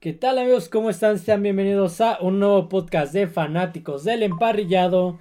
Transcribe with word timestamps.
¿Qué 0.00 0.14
tal 0.14 0.38
amigos? 0.38 0.70
¿Cómo 0.70 0.88
están? 0.88 1.18
Sean 1.18 1.42
bienvenidos 1.42 2.00
a 2.00 2.18
un 2.22 2.38
nuevo 2.38 2.70
podcast 2.70 3.12
de 3.12 3.26
fanáticos 3.26 4.02
del 4.02 4.22
emparrillado. 4.22 5.18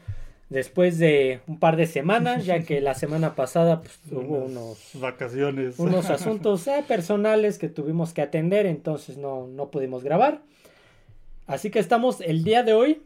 Después 0.47 0.97
de 0.97 1.41
un 1.47 1.59
par 1.59 1.75
de 1.75 1.85
semanas, 1.85 2.45
ya 2.45 2.63
que 2.63 2.79
la 2.79 2.93
semana 2.93 3.35
pasada 3.35 3.81
pues, 3.81 3.99
hubo 4.09 4.45
unos 4.45 4.91
vacaciones, 4.93 5.77
unos 5.79 6.05
asuntos 6.09 6.65
eh, 6.67 6.81
personales 6.87 7.59
que 7.59 7.67
tuvimos 7.67 8.13
que 8.13 8.21
atender, 8.21 8.65
entonces 8.65 9.17
no, 9.17 9.47
no 9.47 9.69
pudimos 9.69 10.01
grabar. 10.01 10.43
Así 11.45 11.71
que 11.71 11.79
estamos 11.79 12.21
el 12.21 12.45
día 12.45 12.63
de 12.63 12.71
hoy. 12.71 13.01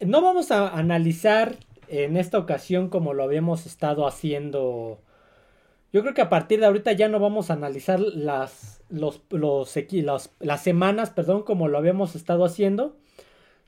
No 0.00 0.20
vamos 0.20 0.50
a 0.50 0.76
analizar 0.76 1.54
en 1.86 2.16
esta 2.16 2.38
ocasión 2.38 2.88
como 2.88 3.14
lo 3.14 3.22
habíamos 3.22 3.66
estado 3.66 4.04
haciendo. 4.04 4.98
Yo 5.92 6.02
creo 6.02 6.14
que 6.14 6.22
a 6.22 6.28
partir 6.28 6.60
de 6.60 6.66
ahorita 6.66 6.92
ya 6.92 7.08
no 7.08 7.18
vamos 7.18 7.50
a 7.50 7.54
analizar 7.54 7.98
las, 7.98 8.82
los, 8.90 9.22
los, 9.30 9.74
los, 9.92 10.30
las 10.38 10.62
semanas, 10.62 11.10
perdón, 11.10 11.42
como 11.42 11.68
lo 11.68 11.78
habíamos 11.78 12.14
estado 12.14 12.44
haciendo, 12.44 12.96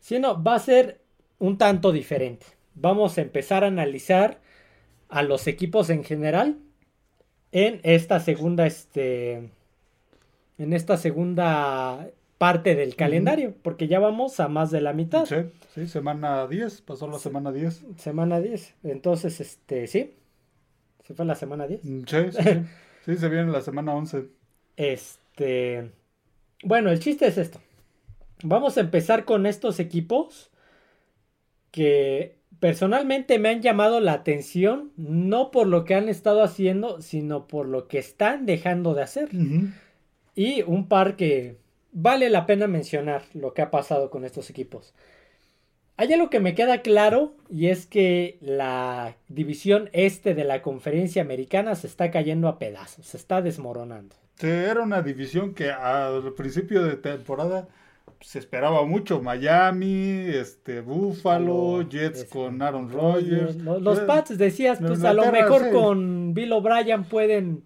sino 0.00 0.42
va 0.42 0.54
a 0.54 0.58
ser 0.58 1.00
un 1.38 1.56
tanto 1.56 1.92
diferente. 1.92 2.46
Vamos 2.74 3.16
a 3.16 3.22
empezar 3.22 3.64
a 3.64 3.68
analizar 3.68 4.40
a 5.08 5.22
los 5.22 5.46
equipos 5.46 5.90
en 5.90 6.04
general 6.04 6.58
en 7.52 7.80
esta 7.82 8.20
segunda, 8.20 8.66
este, 8.66 9.50
en 10.58 10.72
esta 10.72 10.96
segunda 10.96 12.10
parte 12.38 12.74
del 12.74 12.96
calendario, 12.96 13.54
porque 13.62 13.88
ya 13.88 13.98
vamos 13.98 14.40
a 14.40 14.48
más 14.48 14.70
de 14.70 14.80
la 14.80 14.92
mitad. 14.92 15.26
Sí, 15.26 15.36
sí, 15.74 15.88
semana 15.88 16.46
10, 16.46 16.82
pasó 16.82 17.06
la 17.08 17.18
semana 17.18 17.50
10. 17.52 17.84
Semana 17.96 18.40
10, 18.40 18.76
entonces, 18.84 19.40
este, 19.40 19.86
sí, 19.86 20.14
se 21.10 21.14
fue 21.16 21.24
la 21.24 21.34
semana 21.34 21.66
10. 21.66 21.80
Sí, 21.82 22.04
sí, 22.06 22.22
sí. 22.30 22.42
sí, 23.04 23.16
se 23.16 23.28
viene 23.28 23.50
la 23.50 23.62
semana 23.62 23.92
11. 23.92 24.28
Este, 24.76 25.90
bueno, 26.62 26.88
el 26.90 27.00
chiste 27.00 27.26
es 27.26 27.36
esto. 27.36 27.60
Vamos 28.44 28.78
a 28.78 28.82
empezar 28.82 29.24
con 29.24 29.44
estos 29.44 29.80
equipos 29.80 30.52
que 31.72 32.38
personalmente 32.60 33.40
me 33.40 33.48
han 33.48 33.60
llamado 33.60 33.98
la 33.98 34.12
atención, 34.12 34.92
no 34.96 35.50
por 35.50 35.66
lo 35.66 35.84
que 35.84 35.96
han 35.96 36.08
estado 36.08 36.44
haciendo, 36.44 37.02
sino 37.02 37.48
por 37.48 37.66
lo 37.66 37.88
que 37.88 37.98
están 37.98 38.46
dejando 38.46 38.94
de 38.94 39.02
hacer. 39.02 39.30
Uh 39.34 39.38
-huh. 39.38 39.72
Y 40.36 40.62
un 40.62 40.86
par 40.86 41.16
que 41.16 41.56
vale 41.90 42.30
la 42.30 42.46
pena 42.46 42.68
mencionar 42.68 43.24
lo 43.34 43.52
que 43.52 43.62
ha 43.62 43.72
pasado 43.72 44.10
con 44.10 44.24
estos 44.24 44.48
equipos. 44.48 44.94
Hay 46.00 46.10
algo 46.14 46.30
que 46.30 46.40
me 46.40 46.54
queda 46.54 46.80
claro 46.80 47.34
y 47.50 47.66
es 47.66 47.84
que 47.84 48.38
la 48.40 49.16
división 49.28 49.90
este 49.92 50.34
de 50.34 50.44
la 50.44 50.62
conferencia 50.62 51.20
americana 51.20 51.74
se 51.74 51.88
está 51.88 52.10
cayendo 52.10 52.48
a 52.48 52.58
pedazos, 52.58 53.04
se 53.04 53.18
está 53.18 53.42
desmoronando. 53.42 54.16
Sí, 54.36 54.46
era 54.46 54.80
una 54.80 55.02
división 55.02 55.52
que 55.52 55.70
al 55.70 56.32
principio 56.32 56.84
de 56.84 56.96
temporada 56.96 57.68
se 58.22 58.38
esperaba 58.38 58.82
mucho. 58.86 59.20
Miami, 59.20 60.22
este, 60.26 60.80
Buffalo, 60.80 61.86
Jets 61.86 62.24
con 62.24 62.62
Aaron 62.62 62.90
Rodgers. 62.90 63.56
Los, 63.56 63.82
los 63.82 64.00
Pats 64.00 64.38
decías, 64.38 64.78
pues 64.80 65.04
a 65.04 65.12
lo 65.12 65.30
mejor 65.30 65.64
sí. 65.64 65.70
con 65.70 66.32
Bill 66.32 66.52
O'Brien 66.54 67.04
pueden 67.04 67.62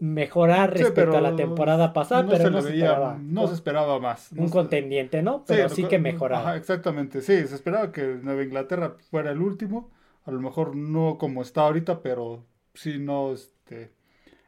mejorar 0.00 0.72
respecto 0.72 1.16
a 1.16 1.20
la 1.20 1.34
temporada 1.36 1.92
pasada, 1.92 2.22
no 2.22 2.30
pero 2.30 2.44
se 2.44 2.50
no, 2.50 2.62
se, 2.62 2.70
veía, 2.70 2.86
esperaba, 2.86 3.18
no 3.20 3.46
se 3.48 3.54
esperaba 3.54 3.98
más. 3.98 4.30
Un 4.32 4.48
contendiente, 4.48 5.22
¿no? 5.22 5.44
Pero 5.46 5.68
sí, 5.68 5.82
sí 5.82 5.88
que 5.88 5.98
mejoraba. 5.98 6.50
Ajá, 6.50 6.56
exactamente, 6.56 7.20
sí, 7.20 7.46
se 7.46 7.54
esperaba 7.54 7.92
que 7.92 8.02
Nueva 8.22 8.42
Inglaterra 8.42 8.96
fuera 9.10 9.30
el 9.32 9.40
último, 9.40 9.90
a 10.24 10.30
lo 10.30 10.40
mejor 10.40 10.76
no 10.76 11.18
como 11.18 11.42
está 11.42 11.62
ahorita, 11.62 12.02
pero 12.02 12.44
sí 12.74 12.98
no, 12.98 13.32
este, 13.32 13.92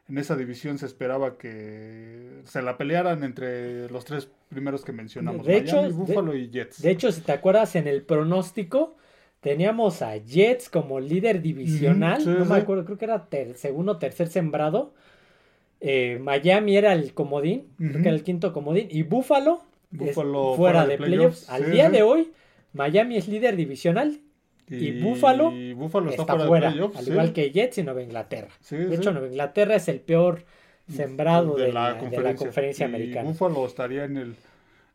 en 0.07 0.17
esa 0.17 0.35
división 0.35 0.77
se 0.77 0.85
esperaba 0.85 1.37
que 1.37 2.41
se 2.45 2.61
la 2.61 2.77
pelearan 2.77 3.23
entre 3.23 3.89
los 3.89 4.05
tres 4.05 4.29
primeros 4.49 4.83
que 4.83 4.91
mencionamos, 4.91 5.45
de 5.45 5.53
Miami, 5.61 5.87
hecho, 5.87 5.89
Buffalo 5.91 6.33
de, 6.33 6.39
y 6.39 6.49
Jets. 6.49 6.81
De 6.81 6.91
hecho, 6.91 7.11
si 7.11 7.21
te 7.21 7.31
acuerdas 7.31 7.75
en 7.75 7.87
el 7.87 8.03
pronóstico, 8.03 8.95
teníamos 9.41 10.01
a 10.01 10.17
Jets 10.17 10.69
como 10.69 10.99
líder 10.99 11.41
divisional, 11.41 12.21
Mm, 12.21 12.23
sí, 12.23 12.29
no 12.37 12.45
me 12.45 12.55
acuerdo, 12.55 12.85
creo 12.85 12.97
que 12.97 13.05
era 13.05 13.25
ter 13.27 13.55
segundo 13.57 13.93
o 13.93 13.97
tercer 13.97 14.27
sembrado. 14.29 14.93
Eh, 15.81 16.19
Miami 16.21 16.77
era 16.77 16.93
el 16.93 17.13
comodín, 17.13 17.67
creo 17.77 17.93
que 17.93 18.07
era 18.09 18.11
el 18.11 18.23
quinto 18.23 18.53
comodín, 18.53 18.87
y 18.91 19.01
Buffalo, 19.03 19.63
es- 19.99 20.15
fuera, 20.55 20.85
de 20.85 20.97
playoffs. 20.97 21.49
Al 21.49 21.65
sí, 21.65 21.71
día 21.71 21.87
sí. 21.87 21.91
de 21.93 22.03
hoy, 22.03 22.31
Miami 22.73 23.17
es 23.17 23.27
líder 23.27 23.55
divisional 23.55 24.19
y 24.69 25.01
Buffalo 25.01 25.51
y 25.51 25.73
Buffalo 25.73 26.09
está, 26.11 26.21
está 26.21 26.33
fuera, 26.35 26.47
fuera, 26.47 26.67
de 26.67 26.73
playoffs. 26.73 26.97
al 26.97 27.05
sí. 27.05 27.11
igual 27.11 27.33
que 27.33 27.51
Jets 27.51 27.77
y 27.79 27.83
Nueva 27.83 28.01
Inglaterra. 28.03 28.47
De 28.69 28.95
hecho, 28.95 29.11
Nueva 29.11 29.27
Inglaterra 29.27 29.75
es 29.75 29.87
el 29.89 29.99
peor 29.99 30.45
sembrado 30.87 31.55
de, 31.55 31.73
la, 31.73 31.95
de 31.95 32.21
la 32.21 32.35
conferencia 32.35 32.85
Y 32.85 32.89
americana. 32.89 33.29
Buffalo 33.29 33.65
estaría 33.65 34.05
en 34.05 34.17
el 34.17 34.35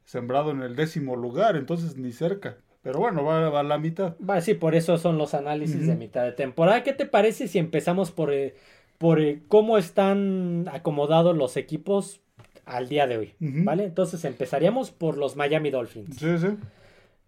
sembrado 0.05 0.53
en 0.53 0.63
el 0.63 0.77
décimo 0.77 1.17
lugar, 1.17 1.57
entonces 1.57 1.97
ni 1.97 2.13
cerca. 2.13 2.59
Pero 2.83 3.01
bueno, 3.01 3.25
va, 3.25 3.51
va 3.51 3.61
a 3.61 3.63
la 3.65 3.79
mitad. 3.79 4.15
Va, 4.19 4.41
sí, 4.41 4.55
por 4.55 4.77
eso 4.77 4.97
son 4.99 5.19
los 5.19 5.35
análisis 5.35 5.87
de 5.89 5.97
mitad 5.97 6.23
de 6.25 6.31
temporada. 6.33 6.85
¿Qué 6.85 6.93
te 6.93 7.05
parece 7.05 7.49
si 7.49 7.59
empezamos 7.59 8.13
por, 8.13 8.33
eh, 8.33 8.55
por 8.99 9.21
eh, 9.21 9.41
cómo 9.49 9.79
están 9.79 10.69
acomodados 10.73 11.37
los 11.37 11.57
equipos 11.57 12.21
al 12.65 12.89
día 12.89 13.07
de 13.07 13.19
hoy? 13.19 13.35
¿Vale? 13.41 13.85
Entonces 13.85 14.25
empezaríamos 14.25 14.91
por 14.91 15.17
los 15.19 15.37
Miami 15.37 15.71
Dolphins. 15.71 16.17
Sí, 16.17 16.39
sí. 16.39 16.49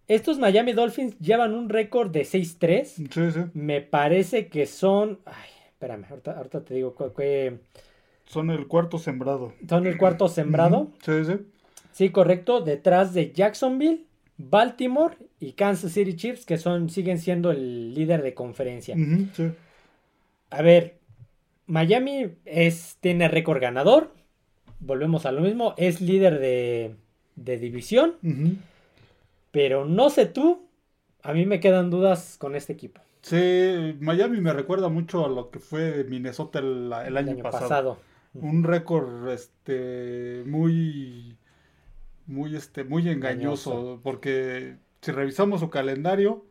Estos 0.06 0.38
Miami 0.38 0.72
Dolphins 0.72 1.18
llevan 1.18 1.52
un 1.54 1.68
récord 1.68 2.10
de 2.10 2.22
6-3. 2.24 2.84
Sí, 3.10 3.30
sí. 3.30 3.40
Me 3.52 3.82
parece 3.82 4.48
que 4.48 4.66
son. 4.66 5.18
Ay, 5.26 5.50
espérame, 5.68 6.04
ahorita, 6.08 6.32
ahorita 6.32 6.64
te 6.64 6.74
digo 6.74 6.94
que 7.14 7.58
Son 8.24 8.50
el 8.50 8.66
cuarto 8.66 8.98
sembrado. 8.98 9.52
son 9.68 9.86
el 9.86 9.98
cuarto 9.98 10.28
sembrado. 10.28 10.90
Sí, 11.04 11.24
sí. 11.24 11.34
Sí, 11.92 12.10
correcto. 12.10 12.60
Detrás 12.62 13.12
de 13.12 13.32
Jacksonville, 13.32 14.06
Baltimore 14.38 15.16
y 15.40 15.52
Kansas 15.52 15.92
City 15.92 16.16
Chiefs, 16.16 16.46
que 16.46 16.56
son, 16.56 16.88
siguen 16.88 17.18
siendo 17.18 17.50
el 17.50 17.92
líder 17.94 18.22
de 18.22 18.32
conferencia. 18.34 18.94
Ujú, 18.94 19.26
sí. 19.34 19.50
A 20.50 20.62
ver, 20.62 20.97
Miami 21.68 22.32
es, 22.44 22.98
tiene 23.00 23.28
récord 23.28 23.60
ganador. 23.60 24.12
Volvemos 24.80 25.26
a 25.26 25.32
lo 25.32 25.42
mismo. 25.42 25.74
Es 25.76 26.00
líder 26.00 26.40
de, 26.40 26.96
de 27.36 27.58
división. 27.58 28.14
Pero 29.52 29.84
no 29.84 30.10
sé 30.10 30.26
tú. 30.26 30.68
A 31.22 31.32
mí 31.32 31.46
me 31.46 31.60
quedan 31.60 31.90
dudas 31.90 32.36
con 32.38 32.54
este 32.56 32.72
equipo. 32.72 33.00
Sí, 33.22 33.96
Miami 34.00 34.40
me 34.40 34.52
recuerda 34.52 34.88
mucho 34.88 35.24
a 35.26 35.28
lo 35.28 35.50
que 35.50 35.58
fue 35.58 36.04
Minnesota 36.04 36.60
el, 36.60 36.92
el 37.06 37.16
año, 37.16 37.42
pasado. 37.42 37.98
Un 38.34 38.62
récord 38.64 39.28
este 39.30 40.44
muy 40.46 41.36
muy 42.26 42.54
este 42.56 42.84
muy 42.84 43.08
engañoso, 43.08 43.72
Engañoso. 43.72 44.00
porque 44.02 44.76
si 45.02 45.12
revisamos 45.12 45.60
su 45.60 45.70
calendario 45.70 46.44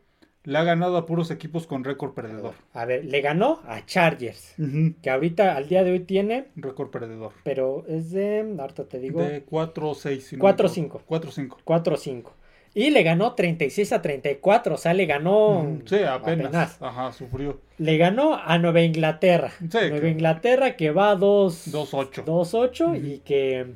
le 0.48 0.58
ha 0.58 0.64
ganado 0.64 0.96
a 0.96 1.06
puros 1.06 1.30
equipos 1.30 1.68
con 1.68 1.84
récord 1.84 2.14
perdedor. 2.14 2.54
A 2.74 2.86
ver, 2.86 3.04
le 3.04 3.20
ganó 3.20 3.60
a 3.68 3.86
Chargers. 3.86 4.54
Ujú. 4.58 4.94
Que 5.02 5.10
ahorita, 5.10 5.56
al 5.58 5.68
día 5.68 5.84
de 5.84 5.92
hoy, 5.92 6.00
tiene. 6.00 6.46
Récord 6.56 6.90
perdedor. 6.90 7.34
Pero 7.44 7.84
es 7.88 8.12
de. 8.12 8.56
Ahorita 8.58 8.86
te 8.86 9.00
digo. 9.00 9.22
De 9.22 9.46
4-6. 9.46 10.38
4-5. 10.38 11.02
4-5. 11.06 11.58
4-5. 11.66 12.32
Y 12.74 12.92
le 12.92 13.04
ganó 13.04 13.34
36 13.34 13.92
a 13.92 14.02
34. 14.02 14.76
O 14.76 14.78
sea, 14.78 14.94
le 14.94 15.06
ganó. 15.06 15.80
Sí, 15.86 15.98
apenas. 16.04 16.48
apenas. 16.48 16.82
Ajá, 16.82 17.12
sufrió. 17.12 17.60
Le 17.78 17.98
ganó 17.98 18.36
a 18.36 18.58
Nueva 18.58 18.82
Inglaterra. 18.82 19.52
Sí, 19.60 19.68
Nueva 19.72 20.00
que- 20.00 20.10
Inglaterra 20.10 20.76
que 20.78 20.92
va 20.92 21.16
2 21.16 21.72
2-8. 21.74 22.24
2-8 22.24 22.86
Ujú. 22.86 22.96
y 22.96 23.20
que 23.20 23.74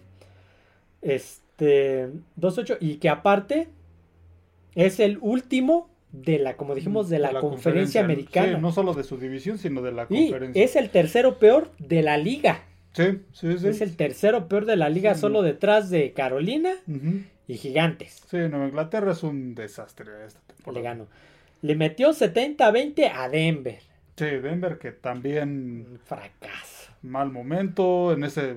este 1.01 2.09
2-8 2.39 2.77
y 2.79 2.95
que 2.97 3.09
aparte 3.09 3.67
es 4.75 4.99
el 4.99 5.17
último 5.21 5.89
de 6.11 6.39
la 6.39 6.57
como 6.57 6.75
dijimos 6.75 7.09
de 7.09 7.19
la, 7.19 7.39
conferencia, 7.39 8.03
americana 8.03 8.55
Sí, 8.55 8.61
no 8.61 8.71
solo 8.71 8.93
de 8.93 9.03
su 9.03 9.17
división, 9.17 9.57
sino 9.57 9.81
de 9.81 9.91
la 9.91 10.07
y 10.09 10.29
conferencia. 10.29 10.63
es 10.63 10.75
el 10.75 10.89
tercero 10.89 11.37
peor 11.39 11.71
de 11.79 12.01
la 12.01 12.17
liga 12.17 12.63
Sí, 12.93 13.19
sí, 13.31 13.57
sí. 13.57 13.67
es 13.69 13.79
el 13.81 13.95
tercero 13.95 14.47
peor 14.49 14.65
de 14.65 14.75
la 14.75 14.89
liga 14.89 15.13
Sí. 15.15 15.21
solo 15.21 15.41
detrás 15.41 15.89
de 15.89 16.11
Carolina 16.13 16.71
y 17.47 17.55
Gigantes 17.55 18.21
Sí, 18.29 18.37
Nueva 18.37 18.67
Inglaterra 18.67 19.13
es 19.13 19.23
un 19.23 19.55
desastre 19.55 20.11
esta 20.27 20.39
temporada. 20.41 20.79
le 20.79 20.83
ganó 20.83 21.07
le 21.61 21.75
metió 21.75 22.09
70-20 22.13 23.11
a 23.13 23.29
Denver 23.29 23.79
Sí, 24.17 24.25
Denver 24.25 24.77
que 24.77 24.91
también 24.91 25.87
un 25.91 25.99
fracaso 26.03 26.91
mal 27.01 27.31
momento 27.31 28.11
en 28.13 28.23
ese 28.25 28.53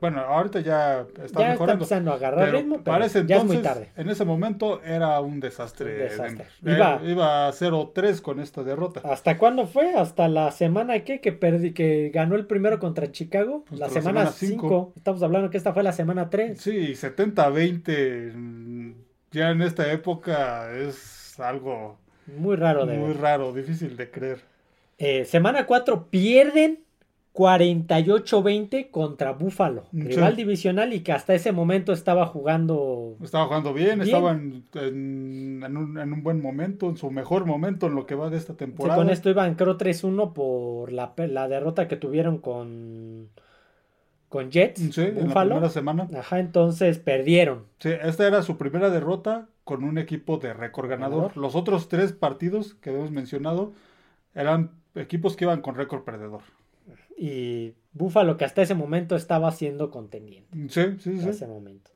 bueno, 0.00 0.20
ahorita 0.20 0.60
ya 0.60 1.00
está 1.02 1.18
ya 1.18 1.24
está 1.26 1.48
mejorando. 1.50 1.72
empezando 1.84 2.10
a 2.12 2.14
agarrar 2.14 2.44
pero 2.46 2.58
ritmo 2.58 2.80
pero 2.82 3.04
ese 3.04 3.24
ya 3.26 3.36
es 3.36 3.42
entonces, 3.42 3.44
muy 3.44 3.62
tarde 3.62 3.90
en 3.96 4.08
ese 4.10 4.24
momento 4.24 4.82
era 4.82 5.20
un 5.20 5.38
desastre. 5.40 5.92
Un 5.92 5.98
desastre. 6.08 6.46
Iba- 6.62 7.00
Eh, 7.02 7.10
iba 7.12 7.46
a 7.48 7.52
0-3 7.52 8.20
con 8.20 8.40
esta 8.40 8.62
derrota. 8.64 9.00
¿Hasta 9.04 9.38
cuándo 9.38 9.66
fue? 9.66 9.94
¿Hasta 9.94 10.26
la 10.28 10.50
semana 10.50 11.00
que 11.04 11.20
que 11.20 11.32
perdí, 11.32 11.72
que 11.72 12.10
ganó 12.12 12.34
el 12.34 12.46
primero 12.46 12.78
contra 12.80 13.10
Chicago? 13.12 13.64
Hasta 13.70 13.76
la 13.86 13.88
semana 13.88 14.20
semana 14.20 14.30
5. 14.32 14.62
cinco. 14.68 14.92
Estamos 14.96 15.22
hablando 15.22 15.50
que 15.50 15.56
esta 15.58 15.72
fue 15.72 15.82
la 15.84 15.92
semana 15.92 16.28
3. 16.28 16.60
Sí, 16.60 16.94
70-20 16.94 18.32
mm, 18.34 18.92
ya 19.30 19.50
en 19.50 19.62
esta 19.62 19.90
época 19.92 20.72
es 20.76 21.38
algo 21.38 21.98
Muy 22.36 22.56
raro 22.56 22.86
de 22.86 22.96
muy 22.98 23.08
ver. 23.12 23.20
raro, 23.20 23.52
difícil 23.52 23.96
de 23.96 24.10
creer. 24.10 24.40
Eh, 24.98 25.24
semana 25.24 25.66
4 25.66 26.06
pierden 26.08 26.83
48-20 27.34 28.90
contra 28.90 29.32
Buffalo, 29.32 29.84
Sí. 29.92 30.02
rival 30.02 30.36
divisional 30.36 30.92
y 30.92 31.00
que 31.00 31.12
hasta 31.12 31.34
ese 31.34 31.50
momento 31.52 31.92
estaba 31.92 32.26
jugando 32.26 33.16
Estaba 33.22 33.46
jugando 33.46 33.74
bien, 33.74 33.98
Bien. 33.98 34.02
estaba 34.02 34.32
en, 34.32 34.64
en- 34.74 35.62
en 35.64 35.76
un, 35.76 35.98
en 35.98 36.12
un 36.12 36.22
buen 36.22 36.40
momento, 36.40 36.88
en 36.88 36.96
su 36.96 37.10
mejor 37.10 37.44
momento 37.44 37.86
en 37.88 37.96
lo 37.96 38.06
que 38.06 38.14
va 38.14 38.30
de 38.30 38.36
esta 38.36 38.52
Sí, 38.52 38.58
temporada. 38.58 38.96
con 38.96 39.10
esto 39.10 39.30
iban 39.30 39.54
creo 39.56 39.76
3-1 39.76 40.32
por 40.32 40.92
la, 40.92 41.12
derrota 41.48 41.88
que 41.88 41.96
tuvieron 41.96 42.38
con, 42.38 43.28
con 44.28 44.50
Jets, 44.52 44.94
Sí, 44.94 45.00
en 45.02 45.28
la 45.28 45.44
primera 45.44 45.70
semana. 45.70 46.08
Ajá, 46.16 46.38
entonces 46.38 46.98
perdieron. 46.98 47.64
Sí, 47.80 47.90
esta 48.02 48.26
era 48.28 48.42
su 48.42 48.56
primera 48.56 48.90
derrota 48.90 49.48
con 49.64 49.82
un 49.82 49.98
equipo 49.98 50.36
de 50.38 50.52
récord 50.52 50.88
ganador. 50.88 51.22
Ganador. 51.22 51.36
Los 51.36 51.56
otros 51.56 51.88
tres 51.88 52.12
partidos 52.12 52.74
que 52.74 52.90
hemos 52.90 53.10
mencionado 53.10 53.72
eran 54.34 54.70
equipos 54.94 55.34
que 55.36 55.44
iban 55.46 55.62
con 55.62 55.74
récord 55.74 56.02
perdedor. 56.02 56.42
Y 57.16 57.74
Buffalo 57.92 58.36
que 58.36 58.44
hasta 58.44 58.62
ese 58.62 58.74
momento 58.74 59.16
estaba 59.16 59.50
siendo 59.52 59.90
contendiente. 59.90 60.56
Sí, 60.68 60.96
sí, 60.98 61.18
sí. 61.18 61.28
ese 61.28 61.46
momento. 61.46 61.90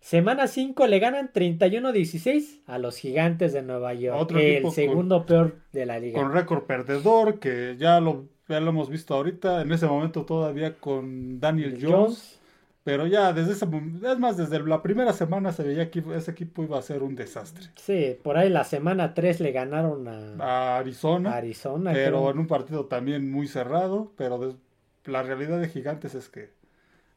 Semana 0.00 0.46
5 0.46 0.86
le 0.86 0.98
ganan 1.00 1.32
31-16 1.32 2.60
a 2.66 2.78
los 2.78 2.96
gigantes 2.98 3.52
de 3.52 3.62
Nueva 3.62 3.94
York. 3.94 4.16
Otro 4.20 4.38
el 4.38 4.62
con- 4.62 4.72
segundo 4.72 5.26
peor 5.26 5.56
de 5.72 5.86
la 5.86 5.98
liga. 5.98 6.20
Con 6.20 6.32
récord 6.32 6.64
perdedor, 6.64 7.40
que 7.40 7.76
ya 7.78 7.98
lo, 8.00 8.26
ya 8.48 8.60
lo 8.60 8.70
hemos 8.70 8.88
visto 8.90 9.14
ahorita, 9.14 9.62
en 9.62 9.72
ese 9.72 9.86
momento 9.86 10.24
todavía 10.24 10.74
con 10.74 11.40
Daniel 11.40 11.78
Jones. 11.82 12.37
Pero 12.84 13.06
ya 13.06 13.32
desde 13.32 13.52
ese 13.52 13.66
mom- 13.66 14.02
es 14.04 14.18
más, 14.18 14.36
desde 14.36 14.60
la 14.66 14.82
primera 14.82 15.12
semana 15.12 15.52
se 15.52 15.62
veía 15.62 15.90
que 15.90 16.02
ese 16.16 16.30
equipo 16.30 16.62
iba 16.62 16.78
a 16.78 16.82
ser 16.82 17.02
un 17.02 17.14
desastre. 17.16 17.66
Sí, 17.76 18.16
por 18.22 18.38
ahí 18.38 18.48
la 18.48 18.64
semana 18.64 19.14
3 19.14 19.40
le 19.40 19.52
ganaron 19.52 20.08
a, 20.08 20.36
A 20.38 20.78
Arizona, 20.78 21.34
Arizona. 21.36 21.92
pero 21.92 22.18
creo. 22.18 22.30
en 22.30 22.38
un 22.38 22.46
partido 22.46 22.86
también 22.86 23.30
muy 23.30 23.46
cerrado, 23.46 24.12
pero 24.16 24.56
la 25.04 25.22
realidad 25.22 25.60
de 25.60 25.68
Gigantes 25.68 26.14
es 26.14 26.28
que 26.30 26.50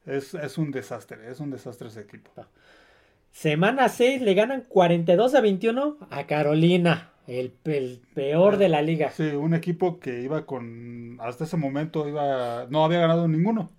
es, 0.06 0.34
es 0.34 0.58
un 0.58 0.70
desastre, 0.72 1.30
es 1.30 1.40
un 1.40 1.50
desastre 1.50 1.88
ese 1.88 2.00
equipo. 2.00 2.30
Semana 3.30 3.88
6 3.88 4.20
le 4.22 4.34
ganan 4.34 4.64
42 4.68 5.34
a 5.34 5.40
21 5.40 5.96
a 6.10 6.26
Carolina, 6.26 7.12
el, 7.26 7.54
el 7.64 8.02
peor 8.14 8.58
de 8.58 8.68
la 8.68 8.82
liga. 8.82 9.10
Sí, 9.10 9.22
un 9.30 9.54
equipo 9.54 9.98
que 10.00 10.20
iba 10.20 10.44
con, 10.44 11.16
hasta 11.20 11.44
ese 11.44 11.56
momento 11.56 12.06
iba, 12.08 12.66
no 12.68 12.84
había 12.84 13.00
ganado 13.00 13.26
ninguno. 13.28 13.70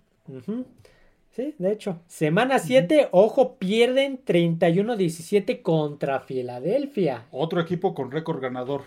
Sí, 1.34 1.54
de 1.58 1.72
hecho. 1.72 2.00
Semana 2.06 2.58
7, 2.60 3.08
ojo, 3.10 3.56
pierden 3.56 4.20
31-17 4.24 5.62
contra 5.62 6.20
Filadelfia. 6.20 7.26
Otro 7.32 7.60
equipo 7.60 7.92
con 7.94 8.10
récord 8.12 8.40
ganador. 8.40 8.82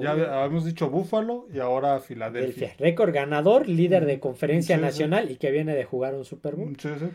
Ya 0.00 0.12
habíamos 0.12 0.64
dicho 0.64 0.88
Búfalo 0.88 1.48
y 1.52 1.58
ahora 1.58 1.98
Filadelfia. 1.98 2.72
Récord 2.78 3.12
ganador, 3.12 3.68
líder 3.68 4.06
de 4.06 4.20
conferencia 4.20 4.76
Sí, 4.76 4.80
sí. 4.80 4.84
nacional 4.86 5.30
y 5.30 5.36
que 5.36 5.50
viene 5.50 5.74
de 5.74 5.84
jugar 5.84 6.14
un 6.14 6.24
Super 6.24 6.54
Bowl. 6.54 6.74
Sí, 6.78 6.88
sí. 6.98 7.06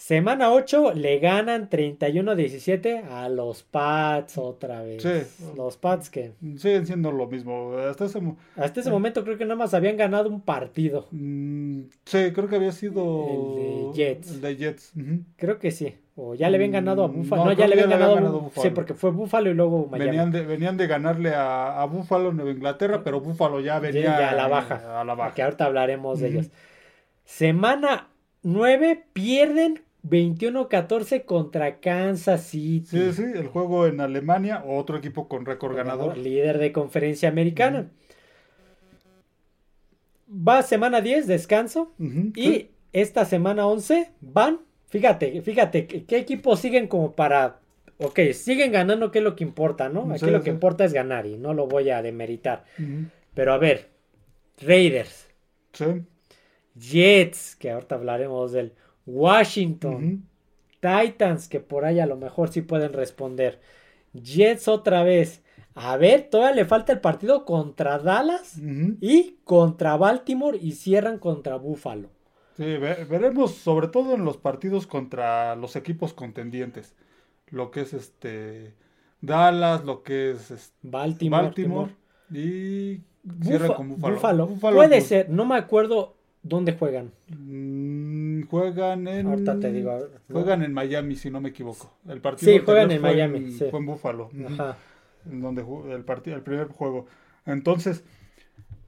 Semana 0.00 0.50
8 0.50 0.94
le 0.94 1.18
ganan 1.18 1.68
31-17 1.68 3.04
a 3.10 3.28
los 3.28 3.62
Pats 3.64 4.38
otra 4.38 4.80
vez. 4.82 5.02
Sí. 5.02 5.44
Los 5.58 5.76
Pats 5.76 6.08
que 6.08 6.32
Siguen 6.56 6.86
siendo 6.86 7.12
lo 7.12 7.26
mismo. 7.26 7.74
Hasta 7.76 8.06
ese, 8.06 8.18
hasta 8.56 8.80
ese 8.80 8.90
momento 8.90 9.22
creo 9.24 9.36
que 9.36 9.44
nada 9.44 9.56
más 9.56 9.74
habían 9.74 9.98
ganado 9.98 10.30
un 10.30 10.40
partido. 10.40 11.06
Mm, 11.10 11.82
sí, 12.06 12.32
creo 12.32 12.48
que 12.48 12.56
había 12.56 12.72
sido 12.72 13.26
El 13.28 13.92
de 13.92 13.92
Jets. 13.94 14.30
El 14.30 14.40
de 14.40 14.56
Jets. 14.56 14.92
Creo 15.36 15.58
que 15.58 15.70
sí. 15.70 15.94
O 16.16 16.34
ya 16.34 16.48
le 16.48 16.56
habían 16.56 16.72
ganado 16.72 17.04
a 17.04 17.08
Mm, 17.08 17.12
Buffalo. 17.16 17.44
no, 17.44 17.52
ya 17.52 17.66
le 17.66 17.74
habían 17.74 17.90
ya 17.90 17.96
ganado, 17.96 18.12
a 18.12 18.14
ganado 18.16 18.36
a 18.36 18.40
Bu- 18.40 18.44
Buffalo. 18.44 18.62
Sí, 18.64 18.70
porque 18.74 18.94
fue 18.94 19.10
Buffalo 19.10 19.50
y 19.50 19.54
luego 19.54 19.86
Miami. 19.90 20.06
Venían 20.12 20.30
de, 20.30 20.42
venían 20.46 20.76
de 20.78 20.86
ganarle 20.86 21.34
a, 21.34 21.78
a 21.82 21.84
Buffalo 21.84 22.30
en 22.30 22.36
Nueva 22.36 22.52
Inglaterra, 22.52 23.02
pero 23.04 23.20
Buffalo 23.20 23.60
ya 23.60 23.78
venía 23.78 24.04
ya 24.18 24.30
a 24.30 24.34
la 24.34 24.48
baja. 24.48 24.98
A 24.98 25.04
la 25.04 25.14
baja. 25.14 25.34
Que 25.34 25.42
ahorita 25.42 25.66
hablaremos 25.66 26.20
de 26.20 26.28
ellos. 26.28 26.50
Semana 27.24 28.08
9 28.42 29.04
pierden 29.12 29.82
21-14 30.02 31.24
contra 31.24 31.80
Kansas 31.80 32.44
City. 32.44 32.86
Sí, 32.86 33.12
sí, 33.12 33.22
el 33.34 33.48
juego 33.48 33.86
en 33.86 34.00
Alemania, 34.00 34.64
otro 34.66 34.96
equipo 34.96 35.28
con 35.28 35.44
récord 35.46 35.76
ganador. 35.76 36.16
Líder 36.16 36.58
de 36.58 36.72
conferencia 36.72 37.28
americana. 37.28 37.90
Va 40.30 40.62
semana 40.62 41.00
10, 41.00 41.26
descanso. 41.26 41.92
Y 41.98 42.42
sí. 42.42 42.70
esta 42.92 43.24
semana 43.24 43.66
11 43.66 44.12
van. 44.20 44.60
Fíjate, 44.88 45.40
fíjate, 45.42 45.86
¿qué 45.86 46.16
equipos 46.18 46.60
siguen 46.60 46.88
como 46.88 47.12
para... 47.12 47.60
Ok, 47.98 48.18
siguen 48.32 48.72
ganando, 48.72 49.10
que 49.10 49.18
es 49.18 49.24
lo 49.24 49.36
que 49.36 49.44
importa, 49.44 49.88
¿no? 49.88 50.10
Aquí 50.10 50.24
Sí, 50.24 50.30
lo 50.30 50.38
sí. 50.38 50.44
que 50.44 50.50
importa 50.50 50.84
es 50.84 50.92
ganar 50.92 51.26
y 51.26 51.36
no 51.36 51.52
lo 51.52 51.66
voy 51.66 51.90
a 51.90 52.00
demeritar. 52.00 52.64
Pero 53.34 53.52
a 53.52 53.58
ver, 53.58 53.90
Raiders, 54.60 55.28
sí, 55.72 55.84
Jets, 56.74 57.56
que 57.56 57.70
ahorita 57.70 57.96
hablaremos 57.96 58.52
del 58.52 58.72
Washington, 59.12 60.24
Titans, 60.80 61.48
que 61.48 61.60
por 61.60 61.84
ahí 61.84 62.00
a 62.00 62.06
lo 62.06 62.16
mejor 62.16 62.48
sí 62.50 62.62
pueden 62.62 62.92
responder. 62.92 63.60
Jets 64.12 64.68
otra 64.68 65.02
vez. 65.04 65.42
A 65.74 65.96
ver, 65.96 66.28
todavía 66.30 66.56
le 66.56 66.64
falta 66.64 66.92
el 66.92 67.00
partido 67.00 67.44
contra 67.44 67.98
Dallas 67.98 68.58
y 69.00 69.36
contra 69.44 69.96
Baltimore 69.96 70.58
y 70.60 70.72
cierran 70.72 71.18
contra 71.18 71.56
Buffalo. 71.56 72.08
Sí, 72.56 72.64
ve- 72.76 73.04
veremos 73.08 73.54
sobre 73.54 73.88
todo 73.88 74.14
en 74.14 74.24
los 74.24 74.36
partidos 74.36 74.86
contra 74.86 75.54
los 75.56 75.76
equipos 75.76 76.12
contendientes. 76.12 76.94
Lo 77.50 77.70
que 77.70 77.82
es 77.82 77.94
este 77.94 78.74
Dallas, 79.20 79.84
lo 79.84 80.02
que 80.02 80.32
es 80.32 80.50
este, 80.50 80.76
Baltimore. 80.82 81.42
Baltimore 81.44 81.92
y 82.32 83.00
cierran 83.42 83.74
con 83.74 83.88
Buffalo. 83.90 84.14
Buffalo. 84.16 84.46
Buffalo, 84.46 84.76
Puede 84.76 84.96
pues, 84.96 85.06
ser, 85.06 85.30
no 85.30 85.44
me 85.46 85.56
acuerdo 85.56 86.16
dónde 86.42 86.72
juegan. 86.72 87.12
mm, 87.28 88.42
juegan 88.48 89.06
en 89.08 89.26
Ahorita 89.26 89.58
te 89.60 89.72
digo. 89.72 89.90
a 89.90 89.98
ver, 89.98 90.10
¿no? 90.28 90.34
juegan 90.40 90.62
en 90.62 90.72
Miami 90.72 91.16
si 91.16 91.30
no 91.30 91.40
me 91.40 91.50
equivoco. 91.50 91.92
El 92.08 92.20
partido 92.20 92.52
Sí, 92.52 92.58
juegan 92.64 92.90
en 92.90 93.00
fue 93.00 93.10
Miami, 93.12 93.50
sí. 93.52 93.66
Fue 93.70 93.78
en 93.80 93.86
Buffalo. 93.86 94.30
Ajá. 94.48 94.76
en 95.30 95.40
donde 95.42 95.62
jugó 95.62 95.94
el 95.94 96.04
partido 96.04 96.36
el 96.36 96.42
primer 96.42 96.68
juego. 96.68 97.06
Entonces, 97.46 98.04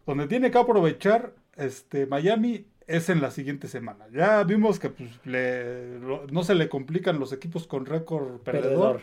donde 0.06 0.26
tiene 0.26 0.50
que 0.50 0.58
aprovechar 0.58 1.34
este 1.56 2.06
Miami 2.06 2.66
es 2.86 3.08
en 3.10 3.20
la 3.20 3.30
siguiente 3.30 3.68
semana. 3.68 4.06
Ya 4.12 4.42
vimos 4.44 4.78
que 4.80 4.90
pues, 4.90 5.10
le- 5.24 5.98
lo- 6.00 6.26
no 6.28 6.42
se 6.42 6.54
le 6.54 6.68
complican 6.68 7.20
los 7.20 7.32
equipos 7.32 7.66
con 7.66 7.86
récord 7.86 8.40
perdedor. 8.40 8.62
Perdedor. 8.62 9.00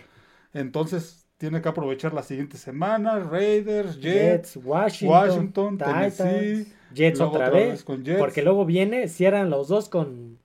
Entonces, 0.54 1.28
tiene 1.38 1.62
que 1.62 1.69
aprovechar 1.69 2.13
la 2.13 2.24
siguiente 2.24 2.57
semana. 2.57 3.19
Raiders, 3.19 3.96
Jets, 4.01 4.56
Jets, 4.56 4.57
Washington, 4.66 5.78
Tennessee, 5.78 6.74
Jets 6.94 7.19
luego 7.19 7.33
otra, 7.36 7.50
vez. 7.50 7.69
vez 7.71 7.83
con 7.83 8.03
Jets. 8.03 8.19
Porque 8.19 8.41
luego 8.41 8.65
viene, 8.65 9.07
cierran 9.07 9.50
los 9.50 9.68
dos 9.68 9.89
con 9.89 10.38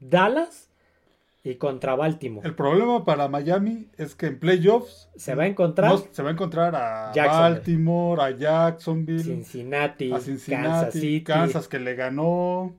Dallas 0.00 0.68
y 1.44 1.56
contra 1.56 1.94
Baltimore. 1.96 2.46
El 2.46 2.54
problema 2.54 3.04
para 3.04 3.28
Miami 3.28 3.88
es 3.98 4.14
que 4.14 4.26
en 4.26 4.38
playoffs 4.38 5.08
Se 5.16 5.34
va 5.34 5.42
a 5.44 5.46
encontrar 5.46 5.90
no- 5.90 6.04
se 6.10 6.22
va 6.22 6.28
a 6.30 6.32
encontrar 6.32 6.74
a. 6.76 7.12
Baltimore, 7.14 8.22
a 8.22 8.30
Jacksonville, 8.30 9.22
Cincinnati, 9.24 10.12
a 10.12 10.20
Cincinnati, 10.20 10.68
Kansas 10.68 10.92
City. 10.94 11.22
Kansas 11.24 11.68
que 11.68 11.78
le 11.80 11.94
ganó. 11.94 12.72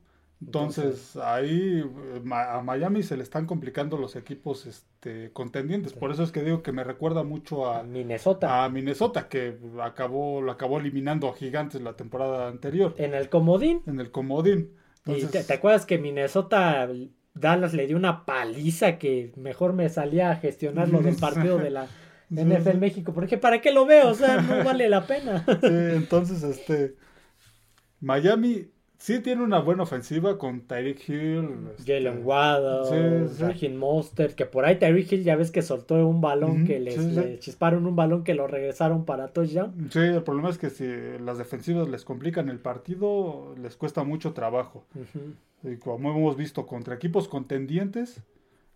Entonces, 0.46 1.16
ahí 1.18 1.80
eh, 1.82 2.22
a 2.34 2.62
Miami 2.62 3.04
se 3.04 3.16
le 3.18 3.24
están 3.24 3.46
complicando 3.46 3.98
los 3.98 4.16
equipos 4.16 4.66
este, 4.66 5.32
contendientes. 5.32 5.94
Por 5.94 6.12
eso 6.12 6.24
es 6.24 6.32
que 6.32 6.44
digo 6.44 6.62
que 6.64 6.72
me 6.72 6.84
recuerda 6.84 7.24
mucho 7.24 7.68
a 7.70 7.84
Minnesota. 7.84 8.64
a 8.64 8.70
Minnesota, 8.70 9.28
que 9.30 9.58
acabó, 9.82 10.42
lo 10.42 10.52
acabó 10.52 10.80
eliminando 10.80 11.30
a 11.30 11.34
Gigantes 11.36 11.82
la 11.82 11.96
temporada 11.96 12.48
anterior 12.48 12.94
En 12.98 13.14
el 13.14 13.30
comodín. 13.30 13.82
en 13.88 14.00
el 14.00 14.12
comodín. 14.12 14.72
Y 15.06 15.26
te, 15.26 15.44
te 15.44 15.54
acuerdas 15.54 15.86
que 15.86 15.98
Minnesota, 15.98 16.88
Dallas 17.34 17.74
le 17.74 17.88
dio 17.88 17.98
una 17.98 18.26
paliza 18.26 18.98
que 18.98 19.34
mejor 19.36 19.74
me 19.74 19.90
salía 19.90 20.32
a 20.32 20.36
gestionar 20.36 20.90
lo 20.90 21.02
del 21.02 21.16
partido 21.20 21.58
de 21.58 21.70
la 21.72 21.88
Sí, 22.36 22.44
NFL 22.44 22.72
sí. 22.72 22.78
México? 22.78 23.14
Porque 23.14 23.38
¿para 23.38 23.62
qué 23.62 23.72
lo 23.72 23.86
veo? 23.86 24.10
O 24.10 24.16
sea, 24.16 24.42
no 24.42 24.60
vale 24.64 24.90
la 24.90 25.06
pena. 25.06 25.46
Sí, 25.46 25.68
entonces, 25.96 26.42
este. 26.44 26.96
Miami 28.00 28.68
sí 29.04 29.20
tiene 29.20 29.44
una 29.44 29.60
buena 29.60 29.84
ofensiva 29.84 30.38
con 30.38 30.62
Tyreek 30.62 31.10
Hill. 31.10 31.50
este, 31.78 31.94
Jalen 31.94 32.26
Waddle, 32.26 33.28
sí, 33.28 33.36
sí. 33.36 33.44
Raheem 33.44 33.76
Mostert, 33.76 34.34
que 34.34 34.46
por 34.46 34.64
ahí 34.64 34.80
Tyreek 34.80 35.12
Hill 35.12 35.24
ya 35.26 35.36
ves 35.36 35.52
que 35.52 35.62
soltó 35.62 35.96
un 36.08 36.22
balón 36.22 36.66
que 36.66 36.80
les, 36.80 36.96
sí, 36.96 37.12
le 37.12 37.38
chisparon 37.40 37.86
un 37.86 37.98
balón 37.98 38.24
que 38.24 38.34
lo 38.34 38.48
regresaron 38.48 39.04
para 39.04 39.28
touchdown. 39.28 39.90
Sí, 39.92 40.00
el 40.00 40.24
problema 40.24 40.50
es 40.50 40.58
que 40.58 40.70
si 40.70 40.88
las 41.20 41.38
defensivas 41.38 41.90
les 41.90 42.06
complican 42.06 42.48
el 42.48 42.60
partido, 42.60 43.54
les 43.62 43.76
cuesta 43.76 44.06
mucho 44.06 44.32
trabajo. 44.32 44.86
Y 45.64 45.76
como 45.76 46.12
hemos 46.12 46.38
visto 46.38 46.66
contra 46.66 46.96
equipos 46.96 47.28
contendientes, 47.28 48.22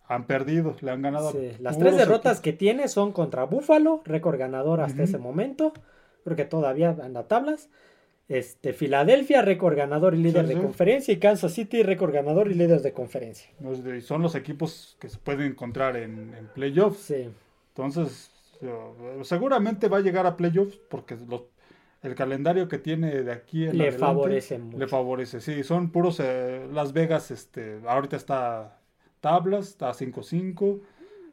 han 0.08 0.26
perdido, 0.26 0.76
le 0.82 0.90
han 0.90 1.00
ganado. 1.00 1.32
Las 1.58 1.78
tres 1.78 1.96
derrotas 1.96 2.38
equipos. 2.38 2.42
que 2.42 2.52
tiene 2.52 2.88
son 2.88 3.12
contra 3.12 3.44
Buffalo, 3.44 4.02
récord 4.04 4.38
ganador 4.38 4.82
hasta 4.82 5.04
ese 5.04 5.16
momento. 5.16 5.72
Creo 6.24 6.36
que 6.36 6.44
todavía 6.44 6.94
anda 7.02 7.22
tablas. 7.22 7.70
Este, 8.28 8.74
Filadelfia, 8.74 9.40
récord 9.40 9.74
ganador 9.74 10.14
y 10.14 10.18
líder 10.18 10.42
Sí, 10.46 10.48
de 10.50 10.54
sí. 10.56 10.60
conferencia. 10.60 11.14
Y 11.14 11.16
Kansas 11.18 11.52
City, 11.52 11.82
récord 11.82 12.12
ganador 12.12 12.50
y 12.50 12.54
líder 12.54 12.82
de 12.82 12.92
conferencia. 12.92 13.50
De- 13.58 14.00
Son 14.02 14.20
los 14.20 14.34
equipos 14.34 14.96
que 15.00 15.08
se 15.08 15.16
pueden 15.18 15.46
encontrar 15.52 15.96
en, 15.96 16.34
en 16.34 16.46
playoffs. 16.48 16.98
Sí. 17.00 17.28
Entonces, 17.74 18.30
seguramente 19.22 19.88
va 19.88 19.98
a 19.98 20.00
llegar 20.00 20.26
a 20.26 20.36
playoffs 20.36 20.76
porque 20.90 21.16
los, 21.28 21.44
el 22.02 22.14
calendario 22.14 22.68
que 22.68 22.78
tiene 22.78 23.22
de 23.22 23.32
aquí 23.32 23.64
en 23.64 23.78
Le 23.78 23.84
adelante 23.84 23.98
favorece 24.00 24.58
mucho. 24.58 24.78
Le 24.78 24.86
favorece, 24.88 25.40
sí. 25.40 25.62
Son 25.64 25.90
puros 25.90 26.20
eh, 26.20 26.66
Las 26.72 26.92
Vegas, 26.92 27.30
este, 27.30 27.78
ahorita 27.86 28.16
está 28.16 28.78
tablas, 29.20 29.68
está 29.68 29.90
5-5. 29.92 30.80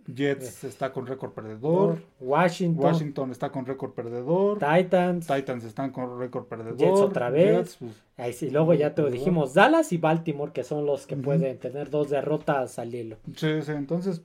Jets 0.08 0.64
está 0.64 0.92
con 0.92 1.08
récord 1.08 1.32
perdedor. 1.32 2.00
Washington, 2.20 2.86
Washington 2.86 3.32
está 3.32 3.52
con 3.52 3.66
récord 3.66 3.92
perdedor. 3.92 4.60
Titans, 4.60 5.26
Titans 5.26 5.64
están 5.64 5.92
con 5.92 6.20
récord 6.20 6.46
perdedor. 6.46 6.78
Jets 6.78 7.00
otra 7.00 7.30
vez. 7.30 7.58
Jets, 7.58 7.78
pues, 7.78 8.04
ahí 8.18 8.34
sí, 8.34 8.52
luego 8.52 8.74
ya 8.76 8.94
te 8.94 9.02
lo 9.02 9.10
dijimos, 9.10 9.54
Dallas 9.56 9.92
y 9.94 9.98
Baltimore, 9.98 10.52
que 10.52 10.64
son 10.64 10.86
los 10.86 11.08
que 11.08 11.16
pueden 11.16 11.58
tener 11.58 11.90
dos 11.90 12.10
derrotas 12.10 12.78
al 12.78 12.94
hilo. 12.94 13.18
sí, 13.36 13.62
sí, 13.62 13.72
entonces, 13.72 14.22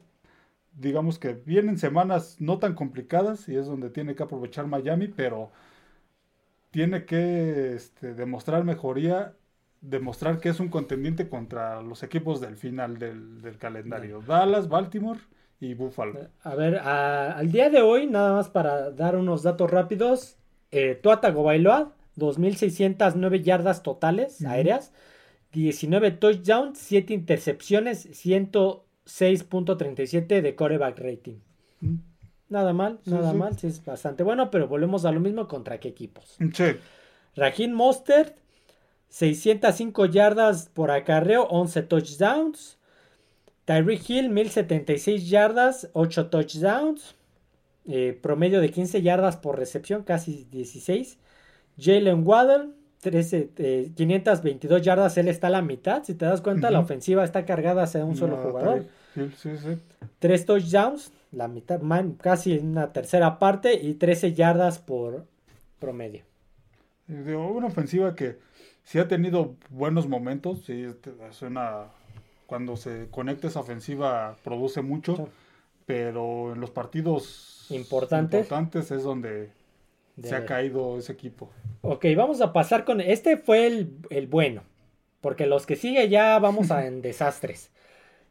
digamos 0.77 1.19
que 1.19 1.33
vienen 1.33 1.79
semanas 1.79 2.37
no 2.41 2.59
tan 2.59 2.75
complicadas 2.75 3.49
y 3.49 3.57
es 3.57 3.67
donde 3.67 3.89
tiene 3.89 4.15
que 4.15 4.23
aprovechar 4.23 4.67
Miami, 4.67 5.09
pero 5.09 5.51
tiene 6.71 7.07
que 7.07 7.75
este, 7.75 8.15
demostrar 8.15 8.65
mejoría, 8.65 9.35
demostrar 9.81 10.41
que 10.41 10.51
es 10.51 10.61
un 10.61 10.69
contendiente 10.69 11.31
contra 11.31 11.81
los 11.81 12.03
equipos 12.03 12.39
del 12.43 12.59
final 12.59 12.99
del, 12.99 13.41
del 13.41 13.57
calendario. 13.57 14.23
Dallas, 14.27 14.69
Baltimore 14.69 15.21
y 15.61 15.75
Buffalo. 15.75 16.19
A 16.43 16.55
ver, 16.55 16.79
a- 16.79 17.33
al 17.37 17.53
día 17.53 17.71
de 17.71 17.83
hoy, 17.83 18.07
nada 18.07 18.33
más 18.33 18.49
para 18.49 18.91
dar 18.91 19.17
unos 19.17 19.43
datos 19.43 19.71
rápidos, 19.71 20.37
eh, 20.71 20.99
Tua 21.01 21.21
Tagovailoa, 21.21 21.93
2.609 22.17 23.43
yardas 23.43 23.83
totales 23.83 24.45
aéreas, 24.45 24.93
19 25.53 26.11
touchdowns, 26.13 26.79
7 26.79 27.13
intercepciones, 27.15 28.09
106.37 28.13 30.43
de 30.43 30.55
coreback 30.55 30.99
rating. 30.99 31.37
Nada 32.49 32.73
mal, 32.73 32.99
Sí, 33.05 33.11
nada 33.11 33.31
sí. 33.33 33.37
mal, 33.39 33.59
sí 33.59 33.67
es 33.69 33.85
bastante 33.85 34.23
bueno, 34.25 34.51
pero 34.51 34.67
volvemos 34.67 35.05
a 35.05 35.13
lo 35.13 35.21
mismo 35.21 35.47
contra 35.47 35.79
qué 35.79 35.89
equipos. 35.89 36.37
Sí, 36.53 36.65
Raheem 37.37 37.73
Mostert, 37.73 38.37
605 39.09 40.07
yardas 40.07 40.69
por 40.69 40.91
acarreo, 40.91 41.45
11 41.45 41.83
touchdowns. 41.83 42.77
Tyreek 43.71 44.11
Hill, 44.11 44.31
1076 44.31 45.31
yardas, 45.31 45.91
8 45.93 46.27
touchdowns. 46.29 47.15
Eh, 47.87 48.19
promedio 48.21 48.61
de 48.61 48.69
15 48.73 49.01
yardas 49.01 49.37
por 49.37 49.57
recepción, 49.57 50.03
casi 50.03 50.45
16. 50.51 51.19
Jalen 51.79 52.27
Waddle, 52.27 52.71
13, 53.01 53.51
eh, 53.59 53.93
522 53.95 54.83
yardas, 54.83 55.17
él 55.19 55.29
está 55.29 55.47
a 55.47 55.51
la 55.51 55.63
mitad. 55.63 56.03
Si 56.03 56.15
te 56.15 56.25
das 56.25 56.41
cuenta, 56.41 56.73
la 56.73 56.81
ofensiva 56.81 57.23
está 57.23 57.45
cargada 57.45 57.85
hacia 57.85 58.05
un 58.05 58.17
solo 58.17 58.39
no, 58.39 58.43
jugador. 58.43 58.87
Sí, 59.15 59.31
sí, 59.37 59.51
sí. 59.57 59.79
3 60.19 60.47
touchdowns, 60.47 61.13
la 61.31 61.47
mitad, 61.47 61.81
man- 61.81 62.17
casi 62.21 62.59
una 62.59 62.93
tercera 62.93 63.39
parte, 63.39 63.75
y 63.75 63.95
13 63.95 64.33
yardas 64.33 64.81
por 64.81 65.27
promedio. 65.79 66.25
Una 67.07 67.69
ofensiva 67.69 68.17
que 68.17 68.39
sí 68.83 68.99
ha 68.99 69.07
tenido 69.07 69.55
buenos 69.69 70.09
momentos, 70.09 70.65
sí, 70.65 70.83
este, 70.83 71.13
es 71.31 71.43
una, 71.43 71.87
cuando 72.51 72.77
se 72.77 73.07
conecta 73.13 73.47
esa 73.47 73.61
ofensiva 73.61 74.37
produce 74.43 74.83
mucho, 74.83 75.15
Sí. 75.17 75.23
pero 75.87 76.53
en 76.53 76.61
los 76.61 76.71
partidos 76.71 77.67
Importantes. 77.71 78.41
importantes 78.43 78.91
es 78.91 79.05
donde 79.05 79.51
De 80.17 80.29
se 80.29 80.35
ha 80.35 80.45
caído 80.45 80.99
ese 80.99 81.13
equipo. 81.13 81.49
Ok, 81.83 82.05
vamos 82.17 82.41
a 82.41 82.53
pasar 82.53 82.85
con. 82.85 83.01
Este 83.01 83.37
fue 83.37 83.69
el, 83.69 83.93
el 84.11 84.27
bueno. 84.27 84.63
Porque 85.21 85.47
los 85.47 85.65
que 85.65 85.77
sigue 85.77 86.09
ya 86.09 86.39
vamos 86.41 86.71
a 86.73 86.87
en 86.87 87.03
desastres. 87.03 87.71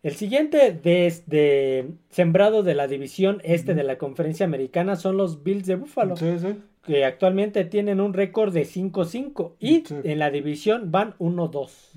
El 0.04 0.16
siguiente 0.16 0.72
desde 0.74 1.88
sembrado 2.10 2.62
de 2.64 2.76
la 2.76 2.88
división 2.88 3.42
este 3.44 3.74
de 3.74 3.84
la 3.84 3.98
conferencia 3.98 4.46
americana 4.46 4.96
son 4.98 5.16
los 5.18 5.44
Bills 5.44 5.66
de 5.66 5.76
Buffalo. 5.76 6.16
Sí, 6.18 6.38
sí. 6.40 6.62
Que 6.84 7.06
actualmente 7.06 7.64
tienen 7.66 8.00
un 8.02 8.14
récord 8.14 8.54
de 8.54 8.66
5-5. 8.66 9.54
Y 9.60 9.84
Sí. 9.86 9.96
en 10.04 10.20
la 10.20 10.30
división 10.32 10.92
van 10.92 11.16
1-2. 11.20 11.92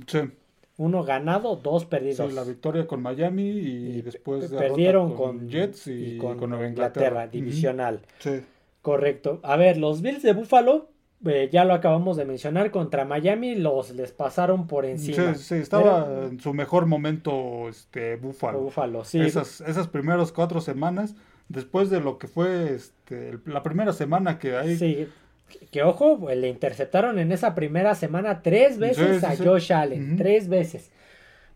Uno 0.83 1.05
ganado, 1.05 1.57
dos 1.57 1.85
perdidos. 1.85 2.31
sí, 2.31 2.35
la 2.35 2.45
victoria 2.45 2.87
con 2.87 3.03
Miami 3.03 3.49
y, 3.51 3.99
Y 3.99 4.03
después 4.03 4.51
perdieron 4.51 5.15
con, 5.15 5.49
Jets 5.49 5.87
y, 5.87 6.15
y 6.15 6.19
con, 6.19 6.39
con 6.39 6.51
Nueva 6.51 6.67
Inglaterra, 6.67 7.07
Inglaterra. 7.07 7.29
Divisional. 7.29 8.01
Sí, 8.19 8.41
Correcto. 8.83 9.39
A 9.45 9.57
ver, 9.57 9.77
los 9.79 10.03
Bills 10.03 10.23
de 10.23 10.33
Buffalo, 10.33 10.89
eh, 11.25 11.49
ya 11.53 11.65
lo 11.65 11.73
acabamos 11.73 12.17
de 12.17 12.25
mencionar, 12.25 12.73
contra 12.73 13.05
Miami 13.05 13.55
los 13.55 13.93
les 13.93 14.11
pasaron 14.11 14.67
por 14.67 14.85
encima. 14.85 15.35
sí, 15.35 15.45
sí, 15.45 15.55
estaba 15.55 16.27
en 16.27 16.41
su 16.41 16.53
mejor 16.53 16.87
momento 16.87 17.69
este 17.69 18.17
Buffalo. 18.17 18.59
Buffalo, 18.59 19.05
sí. 19.05 19.21
esas, 19.21 19.61
esas 19.61 19.87
primeras 19.87 20.33
cuatro 20.33 20.61
semanas, 20.61 21.15
después 21.49 21.91
de 21.91 22.01
lo 22.01 22.19
que 22.19 22.27
fue 22.27 22.75
este, 22.75 23.39
la 23.47 23.63
primera 23.63 23.93
semana 23.93 24.41
que 24.41 24.57
hay. 24.57 24.77
Sí. 24.77 25.09
Que, 25.53 25.67
que, 25.67 25.83
ojo, 25.83 26.19
pues, 26.19 26.37
le 26.37 26.49
interceptaron 26.49 27.19
en 27.19 27.31
esa 27.33 27.55
primera 27.55 27.95
semana 27.95 28.43
tres 28.43 28.79
veces 28.79 29.17
Sí, 29.17 29.21
sí, 29.21 29.27
a 29.27 29.37
sí. 29.37 29.45
Josh 29.45 29.73
Allen. 29.73 30.17
Tres 30.17 30.49
veces. 30.49 30.91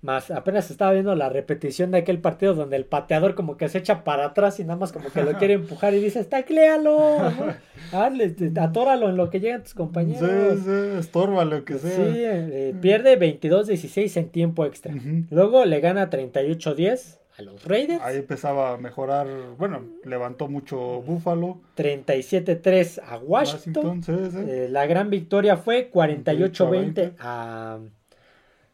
Más 0.02 0.30
apenas 0.30 0.70
estaba 0.70 0.92
viendo 0.92 1.14
la 1.16 1.30
repetición 1.30 1.90
de 1.90 1.98
aquel 1.98 2.20
partido 2.20 2.54
donde 2.54 2.76
el 2.76 2.84
pateador 2.84 3.34
como 3.34 3.56
que 3.56 3.68
se 3.68 3.78
echa 3.78 4.04
para 4.04 4.26
atrás 4.26 4.60
y 4.60 4.62
nada 4.64 4.76
más 4.78 4.92
como 4.92 5.08
que 5.10 5.22
lo 5.24 5.32
quiere 5.38 5.54
empujar 5.54 5.94
y 5.94 6.00
dice, 6.00 6.22
tacléalo, 6.24 6.98
¿no? 7.30 7.98
Hazle, 7.98 8.28
te- 8.30 8.60
atóralo 8.60 9.08
en 9.08 9.16
lo 9.16 9.30
que 9.30 9.40
llegan 9.40 9.62
tus 9.62 9.74
compañeros. 9.74 10.28
Sí, 10.58 10.62
sí, 10.64 10.98
estorba 11.00 11.44
lo 11.46 11.64
que 11.64 11.74
Sí, 11.78 11.88
sea. 11.88 12.06
eh, 12.12 12.74
pierde 12.80 13.18
22-16 13.18 14.16
en 14.18 14.28
tiempo 14.28 14.64
extra. 14.66 14.94
Luego 15.30 15.64
le 15.64 15.80
gana 15.80 16.08
38-10 16.10 17.18
a 17.38 17.42
los 17.42 17.64
Raiders. 17.64 18.02
Ahí 18.02 18.16
empezaba 18.16 18.72
a 18.72 18.76
mejorar, 18.78 19.26
bueno, 19.58 19.82
levantó 20.04 20.48
mucho 20.48 21.02
Buffalo. 21.02 21.60
37-3 21.76 23.00
a 23.06 23.18
Washington. 23.18 24.02
sí, 24.02 24.12
sí. 24.30 24.38
Eh, 24.48 24.68
la 24.70 24.86
gran 24.86 25.10
victoria 25.10 25.56
fue 25.56 25.90
48-20 25.90 27.14
a, 27.18 27.78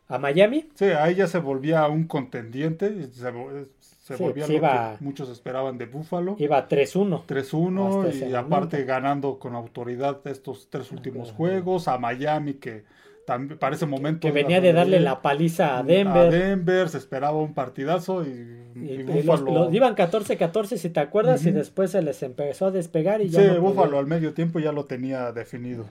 a 0.09 0.19
Miami. 0.19 0.69
Sí, 0.75 0.85
ahí 0.87 1.15
ya 1.17 1.27
se 1.27 1.39
volvía 1.39 1.87
un 1.89 2.05
contendiente, 2.07 3.09
se, 3.11 3.33
vo- 3.33 3.67
se 3.81 4.17
Sí, 4.17 4.23
volvía 4.23 4.47
lo 4.47 4.53
iba- 4.55 4.97
que 4.99 5.05
muchos 5.05 5.29
esperaban 5.29 5.79
de 5.79 5.87
Buffalo. 5.87 6.37
Iba 6.39 6.69
3-1. 6.69 7.25
3-1 7.27 7.89
Hasta 7.99 8.09
ese 8.11 8.29
y 8.31 8.35
aparte 8.35 8.85
ganando 8.85 9.39
con 9.39 9.55
autoridad 9.55 10.21
estos 10.27 10.69
tres 10.71 10.91
últimos 10.93 11.33
juegos 11.33 11.89
a 11.89 11.99
Miami 11.99 12.55
que 12.55 12.85
también 13.27 13.59
para 13.59 13.75
ese 13.77 13.87
momento 13.87 14.21
Que 14.27 14.33
venía 14.33 14.61
de 14.61 14.73
darle 14.73 15.01
la 15.01 15.23
paliza 15.23 15.77
a 15.77 15.79
a 15.79 15.83
Denver. 15.83 16.31
Denver, 16.31 16.89
se 16.89 16.99
esperaba 16.99 17.37
un 17.39 17.55
partidazo 17.55 18.25
y, 18.25 18.29
Y, 18.75 18.81
y 18.81 19.19
y 19.19 19.23
los, 19.23 19.43
iban 19.73 19.95
14-14 19.95 20.77
si 20.77 20.91
te 20.91 21.01
acuerdas 21.01 21.45
y 21.47 21.51
después 21.53 21.91
se 21.91 22.03
les 22.03 22.23
empezó 22.23 22.67
a 22.67 22.71
despegar 22.71 23.21
y 23.21 23.29
ya 23.29 23.41
sí, 23.41 23.47
no 23.49 23.61
pudieron. 23.75 23.95
al 23.95 24.07
medio 24.07 24.35
tiempo 24.35 24.59
ya 24.61 24.73
lo 24.73 24.85
tenía 24.85 25.33
definido. 25.33 25.87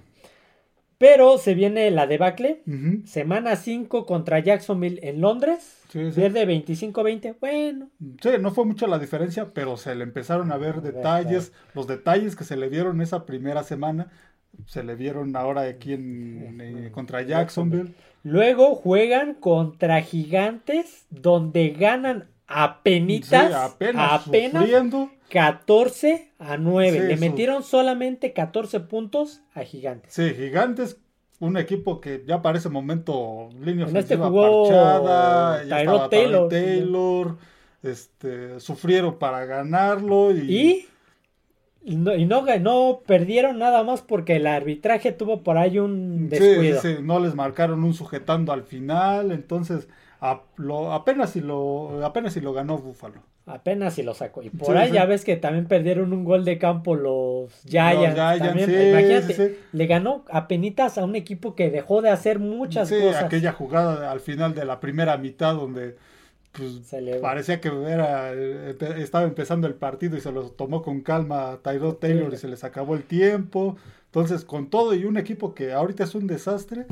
Pero 0.97 1.39
se 1.39 1.55
viene 1.55 1.89
la 1.89 2.05
debacle. 2.05 2.61
Semana 3.05 3.55
5 3.55 4.05
contra 4.05 4.37
Jacksonville 4.37 4.99
en 5.01 5.19
Londres. 5.19 5.79
Sí, 5.89 6.11
sí. 6.11 6.19
Pierde 6.19 6.45
25-20. 6.47 7.37
Bueno, 7.39 7.89
Sí, 8.21 8.29
no 8.39 8.51
fue 8.51 8.65
mucho 8.65 8.85
la 8.85 8.99
diferencia, 8.99 9.49
pero 9.53 9.77
se 9.77 9.95
le 9.95 10.03
empezaron 10.03 10.51
a 10.51 10.57
ver 10.57 10.81
detalles, 10.81 11.53
los 11.73 11.87
detalles 11.87 12.35
que 12.35 12.43
se 12.43 12.55
le 12.55 12.69
vieron 12.69 13.01
esa 13.01 13.25
primera 13.25 13.63
semana, 13.63 14.11
se 14.65 14.83
le 14.83 14.95
vieron 14.95 15.35
ahora 15.35 15.61
aquí 15.61 15.93
en, 15.93 16.59
eh, 16.61 16.91
contra 16.91 17.21
Jacksonville. 17.21 17.93
Luego 18.23 18.75
juegan 18.75 19.33
contra 19.33 20.01
Gigantes, 20.01 21.05
donde 21.09 21.69
ganan 21.69 22.29
apenitas, 22.47 23.47
Sí, 23.47 23.53
apenas, 23.53 24.27
apenas 24.27 24.63
sufriendo. 24.63 25.09
14 25.29 26.31
a 26.39 26.57
9. 26.57 26.99
Sí, 26.99 27.07
Le 27.07 27.17
metieron 27.17 27.63
solamente 27.63 28.33
14 28.33 28.81
puntos 28.81 29.41
a 29.53 29.61
Gigantes. 29.63 30.13
Sí, 30.13 30.29
Gigantes, 30.35 30.97
un 31.39 31.57
equipo 31.57 32.01
que 32.01 32.23
ya 32.27 32.41
para 32.41 32.57
ese 32.57 32.69
momento 32.69 33.49
línea 33.59 33.87
En 33.87 33.97
este 33.97 34.15
ofensiva 34.15 34.27
jugó 34.27 34.67
parchada, 34.67 35.63
ya 35.63 35.79
estaba 35.79 36.09
Taylor. 36.09 36.49
Taylor, 36.49 37.37
este, 37.81 38.59
sufrieron 38.59 39.17
para 39.17 39.45
ganarlo 39.45 40.35
y 40.35 40.85
no, 41.83 42.15
y 42.15 42.25
no, 42.25 42.43
no 42.59 43.01
perdieron 43.05 43.57
nada 43.59 43.83
más 43.83 44.01
porque 44.01 44.35
el 44.35 44.47
arbitraje 44.47 45.11
tuvo 45.11 45.41
por 45.41 45.57
ahí 45.57 45.79
un 45.79 46.29
descuido. 46.29 46.79
sí, 46.81 46.95
no 47.01 47.19
les 47.19 47.35
marcaron 47.35 47.83
un 47.83 47.93
sujetando 47.93 48.51
al 48.53 48.63
final, 48.63 49.31
entonces 49.31 49.87
a- 50.19 50.41
lo- 50.57 50.93
apenas 50.93 51.31
si 51.31 51.41
lo 51.41 52.05
apenas 52.05 52.33
si 52.33 52.41
lo 52.41 52.53
ganó 52.53 52.77
Búfalo. 52.77 53.21
Apenas 53.47 53.95
si 53.95 54.03
lo 54.03 54.13
sacó. 54.13 54.43
Y 54.43 54.51
por 54.51 54.67
Sí, 54.75 54.81
ahí 54.81 54.89
sí. 54.89 54.93
ya 54.93 55.05
ves 55.05 55.25
que 55.25 55.35
también 55.35 55.65
perdieron 55.65 56.13
un 56.13 56.23
gol 56.23 56.45
de 56.45 56.59
campo 56.59 56.93
los 56.95 57.51
Giants. 57.67 57.95
Los 58.01 58.13
Giants, 58.13 58.39
también. 58.47 58.69
sí, 58.69 58.89
Imagínate, 58.89 59.57
le 59.73 59.85
ganó 59.87 60.23
apenitas 60.29 60.99
a 60.99 61.03
un 61.03 61.15
equipo 61.15 61.55
que 61.55 61.71
dejó 61.71 62.03
de 62.03 62.11
hacer 62.11 62.37
muchas 62.37 62.89
Sí, 62.89 62.99
cosas. 63.01 63.23
aquella 63.23 63.51
jugada 63.51 64.11
al 64.11 64.19
final 64.19 64.53
de 64.53 64.63
la 64.65 64.79
primera 64.79 65.17
mitad 65.17 65.55
donde 65.55 65.97
pues, 66.51 66.81
parecía 67.21 67.61
que 67.61 67.69
era, 67.69 68.33
eh, 68.33 68.75
empe- 68.77 68.97
estaba 68.97 69.25
empezando 69.25 69.67
el 69.67 69.75
partido 69.75 70.17
y 70.17 70.21
se 70.21 70.31
lo 70.31 70.49
tomó 70.51 70.81
con 70.81 71.01
calma 71.01 71.51
a 71.51 71.57
Tyrod 71.57 71.95
Taylor 71.95 72.33
y 72.33 72.37
se 72.37 72.47
les 72.47 72.63
acabó 72.63 72.95
el 72.95 73.03
tiempo. 73.03 73.77
Entonces, 74.05 74.43
con 74.43 74.69
todo 74.69 74.93
y 74.93 75.05
un 75.05 75.17
equipo 75.17 75.53
que 75.53 75.71
ahorita 75.71 76.03
es 76.03 76.13
un 76.15 76.27
desastre, 76.27 76.85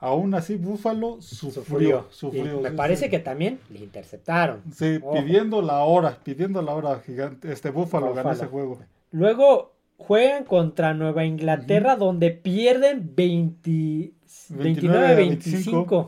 aún 0.00 0.34
así 0.34 0.56
Búfalo 0.56 1.18
sufrió. 1.20 1.54
sufrió. 1.62 2.06
sufrió 2.10 2.58
Y 2.60 2.62
me 2.64 2.70
sí, 2.70 2.76
parece 2.76 3.04
sí. 3.04 3.10
que 3.10 3.18
también 3.20 3.60
le 3.70 3.78
interceptaron. 3.80 4.62
Sí, 4.74 4.98
Ojo. 5.02 5.14
pidiendo 5.14 5.62
la 5.62 5.78
hora, 5.84 6.18
pidiendo 6.24 6.60
la 6.62 6.74
hora 6.74 7.00
gigante. 7.00 7.52
Este 7.52 7.70
Búfalo 7.70 8.12
ganó 8.14 8.32
ese 8.32 8.46
juego. 8.46 8.80
Luego 9.12 9.74
juegan 9.96 10.44
contra 10.44 10.94
Nueva 10.94 11.24
Inglaterra, 11.24 11.94
donde 11.96 12.30
pierden 12.32 13.12
20 13.14 14.12
29-25. 14.50 16.06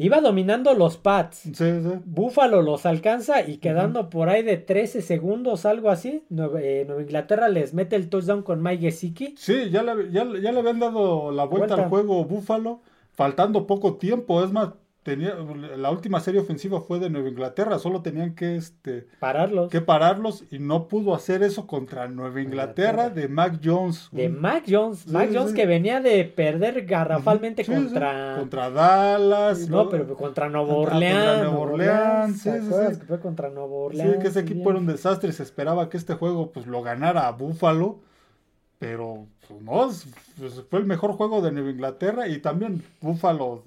Iba 0.00 0.22
dominando 0.22 0.72
los 0.72 0.96
Pats. 0.96 1.42
Búfalo 2.06 2.62
los 2.62 2.86
alcanza 2.86 3.46
y 3.46 3.58
quedando 3.58 4.08
por 4.08 4.30
ahí 4.30 4.42
de 4.42 4.56
13 4.56 5.02
segundos, 5.02 5.66
algo 5.66 5.90
así. 5.90 6.24
Eh, 6.58 6.84
Nueva, 6.86 7.02
Inglaterra 7.02 7.48
les 7.50 7.74
mete 7.74 7.96
el 7.96 8.08
touchdown 8.08 8.42
con 8.42 8.62
Mike 8.62 8.86
Gesicki. 8.86 9.34
Sí, 9.36 9.68
ya 9.68 9.82
le, 9.82 10.10
ya, 10.10 10.24
le 10.24 10.58
habían 10.58 10.78
dado 10.78 11.30
la 11.30 11.44
vuelta, 11.44 11.74
vuelta, 11.74 11.84
al 11.84 11.90
juego 11.90 12.24
Búfalo, 12.24 12.80
faltando 13.12 13.66
poco 13.66 13.96
tiempo. 13.96 14.42
Es 14.42 14.50
más, 14.50 14.70
tenía, 15.02 15.34
la 15.34 15.90
última 15.90 16.20
serie 16.20 16.40
ofensiva 16.40 16.80
fue 16.80 16.98
de 16.98 17.10
Nueva 17.10 17.28
Inglaterra, 17.28 17.78
solo 17.78 18.02
tenían 18.02 18.34
que, 18.34 18.56
este, 18.56 19.06
pararlos. 19.18 19.70
que 19.70 19.80
pararlos 19.80 20.44
y 20.50 20.58
no 20.58 20.88
pudo 20.88 21.14
hacer 21.14 21.42
eso 21.42 21.66
contra 21.66 22.08
Nueva 22.08 22.40
Inglaterra, 22.40 23.08
de 23.08 23.28
Mac 23.28 23.60
Jones. 23.62 24.08
De 24.12 24.28
Mac 24.28 24.64
Jones, 24.68 25.06
Mac 25.08 25.30
Jones 25.32 25.52
que 25.52 25.66
venía 25.66 26.00
de 26.00 26.24
perder 26.24 26.84
garrafalmente 26.84 27.64
contra... 27.64 28.36
Contra 28.38 28.70
Dallas. 28.70 29.68
No, 29.68 29.88
pero 29.88 30.14
contra 30.14 30.48
Nueva 30.48 30.74
Orleans. 30.74 31.42
Nueva 31.44 31.58
Orleans, 31.58 32.42
sí, 32.42 32.50
sí, 32.50 33.00
fue 33.06 33.20
contra 33.20 33.48
Nueva 33.48 33.74
Orleans. 33.74 34.14
Sí, 34.14 34.18
que 34.20 34.28
ese 34.28 34.40
equipo 34.40 34.70
era 34.70 34.78
un 34.78 34.86
desastre 34.86 35.30
se 35.32 35.42
esperaba 35.42 35.88
que 35.88 35.96
este 35.96 36.14
juego 36.14 36.50
pues 36.52 36.66
lo 36.66 36.82
ganara 36.82 37.26
a 37.26 37.32
Buffalo. 37.32 38.00
Pero 38.78 39.26
pues, 39.46 39.62
no, 39.62 39.90
pues, 40.38 40.64
fue 40.70 40.78
el 40.78 40.86
mejor 40.86 41.12
juego 41.12 41.42
de 41.42 41.52
Nueva 41.52 41.70
Inglaterra 41.70 42.28
y 42.28 42.38
también 42.38 42.82
Buffalo 43.00 43.62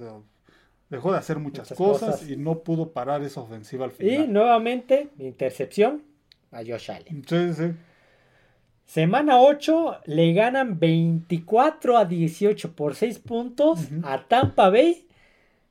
dejó 0.93 1.11
de 1.11 1.17
hacer 1.17 1.39
muchas, 1.39 1.73
cosas, 1.73 2.29
y 2.29 2.37
no 2.37 2.59
pudo 2.59 2.91
parar 2.91 3.23
esa 3.23 3.41
ofensiva 3.41 3.85
al 3.85 3.91
final. 3.91 4.13
Y 4.13 4.27
nuevamente, 4.27 5.09
intercepción 5.17 6.03
a 6.51 6.59
Josh 6.59 6.91
Allen. 6.91 7.23
Sí, 7.27 7.53
sí. 7.53 7.71
Semana 8.85 9.41
8 9.41 10.01
le 10.05 10.33
ganan 10.33 10.79
24 10.79 11.97
a 11.97 12.05
18 12.05 12.73
por 12.73 12.95
6 12.95 13.19
puntos 13.19 13.79
a 14.03 14.23
Tampa 14.27 14.69
Bay 14.69 15.07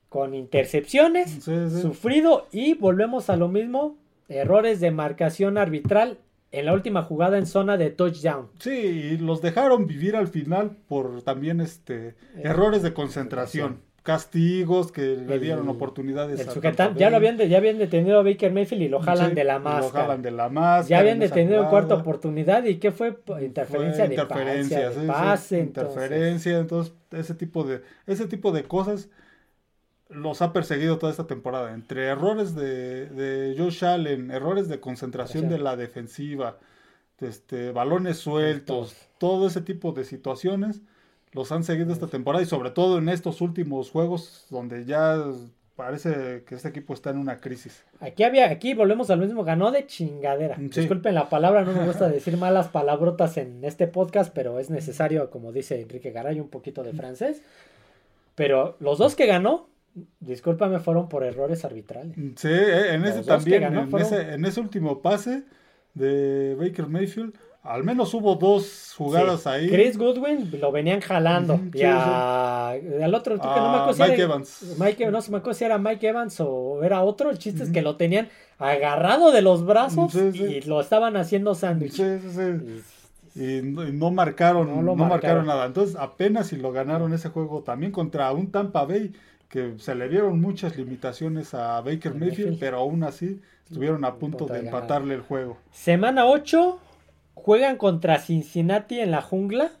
con 0.09 0.33
intercepciones, 0.33 1.43
sufrido 1.81 2.47
y 2.51 2.73
volvemos 2.73 3.29
a 3.29 3.37
lo 3.37 3.47
mismo, 3.47 3.97
errores 4.27 4.79
de 4.79 4.91
marcación 4.91 5.57
arbitral 5.57 6.19
en 6.51 6.65
la 6.65 6.73
última 6.73 7.03
jugada 7.03 7.37
en 7.37 7.47
zona 7.47 7.77
de 7.77 7.91
touchdown. 7.91 8.49
Sí, 8.59 8.71
y 8.71 9.17
los 9.17 9.41
dejaron 9.41 9.87
vivir 9.87 10.15
al 10.15 10.27
final 10.27 10.75
por 10.87 11.21
también 11.21 11.61
este 11.61 12.09
eh, 12.09 12.15
errores 12.43 12.83
de 12.83 12.93
concentración 12.93 13.79
castigos 14.03 14.91
que 14.91 15.15
le 15.15 15.39
dieron 15.39 15.69
oportunidades 15.69 16.45
ya 16.97 17.09
lo 17.09 17.15
habían 17.15 17.37
ya 17.37 17.57
habían 17.57 17.77
detenido 17.77 18.19
a 18.19 18.23
Baker 18.23 18.51
Mayfield 18.51 18.83
y 18.83 18.89
lo 18.89 18.99
jalan 18.99 19.33
de 19.33 19.45
la 19.45 19.59
máscara. 19.59 19.81
Lo 19.81 19.89
jalan 19.91 20.21
de 20.21 20.31
la 20.31 20.49
máscara. 20.49 20.87
Ya 20.89 20.99
habían 20.99 21.19
detenido 21.19 21.63
en 21.63 21.69
cuarta 21.69 21.95
oportunidad 21.95 22.65
y 22.65 22.79
qué 22.79 22.91
fue 22.91 23.17
interferencia, 23.41 24.07
de 24.07 24.15
interferencia, 24.15 24.91
pase, 25.07 25.59
interferencia, 25.59 26.59
entonces. 26.59 26.93
ese 27.11 27.33
tipo 27.33 27.63
de 27.63 27.81
ese 28.05 28.27
tipo 28.27 28.51
de 28.51 28.63
cosas 28.63 29.09
los 30.09 30.41
ha 30.41 30.51
perseguido 30.51 30.99
toda 30.99 31.11
esta 31.11 31.25
temporada 31.25 31.73
entre 31.73 32.07
errores 32.07 32.55
de, 32.55 33.07
de 33.07 33.55
Josh 33.57 33.85
Allen, 33.85 34.31
errores 34.31 34.67
de 34.67 34.81
concentración 34.81 35.47
de 35.47 35.59
la 35.59 35.77
defensiva, 35.77 36.59
este 37.21 37.71
balones 37.71 38.17
sueltos, 38.17 38.97
todo 39.17 39.47
ese 39.47 39.61
tipo 39.61 39.93
de 39.93 40.03
situaciones 40.03 40.81
los 41.33 41.51
han 41.51 41.63
seguido 41.63 41.91
esta 41.91 42.07
temporada 42.07 42.43
y 42.43 42.47
sobre 42.47 42.71
todo 42.71 42.97
en 42.97 43.09
estos 43.09 43.41
últimos 43.41 43.91
juegos 43.91 44.45
donde 44.49 44.85
ya 44.85 45.17
parece 45.75 46.43
que 46.45 46.55
este 46.55 46.69
equipo 46.69 46.93
está 46.93 47.09
en 47.09 47.17
una 47.17 47.39
crisis. 47.39 47.83
Aquí 47.99 48.23
había, 48.23 48.49
aquí 48.49 48.73
volvemos 48.73 49.09
al 49.09 49.19
mismo, 49.19 49.43
ganó 49.43 49.71
de 49.71 49.87
chingadera. 49.87 50.55
Disculpen 50.59 51.15
la 51.15 51.29
palabra, 51.29 51.63
no 51.63 51.73
me 51.73 51.85
gusta 51.85 52.07
decir 52.09 52.37
malas 52.37 52.67
palabrotas 52.67 53.37
en 53.37 53.63
este 53.63 53.87
podcast, 53.87 54.33
pero 54.33 54.59
es 54.59 54.69
necesario, 54.69 55.29
como 55.29 55.51
dice 55.51 55.81
Enrique 55.81 56.11
Garay, 56.11 56.39
un 56.39 56.49
poquito 56.49 56.83
de 56.83 56.93
francés. 56.93 57.41
Pero 58.35 58.77
los 58.79 58.97
dos 58.97 59.15
que 59.15 59.25
ganó, 59.25 59.67
discúlpame, 60.19 60.79
fueron 60.79 61.09
por 61.09 61.23
errores 61.23 61.65
arbitrales. 61.65 62.15
Sí, 62.35 62.49
eh, 62.49 62.93
en 62.93 63.05
ese 63.05 63.23
también, 63.23 63.63
en, 63.63 63.95
ese, 63.97 64.33
en 64.33 64.45
ese 64.45 64.59
último 64.59 65.01
pase 65.01 65.43
de 65.93 66.55
Baker 66.55 66.87
Mayfield, 66.87 67.35
al 67.63 67.85
menos 67.85 68.13
hubo 68.13 68.35
dos 68.35 68.93
jugadas 68.97 69.47
ahí. 69.47 69.69
Chris 69.69 69.97
Goodwin 69.97 70.51
lo 70.59 70.71
venían 70.71 70.99
jalando. 70.99 71.59
y 71.73 71.81
al 71.81 73.15
otro, 73.15 73.39
que 73.39 73.47
no 73.47 73.71
me 73.71 73.77
acuerdo 73.77 73.93
si 73.93 74.01
Mike 74.01 74.15
era, 74.15 74.23
Evans. 74.23 74.75
Mike, 74.77 75.05
no 75.05 75.19
me 75.29 75.37
acuerdo 75.37 75.53
si 75.53 75.63
era 75.63 75.77
Mike 75.77 76.07
Evans 76.07 76.39
o 76.41 76.83
era 76.83 77.01
otro. 77.03 77.29
El 77.29 77.37
chiste 77.37 77.63
es 77.63 77.69
que 77.69 77.81
lo 77.81 77.95
tenían 77.95 78.27
agarrado 78.59 79.31
de 79.31 79.41
los 79.41 79.65
brazos 79.65 80.13
y 80.13 80.61
lo 80.61 80.81
estaban 80.81 81.15
haciendo 81.15 81.55
sándwich. 81.55 82.01
Y, 83.35 83.61
no 83.63 84.11
marcaron, 84.11 84.85
no, 84.85 84.95
marcaron. 84.95 85.47
nada. 85.47 85.65
Entonces 85.65 85.95
apenas 85.95 86.47
si 86.47 86.57
lo 86.57 86.71
ganaron 86.71 87.13
ese 87.13 87.29
juego 87.29 87.61
también 87.61 87.91
contra 87.91 88.31
un 88.31 88.51
Tampa 88.51 88.85
Bay 88.85 89.11
que 89.47 89.75
se 89.79 89.95
le 89.95 90.09
dieron 90.09 90.39
muchas 90.41 90.77
limitaciones 90.77 91.53
a 91.53 91.79
Baker 91.81 92.13
Mayfield, 92.13 92.59
pero 92.59 92.77
aún 92.77 93.03
así 93.03 93.39
estuvieron 93.65 94.03
a 94.03 94.15
punto 94.15 94.45
de, 94.45 94.53
de 94.53 94.65
empatarle 94.65 95.15
el 95.15 95.21
juego. 95.21 95.57
Semana 95.71 96.25
8, 96.25 96.79
juegan 97.33 97.77
contra 97.77 98.19
Cincinnati 98.19 98.99
en 98.99 99.11
la 99.11 99.21
jungla. 99.21 99.71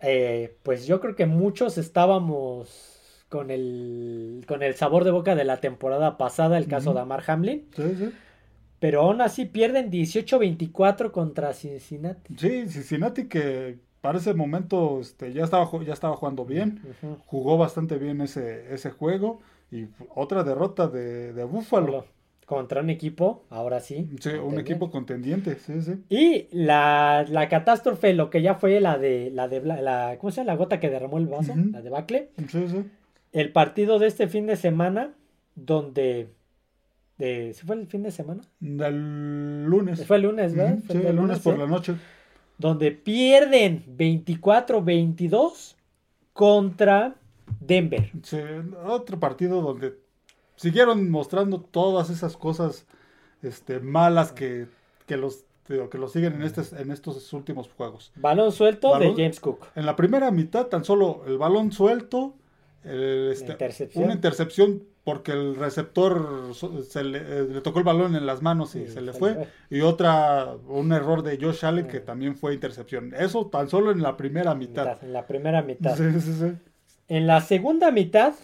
Eh, 0.00 0.56
pues 0.62 0.86
yo 0.86 1.00
creo 1.00 1.14
que 1.14 1.26
muchos 1.26 1.78
estábamos 1.78 3.24
con 3.28 3.50
el, 3.50 4.44
con 4.46 4.62
el 4.62 4.74
sabor 4.74 5.04
de 5.04 5.10
boca 5.10 5.34
de 5.34 5.44
la 5.44 5.58
temporada 5.58 6.16
pasada, 6.16 6.58
el 6.58 6.66
caso 6.68 6.94
de 6.94 7.00
Amar 7.00 7.22
Hamlin. 7.26 7.66
Pero 8.80 9.02
aún 9.02 9.20
así 9.20 9.46
pierden 9.46 9.90
18-24 9.90 11.10
contra 11.10 11.52
Cincinnati. 11.54 12.34
Sí, 12.36 12.68
Cincinnati 12.68 13.28
que 13.28 13.78
para 14.00 14.18
ese 14.18 14.34
momento 14.34 15.00
este, 15.00 15.32
ya, 15.32 15.44
estaba, 15.44 15.70
ya 15.84 15.94
estaba 15.94 16.16
jugando 16.16 16.44
bien, 16.44 16.82
jugó 17.24 17.56
bastante 17.56 17.96
bien 17.96 18.20
ese, 18.20 18.74
ese 18.74 18.90
juego 18.90 19.40
y 19.70 19.86
otra 20.14 20.44
derrota 20.44 20.88
de, 20.88 21.32
de 21.32 21.44
Buffalo 21.44 22.04
contra 22.44 22.80
un 22.82 22.90
equipo, 22.90 23.44
ahora 23.50 23.80
sí. 23.80 24.08
Sí, 24.20 24.30
un 24.30 24.58
equipo 24.58 24.90
contendiente, 24.90 25.56
sí, 25.56 25.80
sí. 25.80 26.04
Y 26.08 26.48
la, 26.52 27.24
la, 27.28 27.48
catástrofe, 27.48 28.12
lo 28.14 28.30
que 28.30 28.42
ya 28.42 28.54
fue 28.54 28.80
la 28.80 28.98
de, 28.98 29.30
la 29.30 29.48
de, 29.48 29.62
la, 29.62 30.16
¿cómo 30.20 30.30
se 30.30 30.40
llama? 30.40 30.52
La 30.52 30.56
gota 30.56 30.80
que 30.80 30.90
derramó 30.90 31.18
el 31.18 31.26
vaso, 31.26 31.54
la 31.56 31.80
de 31.80 31.90
Bacle. 31.90 32.30
Sí, 32.48 32.68
sí. 32.68 32.84
El 33.32 33.50
partido 33.52 33.98
de 33.98 34.06
este 34.06 34.28
fin 34.28 34.46
de 34.46 34.56
semana, 34.56 35.14
donde, 35.54 36.28
de, 37.18 37.54
¿se 37.54 37.64
fue 37.64 37.76
el 37.76 37.86
fin 37.86 38.02
de 38.02 38.10
semana? 38.10 38.42
El 38.60 39.64
lunes. 39.64 40.06
Fue 40.06 40.16
el 40.18 40.22
lunes, 40.22 40.54
¿verdad? 40.54 40.78
sí, 40.88 40.98
el 41.04 41.16
lunes, 41.16 41.40
por 41.40 41.58
la 41.58 41.66
noche. 41.66 41.94
Donde 42.58 42.92
pierden 42.92 43.84
24-22 43.96 45.74
contra 46.32 47.16
Denver. 47.60 48.10
Sí, 48.22 48.38
otro 48.84 49.18
partido 49.18 49.60
donde 49.62 50.03
siguieron 50.56 51.10
mostrando 51.10 51.60
todas 51.60 52.10
esas 52.10 52.36
cosas 52.36 52.86
este, 53.42 53.80
malas 53.80 54.32
que, 54.32 54.66
que 55.06 55.16
los 55.16 55.44
que 55.66 55.96
los 55.96 56.12
siguen 56.12 56.34
en, 56.34 56.42
este, 56.42 56.60
en 56.80 56.90
estos 56.90 57.32
últimos 57.32 57.70
juegos. 57.72 58.12
Balón 58.16 58.52
suelto 58.52 58.98
de 58.98 59.12
James 59.12 59.40
Cook. 59.40 59.68
En 59.74 59.86
la 59.86 59.96
primera 59.96 60.30
mitad, 60.30 60.66
tan 60.66 60.84
solo 60.84 61.24
el 61.26 61.38
balón 61.38 61.72
suelto, 61.72 62.34
este, 62.84 63.56
una 63.94 64.12
intercepción 64.12 64.82
porque 65.04 65.32
el 65.32 65.56
receptor 65.56 66.54
se 66.54 67.04
le, 67.04 67.18
eh, 67.18 67.46
le, 67.50 67.60
tocó 67.62 67.78
el 67.78 67.84
balón 67.84 68.14
en 68.14 68.26
las 68.26 68.42
manos 68.42 68.74
y 68.74 68.88
se 68.88 69.00
le 69.00 69.12
fue. 69.12 69.48
Y 69.70 69.80
otra, 69.82 70.54
un 70.66 70.92
error 70.92 71.22
de 71.22 71.38
Josh 71.38 71.64
Allen 71.64 71.86
que 71.86 72.00
también 72.00 72.36
fue 72.36 72.54
intercepción. 72.54 73.14
Eso 73.16 73.46
tan 73.46 73.68
solo 73.68 73.90
en 73.90 74.02
la 74.02 74.16
primera 74.16 74.54
mitad. 74.54 75.02
En 75.02 75.12
la 75.12 75.26
primera 75.26 75.62
mitad. 75.62 75.96
Sí, 75.96 76.20
sí, 76.20 76.32
sí. 76.32 76.52
En 77.08 77.26
la 77.26 77.42
segunda 77.42 77.90
mitad, 77.90 78.34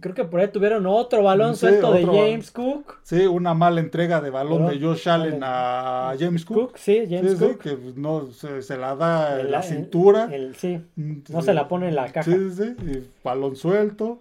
creo 0.00 0.14
que 0.14 0.24
por 0.24 0.40
ahí 0.40 0.48
tuvieron 0.48 0.86
otro 0.86 1.22
balón 1.22 1.56
suelto 1.56 1.92
de 1.92 2.04
James 2.04 2.50
Cook. 2.50 2.98
Sí, 3.02 3.26
una 3.26 3.54
mala 3.54 3.80
entrega 3.80 4.20
de 4.20 4.30
balón 4.30 4.66
de 4.66 4.80
Josh 4.80 5.08
Allen 5.08 5.40
a 5.42 6.14
James 6.18 6.44
Cook. 6.44 6.76
sí, 6.76 7.04
James 7.08 7.34
Cook. 7.36 7.60
que 7.60 7.78
no 7.96 8.30
se, 8.30 8.76
la 8.76 8.94
da 8.94 9.40
en 9.40 9.50
la 9.50 9.62
cintura. 9.62 10.30
sí, 10.54 10.80
mm, 10.96 11.18
no 11.30 11.42
se 11.42 11.54
la 11.54 11.68
pone 11.68 11.88
en 11.88 11.96
la 11.96 12.12
caja. 12.12 12.30
Sí, 12.30 12.50
sí, 12.50 12.76
y 12.84 13.08
balón 13.24 13.56
suelto. 13.56 14.20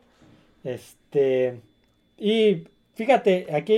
Este, 0.63 1.61
y 2.17 2.67
fíjate, 2.95 3.47
aquí 3.53 3.75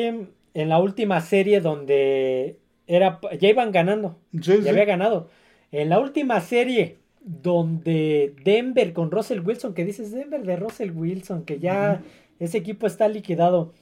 en 0.53 0.69
la 0.69 0.79
última 0.79 1.21
serie 1.21 1.61
donde 1.61 2.59
era, 2.87 3.19
ya 3.39 3.49
iban 3.49 3.71
ganando, 3.71 4.17
ya 4.31 4.55
había 4.55 4.85
ganado. 4.85 5.29
En 5.71 5.89
la 5.89 5.99
última 5.99 6.39
serie 6.39 6.97
donde 7.27 8.33
Denver 8.45 8.93
con 8.93 9.11
Russell 9.11 9.41
Wilson, 9.41 9.73
que 9.73 9.83
dices 9.83 10.11
Denver 10.11 10.43
de 10.43 10.55
Russell 10.55 10.91
Wilson, 10.91 11.43
que 11.43 11.59
ya 11.59 12.01
ese 12.39 12.57
equipo 12.57 12.87
está 12.87 13.09
liquidado 13.09 13.73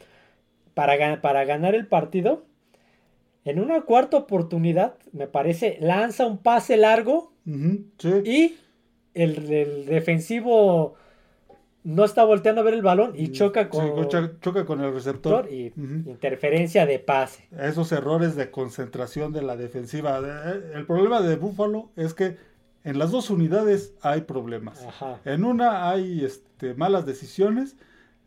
para, 0.74 1.22
para 1.22 1.46
ganar 1.46 1.76
el 1.76 1.88
partido. 1.88 2.44
En 3.46 3.60
una 3.60 3.82
cuarta 3.82 4.18
oportunidad, 4.18 4.96
me 5.12 5.28
parece, 5.28 5.78
lanza 5.80 6.26
un 6.26 6.40
pase 6.40 6.76
largo 6.76 7.34
y 7.46 8.56
el, 9.14 9.86
defensivo 9.86 10.96
no 11.84 12.04
está 12.04 12.24
volteando 12.24 12.62
a 12.62 12.64
ver 12.64 12.74
el 12.74 12.82
balón 12.82 13.14
y 13.16 13.32
choca 13.32 13.70
con, 13.70 13.86
Sí, 13.86 14.10
choca, 14.10 14.32
choca 14.42 14.66
con 14.66 14.82
el 14.82 14.92
receptor. 14.92 15.48
y 15.52 15.72
interferencia 15.78 16.88
de 16.88 16.98
pase. 16.98 17.48
Esos 17.60 17.92
errores 17.92 18.36
de 18.36 18.50
concentración 18.50 19.32
de 19.32 19.44
la 19.44 19.56
defensiva. 19.56 20.20
Eh, 20.20 20.72
El 20.74 20.88
problema 20.88 21.22
de 21.22 21.36
Buffalo 21.36 21.92
es 21.96 22.16
que 22.16 22.38
en 22.86 22.98
las 23.00 23.12
dos 23.12 23.30
unidades 23.30 23.94
hay 24.02 24.22
problemas. 24.22 24.82
Ajá. 24.86 25.20
En 25.26 25.44
una 25.44 25.90
hay 25.90 26.24
este, 26.24 26.74
malas 26.76 27.06
decisiones 27.06 27.76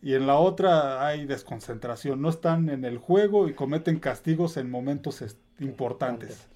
y 0.02 0.12
en 0.14 0.26
la 0.26 0.36
otra 0.36 1.06
hay 1.06 1.24
desconcentración. 1.24 2.20
No 2.20 2.28
están 2.28 2.68
en 2.68 2.84
el 2.84 2.98
juego 2.98 3.48
y 3.48 3.54
cometen 3.54 3.98
castigos 3.98 4.56
en 4.58 4.70
momentos 4.70 5.24
importantes. 5.60 6.46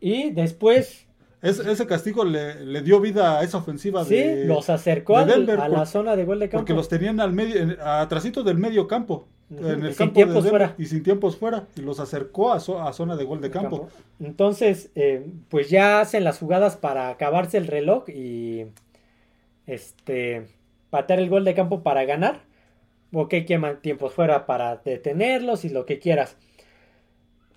Y 0.00 0.30
después, 0.30 1.06
Es- 1.42 1.58
ese 1.58 1.86
castigo 1.86 2.24
le, 2.24 2.64
le 2.64 2.82
dio 2.82 3.00
vida 3.00 3.38
a 3.38 3.42
esa 3.42 3.58
ofensiva 3.58 4.04
sí, 4.04 4.14
de, 4.16 4.44
los 4.46 4.68
acercó 4.70 5.18
de 5.24 5.26
Denver 5.34 5.58
a 5.60 5.66
por- 5.68 5.78
la 5.78 5.86
zona 5.86 6.16
de 6.16 6.24
gol 6.24 6.38
de 6.38 6.48
campo. 6.48 6.60
porque 6.60 6.74
los 6.74 6.88
tenían 6.88 7.20
al 7.20 7.32
medio, 7.32 7.76
atrasito 7.84 8.42
del 8.42 8.58
medio 8.58 8.86
campo. 8.88 9.28
En 9.50 9.84
y 9.84 9.86
el 9.86 9.94
sin 9.94 10.06
campo 10.06 10.14
tiempos 10.14 10.44
de 10.44 10.50
fuera. 10.50 10.74
Y 10.78 10.86
sin 10.86 11.02
tiempos 11.02 11.36
fuera. 11.36 11.66
Y 11.76 11.82
los 11.82 12.00
acercó 12.00 12.52
a, 12.52 12.56
a 12.56 12.92
zona 12.92 13.16
de 13.16 13.24
gol 13.24 13.40
de 13.40 13.50
campo. 13.50 13.88
Entonces, 14.20 14.90
eh, 14.94 15.26
pues 15.48 15.70
ya 15.70 16.00
hacen 16.00 16.24
las 16.24 16.38
jugadas 16.38 16.76
para 16.76 17.10
acabarse 17.10 17.58
el 17.58 17.66
reloj 17.66 18.08
y 18.08 18.66
este 19.66 20.48
patear 20.90 21.18
el 21.18 21.28
gol 21.28 21.44
de 21.44 21.54
campo 21.54 21.82
para 21.82 22.04
ganar. 22.04 22.40
Ok, 23.12 23.34
queman 23.46 23.80
tiempos 23.80 24.12
fuera 24.12 24.46
para 24.46 24.76
detenerlos 24.76 25.64
y 25.64 25.68
lo 25.68 25.86
que 25.86 25.98
quieras. 25.98 26.36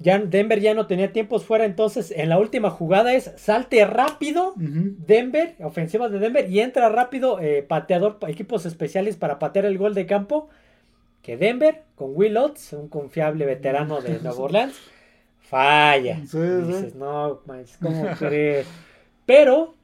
Ya 0.02 0.18
Denver 0.18 0.62
ya 0.62 0.74
no 0.74 0.88
tenía 0.88 1.12
tiempos 1.12 1.44
fuera, 1.44 1.66
entonces 1.66 2.14
en 2.16 2.30
la 2.30 2.40
última 2.40 2.70
jugada 2.70 3.14
es 3.14 3.34
salte 3.36 3.84
rápido. 3.86 4.54
Denver, 4.56 5.56
ofensiva 5.60 6.08
de 6.08 6.20
Denver, 6.20 6.50
y 6.50 6.62
entra 6.62 6.88
rápido 6.88 7.40
eh, 7.42 7.64
pateador, 7.64 8.18
equipos 8.28 8.66
especiales 8.66 9.18
para 9.18 9.40
patear 9.40 9.66
el 9.66 9.78
gol 9.78 9.94
de 9.94 10.06
campo. 10.06 10.50
Que 11.30 11.38
Denver, 11.38 11.84
con 11.94 12.14
Will 12.16 12.34
Lutz, 12.34 12.74
un 12.74 12.88
confiable 12.88 13.46
veterano 13.46 14.02
de 14.02 14.20
Nueva 14.24 14.40
Orleans, 14.40 14.74
falla. 15.40 16.16
Sí, 16.16 16.24
Y 16.24 16.28
sí. 16.28 16.68
dices, 16.68 16.96
no, 16.96 17.42
manches, 17.46 17.78
¿cómo 17.80 18.04
crees? 18.18 18.66
Pero 19.28 19.76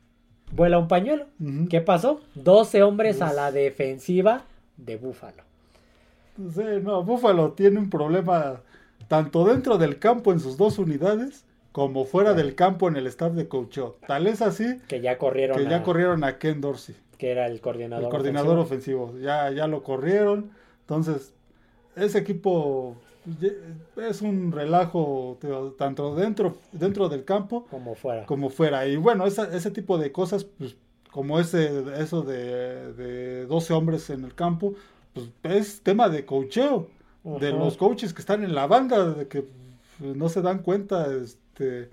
vuela 0.52 0.80
un 0.80 0.88
pañuelo. 0.88 1.28
¿Qué 1.70 1.82
pasó? 1.82 2.22
12 2.34 2.82
hombres 2.82 3.22
a 3.22 3.28
Uf. 3.28 3.36
la 3.36 3.52
defensiva 3.52 4.42
de 4.78 4.96
Búfalo. 4.98 5.44
Sí, 6.52 6.64
no, 6.82 7.04
Buffalo 7.04 7.52
tiene 7.52 7.78
un 7.78 7.92
problema 7.92 8.62
tanto 9.08 9.46
dentro 9.46 9.78
del 9.78 10.00
campo 10.00 10.32
en 10.34 10.40
sus 10.40 10.58
dos 10.58 10.80
unidades 10.80 11.46
como 11.72 12.06
fuera 12.06 12.34
del 12.34 12.56
campo 12.56 12.88
en 12.88 12.96
el 12.96 13.06
staff 13.06 13.34
de 13.34 13.48
coacheo. 13.48 13.98
Tal 14.08 14.26
es 14.26 14.42
así 14.42 14.80
Que 14.88 15.00
ya 15.00 15.20
corrieron. 15.20 15.58
que 15.60 15.66
ya 15.70 15.78
a- 15.78 15.84
corrieron 15.84 16.24
a 16.24 16.40
Ken 16.40 16.60
Dorsey, 16.60 16.96
Que 17.20 17.30
era 17.30 17.46
el 17.46 17.62
coordinador. 17.62 18.06
el 18.06 18.10
coordinador 18.10 18.58
ofensivo. 18.58 19.04
ofensivo. 19.04 19.24
Ya, 19.24 19.52
ya 19.52 19.68
lo 19.68 19.84
corrieron. 19.84 20.50
Entonces, 20.82 21.34
ese 21.96 22.20
equipo 22.20 22.96
es 23.98 24.22
un 24.22 24.52
relajo 24.52 25.38
tanto 25.78 26.16
dentro, 26.16 26.58
dentro 26.72 27.10
del 27.10 27.24
campo 27.26 27.66
Como 27.70 27.96
fuera. 27.96 28.26
como 28.26 28.50
fuera. 28.50 28.86
Y 28.88 28.98
bueno, 28.98 29.26
esa- 29.26 29.54
ese 29.56 29.72
tipo 29.72 29.98
de 29.98 30.12
cosas, 30.12 30.44
pues, 30.44 30.76
como 31.12 31.40
ese, 31.40 31.84
eso 32.00 32.22
de, 32.22 32.94
de 32.94 33.46
12 33.46 33.74
hombres 33.74 34.10
en 34.10 34.26
el 34.26 34.36
campo, 34.36 34.76
pues 35.14 35.28
es 35.44 35.82
tema 35.82 36.10
de 36.10 36.26
coacheo, 36.26 36.88
de 37.24 37.52
los 37.52 37.78
coaches 37.78 38.14
que 38.14 38.20
están 38.22 38.44
en 38.44 38.54
la 38.54 38.68
banda, 38.68 39.04
de 39.14 39.28
que 39.28 39.48
pues, 39.98 40.16
no 40.16 40.30
se 40.30 40.42
dan 40.44 40.60
cuenta 40.60 41.08
este, 41.12 41.90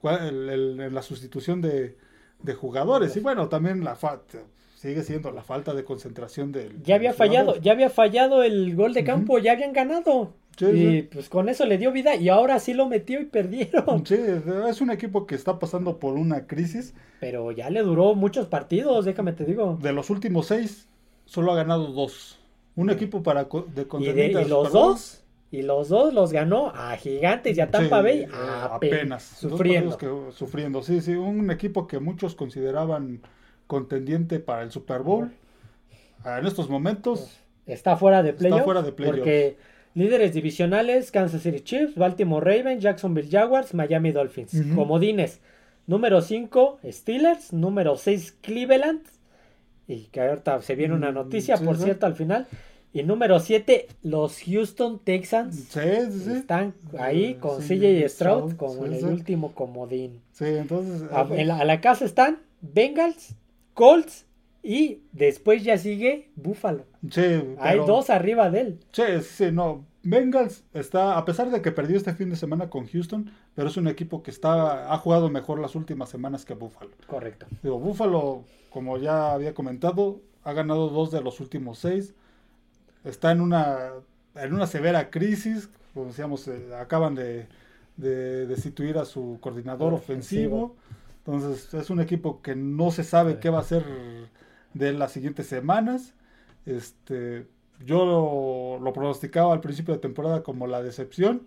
cuál- 0.00 0.26
el- 0.26 0.48
el- 0.48 0.80
en 0.80 0.94
la 0.94 1.02
sustitución 1.02 1.60
de, 1.60 1.96
de 2.42 2.54
jugadores. 2.54 3.16
Y 3.16 3.20
bueno, 3.20 3.48
también 3.48 3.84
la 3.84 3.94
falta, 3.94 4.38
sigue 4.82 5.02
siendo 5.04 5.30
la 5.30 5.44
falta 5.44 5.74
de 5.74 5.84
concentración 5.84 6.50
del... 6.50 6.82
Ya 6.82 6.96
había 6.96 7.12
fallado, 7.12 7.54
ya 7.60 7.70
había 7.70 7.88
fallado 7.88 8.42
el 8.42 8.74
gol 8.74 8.94
de 8.94 9.04
campo, 9.04 9.38
ya 9.38 9.52
habían 9.52 9.72
ganado. 9.72 10.34
Sí, 10.58 10.66
y 10.66 10.70
sí. 11.02 11.08
pues 11.12 11.28
con 11.28 11.48
eso 11.48 11.64
le 11.66 11.78
dio 11.78 11.92
vida 11.92 12.16
y 12.16 12.28
ahora 12.28 12.58
sí 12.58 12.74
lo 12.74 12.88
metió 12.88 13.20
y 13.20 13.26
perdieron. 13.26 14.04
Sí, 14.04 14.18
es 14.68 14.80
un 14.80 14.90
equipo 14.90 15.24
que 15.24 15.36
está 15.36 15.60
pasando 15.60 15.98
por 16.00 16.14
una 16.14 16.48
crisis. 16.48 16.94
Pero 17.20 17.52
ya 17.52 17.70
le 17.70 17.82
duró 17.82 18.16
muchos 18.16 18.48
partidos, 18.48 19.04
déjame 19.04 19.32
te 19.34 19.44
digo. 19.44 19.78
De 19.80 19.92
los 19.92 20.10
últimos 20.10 20.46
seis, 20.48 20.88
solo 21.26 21.52
ha 21.52 21.54
ganado 21.54 21.86
dos. 21.92 22.40
Un 22.74 22.90
equipo 22.90 23.22
para 23.22 23.44
de 23.44 23.86
Y, 24.00 24.12
de- 24.12 24.26
y 24.42 24.48
los 24.48 24.72
dos, 24.72 25.22
y 25.52 25.62
los 25.62 25.90
dos 25.90 26.12
los 26.12 26.32
ganó 26.32 26.72
a 26.74 26.96
Gigantes 26.96 27.56
y 27.56 27.60
a 27.60 27.70
Tampa 27.70 27.98
Sí, 27.98 28.02
Bay 28.02 28.18
eh, 28.22 28.28
apenas, 28.68 29.38
Dos 29.42 29.52
sufriendo. 29.52 29.96
que- 29.96 30.32
sufriendo, 30.32 30.82
sí, 30.82 31.00
sí. 31.00 31.12
Un 31.14 31.52
equipo 31.52 31.86
que 31.86 32.00
muchos 32.00 32.34
consideraban 32.34 33.20
contendiente 33.76 34.38
para 34.38 34.62
el 34.62 34.70
Super 34.70 35.00
Bowl. 35.00 35.30
Ah, 36.24 36.38
En 36.38 36.46
estos 36.46 36.68
momentos, 36.68 37.38
Está 37.64 37.96
fuera 37.96 38.22
de 38.22 38.30
Está 38.30 38.40
playoff. 38.40 38.64
fuera 38.64 38.82
de 38.82 38.92
playoff. 38.92 39.16
Porque 39.16 39.56
líderes 39.94 40.34
divisionales, 40.34 41.10
Kansas 41.10 41.42
City 41.42 41.60
Chiefs, 41.60 41.94
Baltimore 41.96 42.44
Ravens, 42.44 42.82
Jacksonville 42.82 43.30
Jaguars, 43.30 43.72
Miami 43.72 44.12
Dolphins. 44.12 44.52
Comodines. 44.74 45.40
Número 45.86 46.20
5, 46.20 46.80
Steelers. 46.84 47.52
Número 47.54 47.96
6, 47.96 48.36
Cleveland. 48.42 49.00
Y 49.88 50.04
que 50.12 50.20
ahorita 50.20 50.60
se 50.60 50.74
viene 50.74 50.94
una 50.94 51.10
Mm, 51.12 51.14
noticia, 51.14 51.56
sí, 51.56 51.64
por 51.64 51.76
sí. 51.76 51.84
cierto, 51.84 52.04
al 52.06 52.14
final. 52.14 52.46
Y 52.92 53.04
número 53.04 53.40
7, 53.40 53.86
los 54.02 54.38
Houston 54.42 54.98
Texans. 54.98 55.54
sí, 55.70 55.80
sí, 56.10 56.20
sí. 56.26 56.32
Están 56.32 56.74
ahí 56.98 57.24
Eh, 57.24 57.36
con 57.40 57.62
CJ 57.62 58.06
Stroud 58.08 58.56
como 58.56 58.84
en 58.84 58.92
el 58.92 59.04
último 59.06 59.52
comodín. 59.54 60.20
Sí, 60.32 60.44
entonces. 60.46 61.04
A, 61.10 61.22
eh, 61.22 61.40
en 61.40 61.48
la, 61.48 61.58
a 61.58 61.64
la 61.64 61.80
casa 61.80 62.04
están 62.04 62.38
Bengals, 62.60 63.34
Colts 63.74 64.26
y 64.62 65.00
después 65.12 65.64
ya 65.64 65.76
sigue 65.78 66.30
Buffalo. 66.36 66.84
sí, 67.10 67.42
Hay 67.58 67.78
dos 67.78 68.10
arriba 68.10 68.50
de 68.50 68.60
él. 68.60 68.80
Sí, 68.92 69.02
sí, 69.22 69.52
no. 69.52 69.84
Bengals 70.04 70.64
está, 70.74 71.16
a 71.16 71.24
pesar 71.24 71.50
de 71.50 71.62
que 71.62 71.70
perdió 71.70 71.96
este 71.96 72.12
fin 72.14 72.28
de 72.30 72.36
semana 72.36 72.70
con 72.70 72.86
Houston, 72.86 73.30
pero 73.54 73.68
es 73.68 73.76
un 73.76 73.86
equipo 73.86 74.22
que 74.22 74.32
está, 74.32 74.92
ha 74.92 74.98
jugado 74.98 75.30
mejor 75.30 75.60
las 75.60 75.74
últimas 75.76 76.08
semanas 76.08 76.44
que 76.44 76.54
Buffalo. 76.54 76.90
Correcto. 77.06 77.46
Digo, 77.62 77.78
Buffalo, 77.78 78.42
como 78.70 78.98
ya 78.98 79.32
había 79.32 79.54
comentado, 79.54 80.20
ha 80.42 80.52
ganado 80.52 80.88
dos 80.88 81.10
de 81.12 81.20
los 81.20 81.38
últimos 81.40 81.78
seis. 81.78 82.14
Está 83.04 83.30
en 83.32 83.40
una, 83.40 83.90
en 84.34 84.54
una 84.54 84.66
severa 84.66 85.10
crisis. 85.10 85.68
Como 85.94 86.06
decíamos, 86.06 86.48
eh, 86.48 86.74
acaban 86.80 87.14
de, 87.14 87.46
de 87.96 88.46
destituir 88.46 88.98
a 88.98 89.04
su 89.04 89.38
coordinador 89.40 89.92
ofensivo. 89.94 90.74
Entonces, 91.24 91.72
es 91.74 91.90
un 91.90 92.00
equipo 92.00 92.42
que 92.42 92.56
no 92.56 92.90
se 92.90 93.04
sabe 93.04 93.38
qué 93.38 93.48
va 93.50 93.58
a 93.58 93.60
hacer 93.62 93.84
de 94.74 94.92
las 94.92 95.12
siguientes 95.12 95.46
semanas. 95.46 96.14
Este, 96.66 97.46
yo 97.84 98.04
lo, 98.04 98.78
lo 98.84 98.92
pronosticaba 98.92 99.52
al 99.52 99.60
principio 99.60 99.94
de 99.94 100.00
temporada 100.00 100.42
como 100.42 100.66
la 100.66 100.82
decepción. 100.82 101.42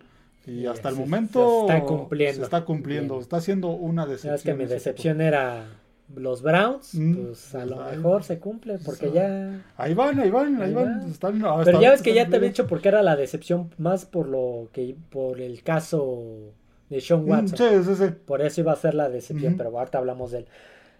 Y 0.46 0.66
hasta 0.66 0.88
el 0.90 0.94
se- 0.94 1.00
momento 1.00 1.66
se 1.66 1.74
está 1.76 1.86
cumpliendo. 1.86 2.36
se 2.36 2.42
está 2.42 2.64
cumpliendo. 2.64 3.14
Bien. 3.14 3.22
Está 3.22 3.40
siendo 3.40 3.68
una 3.70 4.06
decepción. 4.06 4.34
es 4.34 4.42
que 4.44 4.54
mi 4.54 4.64
decepción 4.66 5.20
era 5.20 5.66
los 6.14 6.40
Browns. 6.40 6.94
Mm, 6.94 7.14
Pues 7.16 7.54
a 7.56 7.66
lo 7.66 7.82
ahí- 7.82 7.96
mejor 7.96 8.22
se 8.22 8.38
cumple 8.38 8.78
porque 8.78 9.10
ya. 9.10 9.60
Ahí 9.76 9.92
van, 9.92 10.20
ahí 10.20 10.30
van, 10.30 10.54
ahí 10.62 10.68
Ahí 10.68 10.74
van. 10.74 11.00
van. 11.00 11.10
Están, 11.10 11.42
Pero 11.64 11.80
ya 11.80 11.90
ves 11.90 12.00
que 12.00 12.14
ya 12.14 12.28
te 12.28 12.36
había 12.36 12.48
dicho 12.48 12.66
porque 12.68 12.88
era 12.88 13.02
la 13.02 13.16
decepción 13.16 13.70
más 13.76 14.06
por 14.06 14.28
lo 14.28 14.68
que 14.72 14.96
por 15.10 15.40
el 15.40 15.64
caso 15.64 16.52
de 16.90 17.00
Sean 17.00 17.24
playoff. 17.24 17.50
Watson. 17.52 17.80
Mm, 17.80 17.84
Sí, 17.84 17.94
sí, 17.96 18.04
sí. 18.06 18.14
Por 18.24 18.42
eso 18.42 18.60
iba 18.60 18.72
a 18.72 18.76
ser 18.76 18.94
la 18.94 19.08
decepción, 19.08 19.54
Ujú. 19.54 19.58
pero 19.58 19.78
ahorita 19.78 19.98
hablamos 19.98 20.30
de 20.30 20.38
él. 20.38 20.46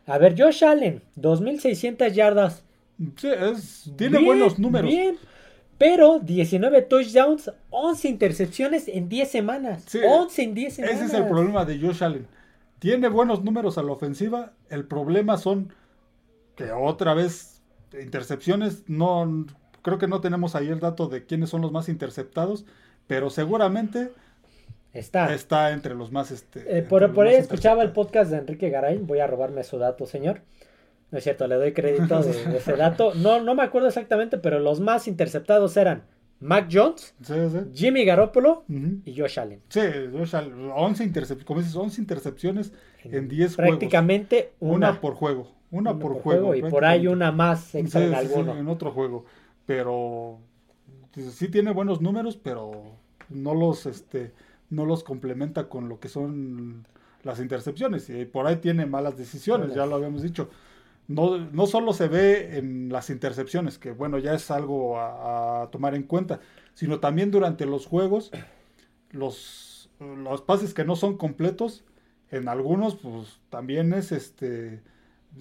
A 0.07 0.19
ver, 0.19 0.35
Josh 0.41 0.65
Allen, 0.65 1.03
2600 1.17 2.13
yardas. 2.15 2.63
Sí, 3.17 3.29
es, 3.29 3.91
tiene 3.97 4.19
Bien, 4.19 4.27
buenos 4.27 4.59
números. 4.59 4.91
Bien. 4.91 5.17
Pero 5.79 6.21
19 6.21 6.83
touchdowns, 6.83 7.51
11 7.71 8.09
intercepciones 8.09 8.89
en 8.89 9.09
10 9.11 9.31
semanas. 9.31 9.85
Sí, 9.87 9.99
11 10.03 10.43
en 10.43 10.55
10 10.55 10.75
semanas. 10.75 10.97
Ese 10.97 11.05
es 11.07 11.15
el 11.15 11.27
problema 11.29 11.65
de 11.67 11.79
Josh 11.79 12.03
Allen. 12.03 12.27
Tiene 12.79 13.09
buenos 13.09 13.45
números 13.45 13.77
a 13.77 13.83
la 13.83 13.93
ofensiva. 13.93 14.53
El 14.71 14.85
problema 14.87 15.37
son 15.37 15.73
que 16.55 16.71
otra 16.73 17.13
vez 17.15 17.61
intercepciones. 18.01 18.85
No 18.87 19.47
creo 19.83 19.99
que 19.99 20.09
no 20.09 20.21
tenemos 20.21 20.55
ahí 20.55 20.69
el 20.69 20.81
dato 20.81 21.09
de 21.09 21.27
quiénes 21.27 21.51
son 21.51 21.61
los 21.61 21.73
más 21.73 21.89
interceptados, 21.91 22.65
pero 23.07 23.29
seguramente 23.29 24.13
Está. 24.99 25.35
está 25.35 25.73
entre 25.73 25.95
los 25.95 26.11
más 26.11 26.31
este. 26.31 26.79
Eh, 26.79 26.83
por, 26.83 27.05
ahí 27.27 27.35
escuchaba 27.35 27.83
el 27.83 27.93
podcast 27.93 28.31
de 28.31 28.39
Enrique 28.39 28.71
Garay. 28.71 28.99
Voy 28.99 29.21
a 29.21 29.27
robarme 29.27 29.63
su 29.65 29.79
dato, 29.79 30.07
señor. 30.07 30.41
No 31.11 31.19
es 31.19 31.25
cierto, 31.25 31.47
le 31.47 31.55
doy 31.57 31.73
crédito 31.73 32.23
de, 32.23 32.33
de 32.33 32.57
ese 32.57 32.77
dato. 32.77 33.15
No, 33.15 33.41
no 33.41 33.55
me 33.55 33.63
acuerdo 33.63 33.89
exactamente, 33.89 34.39
pero 34.39 34.59
los 34.59 34.81
más 34.81 35.07
interceptados 35.07 35.77
eran 35.77 36.03
Mac 36.41 36.69
Jones, 36.71 37.15
Sí, 37.23 37.35
sí. 37.51 37.59
Jimmy 37.73 38.05
Garoppolo 38.05 38.65
y 39.05 39.19
Josh 39.19 39.41
Allen. 39.41 39.61
Sí, 39.69 39.81
Josh 40.13 40.37
Allen, 40.37 40.71
11 40.75 41.05
intercepciones, 41.05 41.47
como 41.47 41.61
dices, 41.61 41.77
11 41.77 42.01
intercepciones 42.01 42.73
en 43.05 43.29
10 43.29 43.57
juegos. 43.57 43.71
Prácticamente 43.71 44.53
una, 44.61 44.91
Una 44.91 45.01
por 45.01 45.15
juego. 45.15 45.53
Una, 45.71 45.93
una 45.93 45.99
por, 46.01 46.21
juego. 46.21 46.55
y 46.55 46.63
por 46.63 46.85
ahí 46.85 47.07
una 47.07 47.33
más 47.33 47.75
en 47.75 47.89
sí, 47.89 47.99
alguno. 47.99 48.57
en 48.57 48.69
otro 48.69 48.91
juego. 48.93 49.25
Pero 49.65 50.39
sí 51.33 51.49
tiene 51.49 51.73
buenos 51.73 52.01
números, 52.01 52.37
pero 52.37 52.97
no 53.31 53.55
los 53.55 53.87
este 53.87 54.33
no 54.71 54.85
los 54.87 55.05
complementa 55.05 55.69
con 55.69 55.89
lo 55.89 56.01
que 56.01 56.09
son 56.09 56.87
las 57.23 57.41
intercepciones. 57.41 58.09
Y 58.11 58.25
por 58.25 58.47
ahí 58.47 58.57
tiene 58.57 58.87
malas 58.87 59.17
decisiones, 59.17 59.75
ya 59.75 59.87
lo 59.87 59.97
habíamos 59.97 60.23
dicho. 60.23 60.49
no, 61.09 61.39
no 61.39 61.67
solo 61.67 61.93
se 61.93 62.09
ve 62.09 62.59
en 62.59 62.89
las 62.91 63.11
intercepciones, 63.11 63.79
que 63.79 63.93
bueno, 63.93 64.19
ya 64.19 64.35
es 64.35 64.51
algo 64.51 64.99
a, 64.99 65.63
a 65.63 65.71
tomar 65.71 65.95
en 65.95 66.03
cuenta, 66.05 66.41
sino 66.75 67.01
también 67.01 67.31
durante 67.31 67.67
los 67.67 67.87
juegos, 67.87 68.33
los, 69.11 69.91
los 70.01 70.43
pases 70.43 70.75
que 70.75 70.85
no 70.85 70.97
son 70.97 71.17
completos, 71.17 71.85
en 72.31 72.49
algunos, 72.49 72.97
pues 72.97 73.41
también 73.51 73.93
es 73.93 74.13
este 74.13 74.83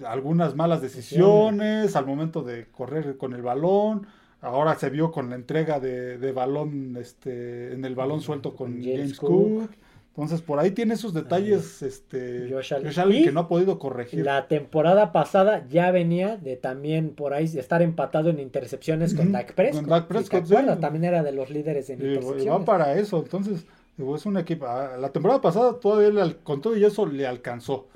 algunas 0.04 0.54
malas 0.54 0.82
decisiones 0.82 1.96
al 1.96 2.06
momento 2.06 2.42
de 2.42 2.66
correr 2.70 3.16
con 3.16 3.32
el 3.32 3.42
balón. 3.42 4.06
Ahora 4.40 4.74
se 4.76 4.90
vio 4.90 5.10
con 5.10 5.30
la 5.30 5.36
entrega 5.36 5.80
de, 5.80 6.18
de 6.18 6.32
balón, 6.32 6.96
este, 6.98 7.72
en 7.72 7.84
el 7.84 7.94
balón 7.94 8.20
suelto 8.20 8.54
con 8.54 8.82
James, 8.82 9.18
Cook. 9.18 9.70
Entonces, 10.10 10.40
por 10.40 10.58
ahí 10.58 10.70
tiene 10.70 10.94
esos 10.94 11.12
detalles, 11.12 11.82
este, 11.82 12.48
Josh 12.50 12.72
Allen. 12.72 12.86
Josh 12.86 13.00
Allen 13.00 13.18
Y 13.20 13.24
que 13.24 13.32
no 13.32 13.40
ha 13.40 13.48
podido 13.48 13.78
corregir. 13.78 14.24
La 14.24 14.48
temporada 14.48 15.12
pasada 15.12 15.66
ya 15.68 15.90
venía 15.90 16.36
de 16.38 16.56
también 16.56 17.10
por 17.10 17.34
ahí 17.34 17.44
estar 17.44 17.82
empatado 17.82 18.30
en 18.30 18.40
intercepciones 18.40 19.14
con 19.14 19.30
Dak 19.32 19.52
Prescott. 19.54 19.80
con 19.82 19.90
Dak 19.90 20.06
Prescott, 20.06 20.46
sí. 20.46 20.54
También 20.80 21.04
era 21.04 21.22
de 21.22 21.32
los 21.32 21.50
líderes 21.50 21.90
en 21.90 22.00
Y- 22.00 22.04
y 22.04 22.06
intercepciones. 22.14 22.60
va 22.60 22.64
para 22.64 22.94
eso, 22.98 23.18
entonces, 23.18 23.66
es 23.98 24.26
un 24.26 24.36
equipo. 24.38 24.66
ah, 24.66 24.96
La 24.98 25.10
temporada 25.10 25.40
pasada 25.42 25.78
todavía 25.80 26.08
le 26.10 26.20
al- 26.22 26.38
con 26.38 26.62
todo 26.62 26.76
y 26.76 26.84
eso 26.84 27.04
le 27.04 27.26
alcanzó. 27.26 27.88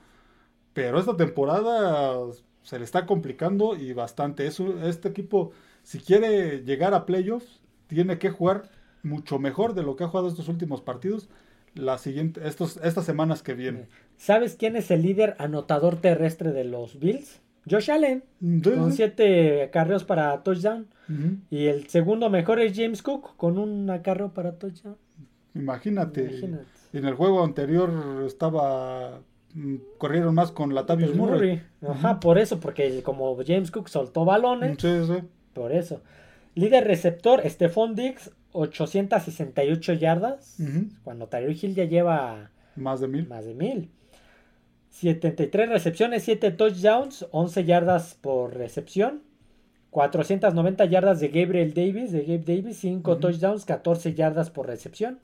Pero 0.74 0.98
esta 0.98 1.16
temporada 1.16 2.18
se 2.62 2.79
le 2.79 2.85
está 2.85 3.07
complicando 3.07 3.74
y 3.76 3.92
bastante. 3.94 4.46
Es 4.46 4.61
este 4.61 5.09
equipo, 5.09 5.53
si 5.83 5.99
quiere 5.99 6.62
llegar 6.64 6.95
a 6.95 7.07
playoffs, 7.07 7.61
tiene 7.87 8.19
que 8.19 8.31
jugar 8.31 8.71
mucho 9.03 9.38
mejor 9.38 9.75
de 9.75 9.83
lo 9.83 9.97
que 9.97 10.05
ha 10.05 10.09
jugado 10.09 10.29
estos 10.29 10.49
últimos 10.49 10.81
partidos. 10.81 11.29
La 11.75 11.99
siguiente, 11.99 12.40
estos, 12.47 12.79
estas 12.83 13.05
semanas 13.05 13.43
que 13.43 13.55
vienen. 13.55 13.87
¿Sabes 14.16 14.57
quién 14.57 14.75
es 14.77 14.90
el 14.90 15.03
líder 15.03 15.37
anotador 15.38 15.97
terrestre 15.97 16.53
de 16.53 16.64
los 16.64 16.99
Bills? 16.99 17.40
Josh 17.71 17.90
Allen, 17.90 18.25
Sí, 18.40 18.62
con 18.62 18.93
siete 18.93 19.62
acarreos 19.64 20.05
para 20.05 20.43
touchdown. 20.43 20.88
Y 21.51 21.66
el 21.66 21.87
segundo 21.88 22.31
mejor 22.31 22.61
es 22.61 22.73
James 22.77 23.03
Cook, 23.03 23.37
con 23.37 23.59
un 23.59 23.88
acarreo 23.90 24.33
para 24.33 24.53
touchdown. 24.59 24.97
Imagínate. 25.55 26.23
Imagínate. 26.23 26.64
Y 26.93 26.99
en 26.99 27.05
el 27.05 27.14
juego 27.14 27.45
anterior 27.45 27.90
estaba. 28.27 29.21
mm, 29.55 29.77
Corrieron 29.99 30.35
más 30.35 30.51
con 30.53 30.75
Latavius 30.75 31.14
Murray. 31.14 31.62
Ajá, 31.87 32.19
por 32.21 32.38
eso, 32.38 32.59
porque 32.61 33.03
como 33.03 33.37
James 33.47 33.71
Cook 33.71 33.88
soltó 33.88 34.25
balones, 34.25 34.77
Sí, 34.81 34.88
sí. 35.07 35.23
Por 35.55 35.73
eso. 35.73 36.03
Líder 36.55 36.85
receptor, 36.87 37.43
Stephon 37.49 37.95
Diggs, 37.95 38.31
868 38.53 39.93
yardas. 39.95 40.57
Cuando 41.05 41.29
Tyreek 41.29 41.63
Hill 41.63 41.75
ya 41.75 41.85
lleva 41.85 42.51
Más 42.77 43.01
de 43.01 43.09
mil. 43.09 43.27
más 43.29 43.45
de 43.45 43.55
mil. 43.55 43.91
73 44.91 45.69
recepciones, 45.69 46.25
7 46.25 46.51
touchdowns, 46.51 47.27
11 47.31 47.65
yardas 47.65 48.15
por 48.21 48.55
recepción. 48.57 49.23
490 49.91 50.85
yardas 50.87 51.21
de 51.21 51.29
Gabriel 51.29 51.75
Davis, 51.75 52.13
de 52.13 52.23
Gabe 52.23 52.45
Davis, 52.45 52.79
5 52.79 53.11
Ujú. 53.13 53.21
touchdowns, 53.21 53.65
14 53.65 54.15
yardas 54.15 54.51
por 54.51 54.67
recepción. 54.67 55.21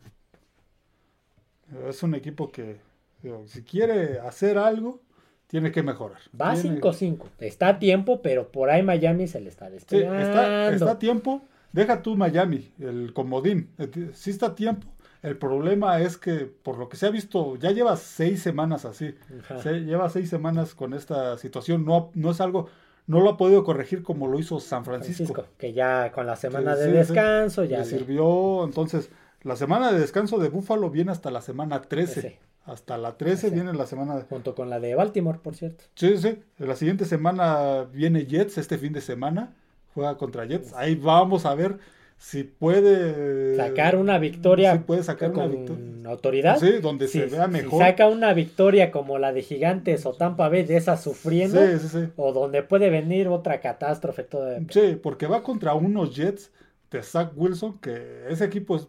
Es 1.88 2.02
un 2.02 2.14
equipo 2.14 2.50
que, 2.50 2.76
digo, 3.22 3.44
si 3.46 3.62
quiere 3.62 4.18
hacer 4.20 4.58
algo, 4.58 5.00
tiene 5.46 5.70
que 5.72 5.82
mejorar. 5.82 6.18
Va 6.38 6.54
Tiene- 6.54 6.80
5-5. 6.80 7.26
Está 7.40 7.68
a 7.68 7.78
tiempo, 7.78 8.20
pero 8.22 8.50
por 8.50 8.70
ahí 8.70 8.82
Miami 8.82 9.26
se 9.28 9.40
le 9.40 9.48
está 9.48 9.66
Sí, 9.68 9.72
despegando. 9.74 10.18
está, 10.20 10.70
está 10.72 10.90
a 10.92 10.98
tiempo. 10.98 11.42
Deja 11.72 12.02
tú 12.02 12.16
Miami, 12.16 12.72
el 12.80 13.12
comodín. 13.12 13.70
Eh, 13.78 14.10
Sí 14.14 14.30
está 14.30 14.46
a 14.46 14.54
tiempo. 14.54 14.86
El 15.22 15.36
problema 15.38 16.00
es 16.00 16.16
que, 16.16 16.34
por 16.62 16.78
lo 16.78 16.88
que 16.88 16.96
se 16.96 17.06
ha 17.06 17.10
visto, 17.10 17.56
ya 17.56 17.70
lleva 17.72 17.96
seis 17.96 18.42
semanas 18.42 18.84
así. 18.84 19.14
Se 19.62 19.80
lleva 19.80 20.08
seis 20.08 20.28
semanas 20.30 20.74
con 20.74 20.94
esta 20.94 21.36
situación. 21.38 21.84
No, 21.84 22.10
no 22.14 22.30
es 22.30 22.40
algo, 22.40 22.68
no 23.06 23.20
lo 23.20 23.30
ha 23.30 23.36
podido 23.36 23.64
corregir 23.64 24.02
como 24.02 24.28
lo 24.28 24.38
hizo 24.38 24.60
San 24.60 24.84
Francisco. 24.84 25.32
Francisco, 25.34 25.46
que 25.58 25.72
ya 25.72 26.12
con 26.12 26.26
la 26.26 26.36
semana 26.36 26.74
Sí, 26.76 26.80
de 26.80 26.86
sí, 26.86 26.90
sí. 26.92 26.96
descanso 26.98 27.64
ya 27.64 27.78
Le 27.78 27.84
le- 27.84 27.90
sirvió. 27.90 28.64
Entonces, 28.64 29.10
la 29.42 29.56
semana 29.56 29.90
de 29.92 29.98
descanso 30.00 30.38
de 30.38 30.48
Búfalo 30.48 30.90
viene 30.90 31.10
hasta 31.12 31.30
la 31.30 31.40
semana 31.40 31.82
13. 31.82 32.38
Hasta 32.66 32.98
la 32.98 33.16
13 33.16 33.48
Sí. 33.48 33.54
viene 33.54 33.72
la 33.72 33.86
semana 33.86 34.16
de... 34.16 34.22
junto 34.22 34.54
con 34.54 34.68
la 34.68 34.80
de 34.80 34.94
Baltimore, 34.94 35.38
por 35.42 35.54
cierto. 35.54 35.84
Sí, 35.94 36.16
sí. 36.18 36.38
La 36.58 36.76
siguiente 36.76 37.04
semana 37.04 37.84
viene 37.92 38.26
Jets, 38.26 38.58
este 38.58 38.76
fin 38.76 38.92
de 38.92 39.00
semana. 39.00 39.54
Juega 39.94 40.16
contra 40.18 40.44
Jets. 40.44 40.72
Ahí 40.74 40.94
vamos 40.96 41.46
a 41.46 41.54
ver 41.54 41.78
si 42.18 42.44
puede 42.44 43.56
Sacar 43.56 43.96
una 43.96 44.18
victoria 44.18 44.72
Sí, 44.72 44.78
puede 44.86 45.02
sacar 45.02 45.30
una 45.30 45.42
con 45.42 45.50
victoria. 45.52 45.84
autoridad. 46.10 46.58
Sí, 46.58 46.72
donde 46.82 47.08
Si- 47.08 47.20
se 47.20 47.26
vea 47.26 47.44
si 47.46 47.50
mejor. 47.52 47.78
saca 47.82 48.08
una 48.08 48.32
victoria 48.32 48.90
como 48.90 49.18
la 49.18 49.32
de 49.32 49.42
Gigantes 49.42 50.06
o 50.06 50.12
Tampa 50.14 50.48
Bay 50.48 50.64
de 50.64 50.76
esas 50.76 51.02
sufriendo, 51.02 51.60
Sí, 51.60 51.78
sí, 51.78 51.88
sí. 51.88 52.08
o 52.16 52.32
donde 52.32 52.62
puede 52.62 52.90
venir 52.90 53.28
otra 53.28 53.60
catástrofe 53.60 54.22
todo 54.24 54.48
Sí, 54.70 54.98
porque 55.02 55.26
va 55.26 55.42
contra 55.42 55.74
unos 55.74 56.14
Jets 56.16 56.50
de 56.90 57.02
Zach 57.02 57.32
Wilson, 57.36 57.78
que 57.80 58.24
ese 58.28 58.44
equipo 58.44 58.76
es- 58.76 58.88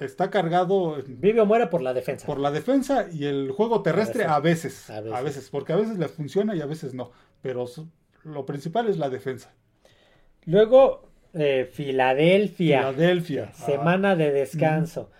está 0.00 0.30
cargado 0.30 0.96
Vive 1.06 1.40
o 1.40 1.46
muere 1.46 1.66
por 1.68 1.80
la 1.82 1.92
defensa. 1.94 2.26
por 2.26 2.38
la 2.38 2.50
defensa 2.50 3.06
y 3.12 3.24
el 3.26 3.50
juego 3.52 3.82
terrestre 3.82 4.24
A 4.24 4.36
a 4.36 4.40
veces. 4.40 4.90
A 4.90 4.96
A 4.98 5.22
veces. 5.22 5.48
porque 5.50 5.72
a 5.72 5.76
veces 5.76 5.98
le 5.98 6.08
funciona 6.08 6.54
y 6.54 6.60
a 6.60 6.66
veces 6.66 6.94
no. 6.94 7.10
Pero 7.42 7.66
lo 8.24 8.46
principal 8.46 8.88
es 8.88 8.98
la 8.98 9.08
defensa. 9.10 9.52
Luego, 10.46 11.08
eh, 11.32 11.70
Filadelfia. 11.72 12.78
Filadelfia. 12.90 13.52
Semana 13.52 14.16
de 14.16 14.30
descanso. 14.32 15.10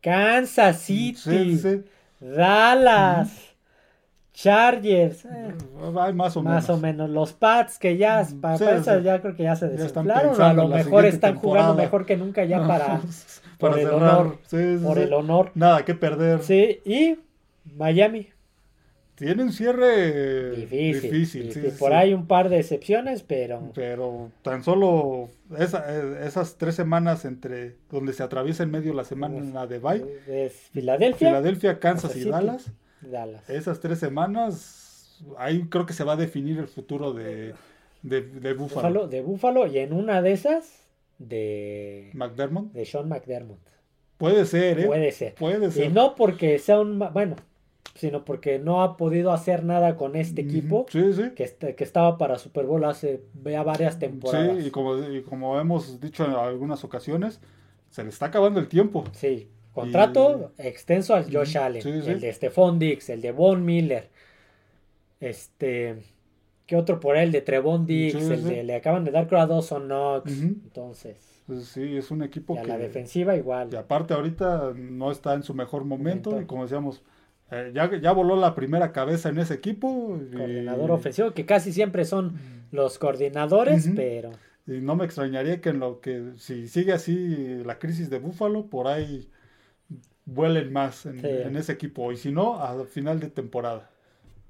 Kansas 0.00 0.80
City. 0.80 1.16
Sí, 1.18 1.58
sí. 1.58 1.84
Dallas. 2.20 3.48
Chargers. 4.32 5.24
eh, 5.26 5.54
más 6.14 6.36
o 6.36 6.42
más 6.42 6.64
menos. 6.64 6.70
o 6.70 6.76
menos. 6.78 7.10
Los 7.10 7.32
Pats 7.34 7.78
que 7.78 7.96
ya, 7.96 8.26
para, 8.40 8.56
Sí, 8.58 8.64
para 8.64 9.00
ya 9.00 9.20
creo 9.20 9.36
que 9.36 9.42
ya 9.42 9.56
se 9.56 9.66
Ya 9.76 9.84
están 9.84 10.06
desinflaron. 10.06 10.26
A 10.26 10.28
pensando 10.30 10.62
lo 10.62 10.68
mejor 10.68 11.04
están 11.04 11.34
jugando 11.36 11.74
mejor 11.74 12.06
que 12.06 12.16
nunca 12.16 12.44
ya 12.44 12.66
Para 12.66 13.00
por 13.70 13.78
el 13.78 13.84
cerrar. 13.86 14.20
honor. 14.20 14.38
Sí, 14.46 14.78
sí, 14.78 14.84
por 14.84 14.96
sí. 14.98 15.02
el 15.04 15.12
honor. 15.14 15.50
Nada 15.54 15.84
que 15.84 15.94
perder. 15.94 16.42
Sí, 16.42 16.80
y 16.84 17.16
Miami. 17.76 18.28
Tiene 19.14 19.42
un 19.44 19.52
cierre 19.52 20.56
Difícil. 20.56 21.10
difícil. 21.12 21.72
Por 21.78 21.92
hay 21.92 22.12
un 22.14 22.26
par 22.26 22.48
de 22.48 22.58
excepciones, 22.58 23.22
pero 23.22 23.70
Pero 23.74 24.30
tan 24.42 24.64
solo 24.64 25.28
esa- 25.56 25.84
eh, 25.88 26.26
esas 26.26 26.56
tres 26.56 26.74
semanas 26.74 27.24
entre 27.24 27.76
donde 27.90 28.14
se 28.14 28.22
atraviesa 28.22 28.62
en 28.64 28.70
medio 28.70 28.94
la 28.94 29.04
semana 29.04 29.66
de 29.66 29.78
bye, 29.78 30.04
es 30.26 30.52
Filadelfia, 30.72 31.28
Filadelfia, 31.28 31.78
Kansas 31.78 32.16
y. 32.16 32.24
Dallas, 32.24 32.72
Dallas. 33.02 33.48
esas 33.50 33.80
tres 33.80 33.98
semanas, 33.98 35.22
ahí 35.38 35.66
creo 35.68 35.86
que 35.86 35.92
se 35.92 36.04
va 36.04 36.14
a 36.14 36.16
definir 36.16 36.58
el 36.58 36.66
futuro 36.66 37.12
de, 37.12 37.54
de, 38.02 38.22
de. 38.22 38.54
Búfalo, 38.54 39.06
de 39.08 39.20
Búfalo 39.20 39.66
y 39.66 39.78
en 39.78 39.92
una 39.92 40.22
de 40.22 40.32
esas 40.32 40.81
de, 41.28 42.10
McDermott. 42.14 42.72
de 42.72 42.84
Sean 42.84 43.08
McDermott. 43.08 43.58
Puede 44.18 44.44
ser, 44.46 44.80
¿eh? 44.80 44.86
Puede 44.86 45.12
ser. 45.12 45.34
Puede 45.34 45.66
Y 45.68 45.70
ser. 45.70 45.92
no 45.92 46.14
porque 46.14 46.58
sea 46.58 46.80
un, 46.80 46.98
bueno, 47.12 47.36
sino 47.94 48.24
porque 48.24 48.58
no 48.58 48.82
ha 48.82 48.96
podido 48.96 49.32
hacer 49.32 49.64
nada 49.64 49.96
con 49.96 50.16
este 50.16 50.42
equipo 50.42 50.86
Sí, 50.88 51.12
sí. 51.12 51.30
que, 51.36 51.44
est- 51.44 51.64
que 51.76 51.84
estaba 51.84 52.16
para 52.18 52.38
Super 52.38 52.64
Bowl 52.66 52.84
hace 52.84 53.22
ya 53.44 53.62
varias 53.62 53.98
temporadas. 53.98 54.58
Sí, 54.60 54.68
y 54.68 54.70
como, 54.70 54.96
y 54.98 55.22
como 55.22 55.58
hemos 55.60 56.00
dicho 56.00 56.24
en 56.24 56.32
algunas 56.32 56.84
ocasiones, 56.84 57.40
se 57.90 58.02
le 58.04 58.08
está 58.10 58.26
acabando 58.26 58.60
el 58.60 58.68
tiempo. 58.68 59.04
Sí, 59.12 59.48
contrato 59.72 60.52
extenso 60.58 61.14
al 61.14 61.30
Josh 61.32 61.58
Allen, 61.58 61.82
sí, 61.82 62.00
sí. 62.02 62.10
el 62.10 62.20
de 62.20 62.32
Stephon 62.32 62.78
Diggs, 62.78 63.10
el 63.10 63.20
de 63.20 63.32
Von 63.32 63.64
Miller, 63.64 64.08
este, 65.20 65.96
¿qué 66.72 66.76
otro 66.76 66.98
por 67.00 67.18
él? 67.18 67.24
El 67.24 67.32
de 67.32 67.42
Trevon 67.42 67.86
Sí, 67.86 68.08
el 68.14 68.44
de, 68.44 68.64
le 68.64 68.74
acaban 68.76 69.04
de 69.04 69.10
dar 69.10 69.26
creo 69.26 69.40
a 69.42 69.46
Dawson 69.46 69.84
Knox, 69.88 70.32
entonces, 70.32 71.42
Pues 71.46 71.66
sí, 71.66 71.98
es 71.98 72.10
un 72.10 72.22
equipo 72.22 72.54
y 72.54 72.58
a 72.58 72.62
que... 72.62 72.68
la 72.68 72.78
defensiva 72.78 73.36
igual. 73.36 73.68
Y 73.70 73.76
aparte 73.76 74.14
ahorita 74.14 74.72
no 74.74 75.10
está 75.12 75.34
en 75.34 75.42
su 75.42 75.52
mejor 75.52 75.84
momento, 75.84 76.30
Momento. 76.30 76.44
y 76.44 76.46
como 76.46 76.62
decíamos, 76.62 77.02
eh, 77.50 77.72
ya, 77.74 77.90
ya 78.00 78.12
voló 78.12 78.36
la 78.36 78.54
primera 78.54 78.90
cabeza 78.90 79.28
en 79.28 79.38
ese 79.38 79.52
equipo. 79.52 80.18
y- 80.32 80.34
Coordinador 80.34 80.90
ofensivo, 80.92 81.32
que 81.32 81.44
casi 81.44 81.74
siempre 81.74 82.06
son 82.06 82.32
los 82.70 82.98
coordinadores, 82.98 83.90
pero 83.94 84.30
Y 84.66 84.80
no 84.80 84.96
me 84.96 85.04
extrañaría 85.04 85.60
que 85.60 85.68
en 85.68 85.78
lo 85.80 86.00
que, 86.00 86.30
si 86.38 86.68
sigue 86.68 86.94
así 86.94 87.62
la 87.66 87.78
crisis 87.78 88.08
de 88.08 88.18
Búfalo, 88.18 88.64
por 88.68 88.86
ahí 88.86 89.28
vuelen 90.24 90.72
más 90.72 91.04
en, 91.04 91.20
Sí. 91.20 91.26
en 91.26 91.54
ese 91.56 91.72
equipo. 91.72 92.10
Y 92.12 92.16
si 92.16 92.32
no, 92.32 92.54
a 92.62 92.86
final 92.86 93.20
de 93.20 93.28
temporada. 93.28 93.90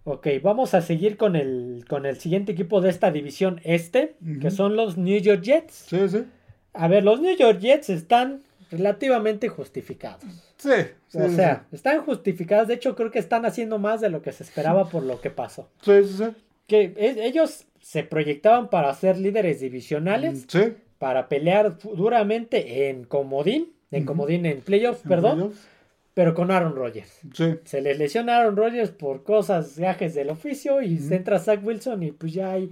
Ok, 0.05 0.27
vamos 0.43 0.75
a 0.75 0.81
seguir 0.81 1.17
con 1.17 1.37
el, 1.37 1.85
con 1.88 2.07
el 2.07 2.19
siguiente 2.19 2.53
equipo 2.53 2.81
de 2.81 2.91
esta 2.91 3.11
división 3.12 3.61
este, 3.62 4.17
que 4.41 4.51
son 4.51 4.75
los 4.75 4.97
New 4.99 5.21
York 5.21 5.43
Jets. 5.43 5.87
Sí, 5.88 6.09
sí. 6.09 6.25
A 6.73 6.88
ver, 6.88 7.05
los 7.05 7.21
New 7.21 7.37
York 7.37 7.61
Jets 7.61 7.88
están 7.91 8.43
relativamente 8.71 9.49
justificados. 9.49 10.25
Sí. 10.57 10.71
sí, 11.09 11.19
o 11.19 11.29
sí, 11.29 11.35
sea, 11.37 11.67
están 11.71 12.03
justificados. 12.05 12.67
De 12.69 12.75
hecho, 12.75 12.97
creo 12.97 13.11
que 13.11 13.19
están 13.21 13.45
haciendo 13.47 13.79
más 13.79 14.01
de 14.01 14.11
lo 14.11 14.23
que 14.23 14.33
se 14.33 14.43
esperaba 14.43 14.88
por 14.88 15.03
lo 15.05 15.21
que 15.21 15.31
pasó. 15.31 15.69
sí, 15.83 15.93
sí, 16.05 16.15
sí. 16.17 16.25
Que 16.67 16.95
ellos 16.99 17.67
se 17.81 18.03
proyectaban 18.05 18.71
para 18.71 18.95
ser 18.95 19.19
líderes 19.19 19.61
divisionales, 19.61 20.47
Sí, 20.49 20.75
para 20.99 21.29
pelear 21.29 21.77
duramente 21.79 22.88
en 22.88 23.05
comodín, 23.05 23.73
en 23.91 24.05
comodín 24.07 24.47
en 24.47 24.61
playoffs, 24.62 25.03
en 25.05 25.09
perdón. 25.09 25.37
playoffs. 25.38 25.69
Pero 26.14 26.35
con 26.35 26.51
Aaron 26.51 26.75
Rodgers. 26.77 27.20
Sí. 27.33 27.57
Se 27.64 27.81
les 27.81 27.98
lesiona 27.98 28.37
a 28.37 28.40
Aaron 28.40 28.57
Rodgers 28.57 28.90
por 28.90 29.22
cosas, 29.22 29.79
viajes 29.79 30.14
del 30.14 30.31
oficio 30.31 30.83
y 30.83 30.98
se 30.98 31.16
entra 31.16 31.38
Zach 31.38 31.61
Wilson 31.64 32.03
y 32.03 32.12
pues 32.12 32.33
ya 32.35 32.53
hay, 32.53 32.70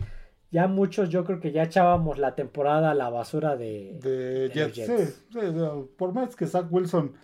ya 0.50 0.66
muchos 0.68 1.08
yo 1.10 1.24
creo 1.24 1.40
que 1.40 1.52
ya 1.52 1.62
echábamos 1.64 2.18
la 2.18 2.34
temporada 2.34 2.90
a 2.90 2.94
la 2.94 3.08
basura 3.10 3.56
de, 3.56 3.98
De 4.02 4.50
Jets. 4.52 4.74
Jets. 4.74 5.24
Sí, 5.32 5.38
por 5.96 6.12
más 6.12 6.36
que 6.36 6.46
Zach 6.46 6.66
Wilson 6.70 7.14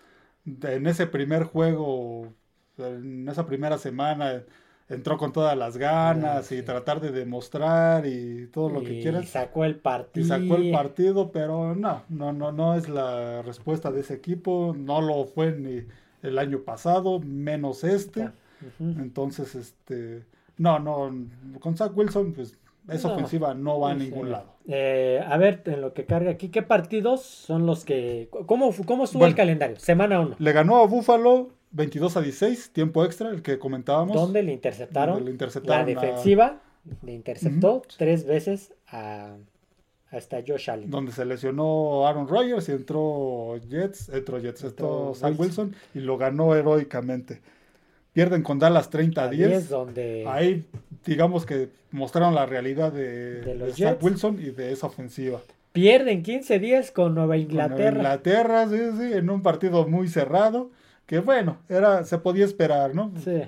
en 0.63 0.87
ese 0.87 1.07
primer 1.07 1.43
juego, 1.43 2.33
en 2.77 3.27
esa 3.27 3.45
primera 3.45 3.77
semana, 3.77 4.43
entró 4.89 5.17
con 5.17 5.33
todas 5.33 5.57
las 5.57 5.75
ganas 5.77 6.49
Ah, 6.49 6.55
y 6.55 6.59
sí. 6.59 6.63
tratar 6.63 7.01
de 7.01 7.11
demostrar 7.11 8.05
y 8.05 8.47
todo 8.47 8.69
lo 8.69 8.81
que 8.81 8.93
y 8.93 9.01
quieras. 9.01 9.27
sacó 9.27 9.65
el 9.65 9.71
Y 9.71 9.75
partido. 9.75 10.27
sacó 10.27 10.55
el 10.55 10.71
partido, 10.71 11.31
pero 11.33 11.75
no, 11.75 12.03
no, 12.09 12.31
no, 12.31 12.51
no 12.53 12.75
es 12.75 12.87
la 12.87 13.41
respuesta 13.41 13.91
de 13.91 13.99
ese 14.01 14.13
equipo. 14.13 14.73
No 14.77 15.01
lo 15.01 15.25
fue 15.25 15.51
ni 15.51 15.85
el 16.23 16.37
año 16.39 16.59
pasado, 16.63 17.19
menos 17.19 17.83
este. 17.83 18.29
Entonces, 18.79 19.55
este, 19.55 20.23
no, 20.57 20.79
no, 20.79 21.11
con 21.59 21.77
Zach 21.77 21.91
Wilson, 21.95 22.33
pues 22.33 22.57
esa 22.89 23.09
No. 23.09 23.15
ofensiva 23.15 23.53
no 23.53 23.79
va 23.79 23.91
a 23.91 23.95
Sí. 23.97 24.05
ningún 24.05 24.31
lado. 24.31 24.55
Eh, 24.67 25.21
a 25.25 25.37
ver, 25.37 25.61
en 25.65 25.81
lo 25.81 25.93
que 25.93 26.05
carga 26.05 26.31
aquí, 26.31 26.49
¿qué 26.49 26.61
partidos 26.61 27.21
son 27.21 27.65
los 27.65 27.85
que... 27.85 28.29
¿Cómo, 28.45 28.73
cómo 28.85 29.03
estuvo 29.03 29.19
Bueno. 29.19 29.31
el 29.31 29.35
calendario? 29.35 29.79
Semana 29.79 30.19
1. 30.19 30.35
Le 30.39 30.51
ganó 30.53 30.77
a 30.77 30.87
Buffalo 30.87 31.49
22 31.71 32.15
a 32.17 32.21
16, 32.21 32.71
tiempo 32.71 33.03
extra, 33.05 33.29
el 33.29 33.41
que 33.41 33.59
comentábamos. 33.59 34.15
¿Dónde 34.15 34.41
le 34.43 34.53
interceptaron? 34.53 35.15
Donde 35.23 35.31
le 35.33 35.67
La 35.67 35.79
a- 35.79 35.85
defensiva 35.85 36.61
le 37.03 37.13
interceptó 37.13 37.81
tres 37.97 38.25
veces 38.25 38.73
a 38.87 39.35
hasta 40.11 40.37
Josh 40.45 40.69
Allen. 40.69 40.89
Donde 40.89 41.11
se 41.11 41.25
lesionó 41.25 42.07
Aaron 42.07 42.27
Rodgers 42.27 42.69
y 42.69 42.71
entró 42.71 43.57
Jets, 43.69 44.09
entró 44.09 44.39
Jets, 44.39 44.63
entró 44.63 45.09
Entró 45.09 45.13
Zach 45.15 45.37
Wilson. 45.39 45.67
Wilson 45.67 45.75
y 45.93 45.99
lo 46.05 46.17
ganó 46.17 46.55
heroicamente. 46.55 47.41
Pierden 48.13 48.41
con 48.41 48.57
Dallas 48.57 48.89
30 48.89 49.21
a 49.21 49.25
A 49.25 49.29
10. 49.29 49.49
10, 49.49 49.69
donde 49.69 50.25
Ahí, 50.27 50.65
digamos 51.05 51.45
que 51.45 51.69
mostraron 51.91 52.33
la 52.33 52.45
realidad 52.45 52.91
de, 52.91 53.41
De 53.41 53.55
los 53.55 53.67
de 53.67 53.73
Zach 53.83 53.93
Jets. 53.93 54.03
Wilson 54.03 54.39
y 54.39 54.49
de 54.51 54.71
esa 54.71 54.87
ofensiva. 54.87 55.39
pierden 55.71 56.23
15 56.23 56.57
días 56.59 56.89
con 56.91 57.13
Nueva 57.13 57.35
Con 57.35 57.41
Inglaterra. 57.41 57.97
Inglaterra, 57.97 58.67
sí, 58.67 58.77
sí, 58.97 59.13
en 59.13 59.29
un 59.29 59.43
partido 59.43 59.87
muy 59.87 60.07
cerrado, 60.07 60.71
que 61.05 61.19
bueno, 61.19 61.57
era, 61.69 62.03
se 62.05 62.17
podía 62.17 62.45
esperar, 62.45 62.95
¿no? 62.95 63.11
Sí. 63.23 63.43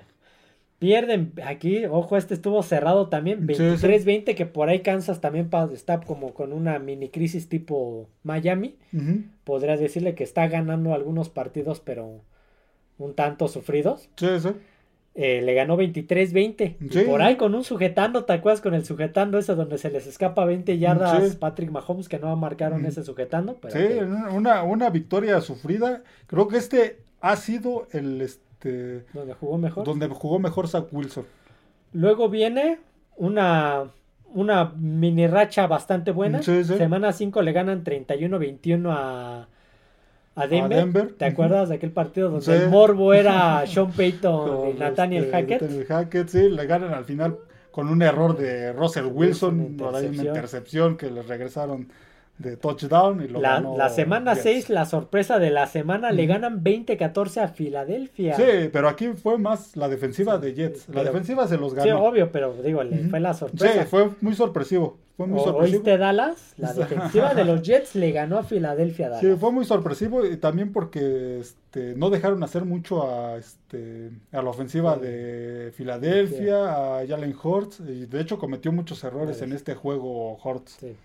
Pierden 0.80 1.34
aquí, 1.46 1.86
ojo, 1.86 2.16
este 2.16 2.34
estuvo 2.34 2.64
cerrado 2.64 3.10
también, 3.10 3.46
Sí, 3.50 3.56
sí. 3.56 3.62
23-20, 3.86 4.34
que 4.34 4.46
por 4.46 4.70
ahí 4.70 4.80
Kansas 4.80 5.20
también 5.20 5.50
está 5.74 6.00
como 6.00 6.34
con 6.34 6.54
una 6.54 6.80
mini 6.80 7.10
crisis 7.10 7.50
tipo 7.50 8.08
Miami. 8.24 8.78
Ujú. 8.94 9.24
Podría 9.44 9.76
decirle 9.76 10.16
que 10.16 10.24
está 10.24 10.48
ganando 10.48 10.94
algunos 10.94 11.28
partidos, 11.30 11.82
pero 11.82 12.22
un 12.98 13.14
tanto 13.14 13.50
sufridos. 13.50 14.10
Sí, 14.16 14.28
sí. 14.40 14.50
Eh, 15.16 15.42
le 15.42 15.54
ganó 15.54 15.76
23-20. 15.76 16.78
Y 16.80 16.90
Sí. 16.90 17.02
por 17.02 17.22
ahí 17.22 17.36
con 17.36 17.56
un 17.56 17.66
sujetando, 17.66 18.24
¿te 18.24 18.32
acuerdas 18.32 18.62
con 18.62 18.74
el 18.74 18.86
sujetando 18.86 19.38
ese 19.38 19.56
donde 19.56 19.78
se 19.78 19.90
les 19.90 20.08
escapa 20.08 20.46
20 20.46 20.78
yardas 20.78 21.32
Sí. 21.32 21.38
Patrick 21.38 21.72
Mahomes 21.72 22.08
que 22.08 22.20
no 22.20 22.34
marcaron 22.38 22.86
ese 22.86 23.04
sujetando? 23.04 23.58
Pero 23.60 23.74
Sí, 23.74 23.86
que- 23.96 24.04
una, 24.34 24.64
una 24.64 24.90
victoria 24.90 25.42
sufrida. 25.42 26.04
Creo 26.28 26.48
que 26.48 26.56
este 26.56 27.00
ha 27.20 27.36
sido 27.36 27.88
el 27.92 28.22
este 28.60 29.06
donde 29.14 29.34
jugó 29.34 29.58
mejor. 29.58 29.86
donde 29.86 30.08
jugó 30.08 30.40
mejor 30.40 30.68
Zach 30.68 30.86
Wilson. 30.92 31.26
Luego 31.94 32.30
viene 32.30 32.80
una, 33.18 33.86
una 34.34 34.74
mini 34.78 35.28
racha 35.28 35.68
bastante 35.68 36.12
buena. 36.12 36.44
Sí, 36.44 36.64
sí. 36.64 36.78
Semana 36.78 37.12
5 37.14 37.42
le 37.42 37.52
ganan 37.52 37.84
31-21 37.84 38.88
a, 38.92 39.48
a 40.36 40.48
Denver. 40.48 40.78
Denver, 40.78 41.14
¿Te 41.18 41.26
acuerdas 41.26 41.70
de 41.70 41.76
aquel 41.76 41.92
partido 41.92 42.30
donde 42.30 42.46
Sí. 42.46 42.52
el 42.52 42.70
morbo 42.70 43.14
era 43.14 43.66
Sean 43.66 43.92
Payton 43.92 44.70
y 44.76 44.80
Nathaniel 44.80 45.24
este, 45.26 45.36
Hackett? 45.38 45.62
Nathaniel 45.62 45.86
Hackett, 45.88 46.28
sí, 46.30 46.50
le 46.50 46.66
ganan 46.66 46.94
al 46.94 47.06
final 47.06 47.38
con 47.72 47.88
un 47.88 48.02
error 48.02 48.38
de 48.38 48.74
Russell 48.74 49.06
Wilson, 49.06 49.76
por 49.78 49.96
ahí 49.96 50.08
una 50.08 50.24
intercepción. 50.24 50.98
que 50.98 51.10
le 51.10 51.22
regresaron 51.24 51.88
de 52.40 52.56
touchdown 52.58 53.22
y 53.22 53.28
lo 53.28 53.42
La, 53.42 53.56
ganó 53.56 53.78
la 53.78 53.90
semana 53.90 54.34
Jets. 54.34 54.44
6, 54.44 54.70
la 54.70 54.86
sorpresa 54.86 55.40
de 55.40 55.50
la 55.52 55.68
semana, 55.68 56.12
le 56.12 56.24
Ujú. 56.24 56.32
ganan 56.34 56.64
20-14 56.64 57.42
a 57.42 57.48
Filadelfia. 57.50 58.36
Sí, 58.36 58.70
pero 58.72 58.88
aquí 58.88 59.10
fue 59.10 59.38
más 59.38 59.76
la 59.76 59.90
defensiva 59.90 60.38
de 60.38 60.54
Jets. 60.54 60.88
La 60.88 60.94
pero- 60.96 61.06
defensiva 61.06 61.48
se 61.48 61.58
los 61.58 61.72
Sí, 61.74 61.78
ganó. 61.78 62.02
obvio, 62.04 62.32
pero 62.32 62.54
digo, 62.64 62.82
le 62.84 63.02
Ujú. 63.02 63.10
fue 63.10 63.20
la 63.20 63.34
Sí, 63.34 63.40
sorpresa. 63.42 63.86
fue 63.86 64.10
muy 64.22 64.36
sorpresivo. 64.36 64.98
Fue 65.18 65.28
muy 65.28 65.38
O- 65.42 65.44
sorpresivo. 65.44 65.80
¿Oíste 65.80 65.98
Dallas? 65.98 66.54
La 66.56 66.70
Sí. 66.70 66.80
defensiva 66.80 67.34
de 67.34 67.44
los 67.44 67.62
Jets 67.62 67.94
le 67.96 68.12
ganó 68.14 68.38
a 68.38 68.44
Filadelfia 68.44 69.10
Dallas. 69.10 69.22
Sí, 69.22 69.36
fue 69.38 69.52
muy 69.52 69.66
sorpresivo 69.66 70.26
y 70.26 70.38
también 70.38 70.72
porque 70.72 71.40
este, 71.42 71.94
no 71.98 72.10
dejaron 72.10 72.42
hacer 72.42 72.64
mucho 72.64 73.04
a, 73.06 73.36
este, 73.36 74.12
a 74.32 74.42
la 74.42 74.50
ofensiva 74.50 74.96
Sí. 74.96 75.02
de 75.02 75.74
Filadelfia, 75.76 77.00
a 77.00 77.06
Jalen 77.06 77.36
Hurts, 77.44 77.82
y 77.82 78.06
de 78.06 78.22
hecho 78.22 78.40
cometió 78.40 78.72
muchos 78.72 79.04
errores 79.04 79.38
Sí. 79.40 79.44
en 79.44 79.52
este 79.52 79.76
juego 79.76 80.38
Hurts. 80.42 80.78
Sí. 80.80 80.96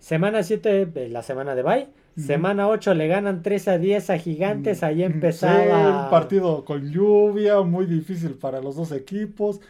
Semana 0.00 0.42
7, 0.42 0.88
eh, 0.94 1.08
la 1.08 1.22
semana 1.22 1.54
de 1.54 1.62
bye. 1.62 1.88
Semana 2.16 2.66
8 2.68 2.94
le 2.94 3.08
ganan 3.08 3.42
3 3.42 3.68
a 3.68 3.76
10 3.76 4.08
a 4.08 4.16
Gigantes. 4.16 4.82
Ahí 4.82 4.96
Sí, 4.96 5.02
empezaba. 5.02 6.04
un 6.04 6.10
partido 6.10 6.64
con 6.64 6.90
lluvia, 6.90 7.60
muy 7.60 7.84
difícil 7.84 8.34
para 8.34 8.60
los 8.62 8.74
dos 8.76 8.90
equipos. 8.92 9.60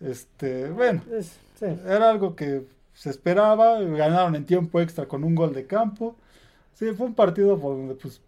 Este, 0.00 0.70
bueno, 0.70 1.02
Es- 1.12 1.38
sí. 1.58 1.66
era 1.88 2.10
algo 2.10 2.36
que 2.36 2.62
se 2.94 3.10
esperaba, 3.10 3.80
ganaron 3.80 4.36
en 4.36 4.44
tiempo 4.44 4.80
extra 4.80 5.06
con 5.06 5.24
un 5.24 5.34
gol 5.34 5.52
de 5.54 5.66
campo. 5.66 6.14
Sí, 6.74 6.86
fue 6.96 7.06
un 7.06 7.14
partido 7.14 7.56
donde 7.56 7.94
pues 7.96 8.20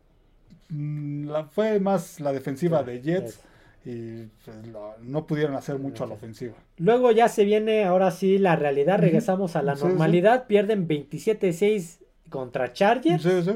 mm, 0.69 1.29
la- 1.29 1.45
fue 1.45 1.79
más 1.79 2.19
la 2.21 2.33
defensiva 2.33 2.83
de 2.83 3.01
Jets 3.01 3.31
es. 3.35 3.41
Y 3.85 4.25
pues, 4.45 4.67
no, 4.71 4.93
no 5.01 5.27
pudieron 5.27 5.55
hacer 5.57 5.79
mucho 5.79 6.05
a 6.05 6.07
la 6.07 6.15
ofensiva. 6.15 6.55
Luego 6.77 7.13
ya 7.13 7.29
se 7.29 7.45
viene, 7.45 7.85
ahora 7.85 8.11
sí, 8.11 8.39
la 8.39 8.57
realidad. 8.57 8.99
Regresamos 8.99 9.57
a 9.57 9.63
la 9.63 9.75
Sí, 9.77 9.83
sí. 9.83 9.89
normalidad. 9.89 10.47
Pierden 10.47 10.87
27-6 10.87 11.99
contra 12.29 12.73
Chargers. 12.73 13.23
Sí, 13.23 13.43
sí. 13.43 13.53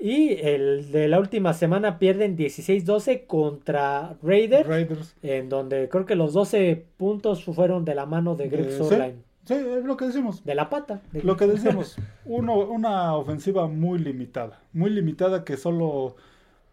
Y 0.00 0.32
el 0.46 0.90
de 0.92 1.08
la 1.08 1.18
última 1.20 1.54
semana 1.54 1.98
pierden 1.98 2.36
16-12 2.36 3.26
contra 3.26 4.16
Raiders. 4.22 4.66
Raiders. 4.66 5.16
En 5.22 5.48
donde 5.48 5.88
creo 5.88 6.04
que 6.04 6.14
los 6.16 6.32
12 6.32 6.84
puntos 6.96 7.44
fueron 7.44 7.84
de 7.84 7.94
la 7.94 8.04
mano 8.06 8.34
de 8.34 8.48
Greg 8.48 8.66
Eh, 8.66 8.70
sí. 8.72 8.76
Zuerlein. 8.78 9.22
Sí, 9.46 9.54
es 9.54 9.84
lo 9.84 9.96
que 9.96 10.06
decimos. 10.06 10.42
De 10.44 10.54
la 10.54 10.68
pata. 10.70 11.00
de- 11.12 11.22
Lo 11.22 11.36
que 11.36 11.46
decíamos, 11.46 11.96
uno, 12.24 12.58
una 12.60 13.14
ofensiva 13.14 13.68
muy 13.68 13.98
limitada, 13.98 14.60
muy 14.72 14.90
limitada 14.90 15.44
que 15.44 15.56
solo 15.58 16.16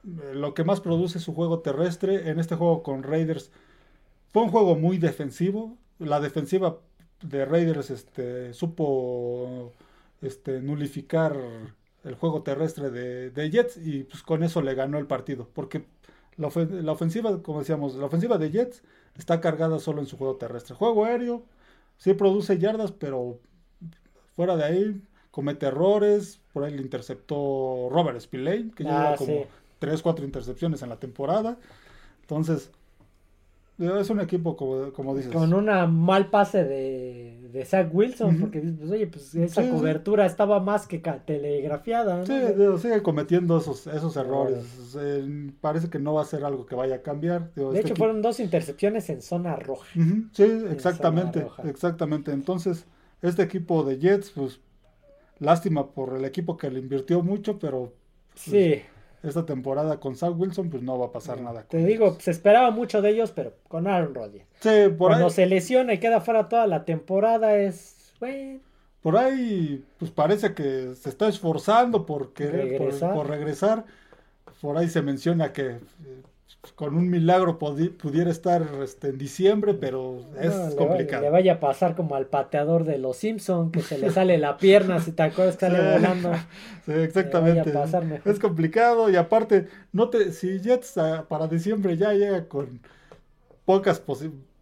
lo 0.04 0.54
que 0.54 0.64
más 0.64 0.82
produce 0.82 1.18
es 1.20 1.24
su 1.24 1.34
juego 1.34 1.60
terrestre. 1.60 2.30
En 2.30 2.40
este 2.40 2.56
juego 2.56 2.84
con 2.84 3.04
Raiders 3.04 3.52
fue 4.32 4.44
un 4.44 4.50
juego 4.52 4.76
muy 4.76 4.98
defensivo. 4.98 5.78
La 6.00 6.20
defensiva 6.20 6.80
de 7.22 7.46
Raiders 7.46 7.90
este, 7.92 8.54
supo 8.54 9.74
este, 10.22 10.62
nulificar 10.62 11.38
el 12.04 12.16
juego 12.16 12.42
terrestre 12.44 12.90
de, 12.90 13.30
de 13.30 13.50
Jets 13.52 13.78
y 13.78 14.04
pues 14.04 14.24
con 14.24 14.44
eso 14.44 14.62
le 14.62 14.74
ganó 14.76 14.98
el 14.98 15.08
partido. 15.08 15.50
Porque 15.54 15.86
la, 16.38 16.50
la 16.70 16.92
ofensiva, 16.94 17.42
como 17.44 17.60
decíamos, 17.60 17.96
la 17.96 18.06
ofensiva 18.08 18.38
de 18.38 18.52
Jets 18.52 18.84
está 19.18 19.42
cargada 19.42 19.80
solo 19.80 20.02
en 20.02 20.08
su 20.08 20.18
juego 20.18 20.38
terrestre. 20.38 20.76
Juego 20.76 21.06
aéreo, 21.06 21.44
sí 21.98 22.14
produce 22.14 22.58
yardas, 22.58 22.92
pero 22.92 23.40
fuera 24.36 24.56
de 24.58 24.64
ahí 24.64 25.02
comete 25.32 25.68
errores. 25.68 26.42
Por 26.54 26.64
ahí 26.64 26.76
le 26.76 26.82
interceptó 26.82 27.90
Robert 27.92 28.20
Spillane, 28.20 28.72
que 28.76 28.84
Ah, 28.84 28.88
lleva 28.88 29.16
como 29.16 29.44
sí. 29.44 29.48
3, 29.82 30.00
4 30.04 30.24
intercepciones 30.24 30.84
en 30.84 30.90
la 30.90 31.00
temporada. 31.00 31.58
Entonces, 32.22 32.70
es 33.80 34.10
un 34.12 34.20
equipo, 34.20 34.56
como, 34.56 34.94
como 34.94 35.16
dices. 35.16 35.32
Con 35.32 35.52
un 35.56 35.66
mal 36.06 36.30
pase 36.30 36.64
de, 36.64 37.50
de 37.52 37.66
Zach 37.66 37.90
Wilson, 37.92 38.38
porque 38.40 38.62
dices, 38.62 38.78
pues, 38.80 38.92
oye, 38.92 39.08
pues 39.08 39.34
esa 39.34 39.64
Sí, 39.64 39.68
sí. 39.70 39.74
cobertura 39.74 40.28
estaba 40.28 40.60
más 40.60 40.86
que 40.86 41.00
telegrafiada. 41.00 42.18
¿no? 42.20 42.26
Sí, 42.28 42.34
digo, 42.56 42.78
sigue 42.78 43.02
cometiendo 43.02 43.58
esos, 43.58 43.88
esos 43.88 44.16
errores. 44.18 44.96
Eh, 45.00 45.50
parece 45.62 45.90
que 45.90 45.98
no 45.98 46.14
va 46.14 46.22
a 46.22 46.26
ser 46.26 46.46
algo 46.46 46.68
que 46.68 46.76
vaya 46.76 46.98
a 46.98 47.02
cambiar. 47.02 47.52
Digo, 47.56 47.72
de 47.72 47.80
este 47.80 47.88
hecho, 47.88 47.94
equipo- 47.96 48.06
fueron 48.06 48.22
dos 48.22 48.40
intercepciones 48.40 49.10
en 49.10 49.24
zona 49.24 49.56
roja. 49.56 49.88
Sí, 50.32 50.44
exactamente, 50.70 51.48
exactamente. 51.64 52.32
Entonces, 52.32 52.86
este 53.24 53.42
equipo 53.42 53.84
de 53.84 53.98
Jets, 53.98 54.30
pues, 54.30 54.60
lástima 55.40 55.88
por 55.90 56.16
el 56.16 56.24
equipo 56.26 56.56
que 56.56 56.70
le 56.70 56.78
invirtió 56.80 57.24
mucho, 57.24 57.58
pero 57.58 57.94
Sí, 58.36 58.82
esta 59.24 59.46
temporada 59.46 60.00
con 60.00 60.16
Zach 60.16 60.34
Wilson, 60.38 60.70
pues 60.70 60.82
no 60.84 60.98
va 60.98 61.08
a 61.08 61.12
pasar 61.12 61.40
nada. 61.42 61.64
te 61.68 61.78
digo, 61.78 62.08
ellos. 62.08 62.24
se 62.24 62.32
esperaba 62.32 62.72
mucho 62.72 63.02
de 63.02 63.10
ellos, 63.12 63.32
pero 63.32 63.54
con 63.68 63.88
Aaron 63.88 64.16
Rodgers. 64.16 64.46
Sí, 64.60 64.70
por 64.98 65.10
Cuando 65.10 65.26
ahí, 65.26 65.32
se 65.32 65.46
lesiona 65.46 65.94
y 65.94 66.00
queda 66.00 66.22
fuera 66.22 66.50
toda 66.50 66.68
la 66.68 66.86
temporada 66.86 67.56
es, 67.58 68.14
bueno, 68.20 68.60
por 69.02 69.18
ahí, 69.18 69.84
pues 69.98 70.12
parece 70.12 70.54
que 70.54 70.94
se 70.96 71.10
está 71.10 71.28
esforzando 71.28 72.06
por 72.06 72.34
querer, 72.34 72.78
por- 72.78 72.88
Regresar. 72.88 73.14
Por, 73.16 73.28
regresar. 73.30 73.86
Por 74.62 74.78
ahí 74.78 74.90
se 74.90 75.02
menciona 75.02 75.54
que 75.54 75.68
eh, 75.72 75.80
con 76.76 76.96
un 76.96 77.10
milagro 77.10 77.58
pudiera 77.58 78.30
estar 78.30 78.68
este, 78.84 79.10
en 79.10 79.18
diciembre, 79.18 79.74
pero 79.74 80.26
es 80.40 80.76
complicado. 80.76 81.24
Le, 81.24 81.30
vaya 81.30 81.54
a 81.54 81.60
pasar 81.60 81.96
como 81.96 82.16
al 82.16 82.28
pateador 82.28 82.84
de 82.84 82.98
los 82.98 83.18
Simpsons, 83.18 83.72
que 83.72 83.82
se 83.82 83.98
le 83.98 84.12
sale 84.12 84.38
la 84.38 84.58
pierna, 84.58 85.00
si 85.00 85.12
te 85.12 85.24
acuerdas 85.24 85.58
que 85.58 85.68
sale 85.68 85.92
volando. 85.94 86.32
Sí, 86.86 86.94
exactamente. 86.94 87.72
Es 88.26 88.40
complicado 88.40 89.10
y 89.10 89.16
aparte, 89.16 89.68
no 89.92 90.10
te, 90.10 90.32
si 90.32 90.60
Jets 90.60 90.98
ah, 90.98 91.26
para 91.30 91.48
diciembre 91.48 91.96
ya 91.96 92.14
llega 92.14 92.46
con 92.46 92.80
pocas 93.66 94.02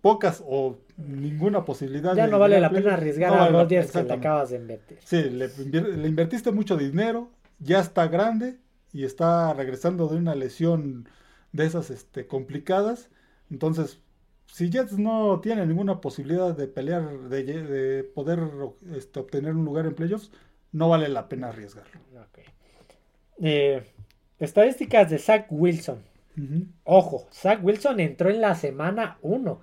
pocas 0.01 0.43
o 0.45 0.77
ninguna 0.97 1.63
posibilidad. 1.63 2.13
Ya 2.15 2.27
no 2.27 2.39
vale 2.39 2.59
la 2.59 2.69
pena 2.69 2.95
arriesgar 2.95 3.33
a 3.33 3.47
Rodgers 3.47 3.91
que 3.91 4.03
le 4.03 4.13
acabas 4.13 4.49
de 4.49 4.57
invertir. 4.57 4.97
Sí, 5.03 5.23
le, 5.29 5.47
le 5.47 6.07
invertiste 6.07 6.51
mucho 6.51 6.75
dinero, 6.75 7.29
ya 7.59 7.79
está 7.79 8.07
grande 8.07 8.57
y 8.91 9.05
está 9.05 9.53
regresando 9.53 10.07
de 10.07 10.17
una 10.17 10.35
lesión 10.35 11.07
de 11.51 11.65
esas 11.65 11.89
este, 11.89 12.27
complicadas. 12.27 13.09
Entonces, 13.49 13.99
si 14.47 14.69
Jets 14.69 14.97
no 14.97 15.39
tiene 15.41 15.65
ninguna 15.65 16.01
posibilidad 16.01 16.55
de 16.55 16.67
pelear, 16.67 17.29
de, 17.29 18.03
poder 18.15 18.39
este, 18.95 19.19
obtener 19.19 19.55
un 19.55 19.65
lugar 19.65 19.85
en 19.85 19.95
playoffs, 19.95 20.31
no 20.71 20.89
vale 20.89 21.09
la 21.09 21.29
pena 21.29 21.49
arriesgarlo. 21.49 21.99
Eh, 23.41 23.83
estadísticas 24.39 25.09
de 25.09 25.17
Zach 25.17 25.47
Wilson. 25.49 26.09
Ojo, 26.85 27.27
Zach 27.33 27.59
Wilson 27.61 27.99
entró 27.99 28.29
en 28.29 28.39
la 28.39 28.55
semana 28.55 29.17
1. 29.21 29.59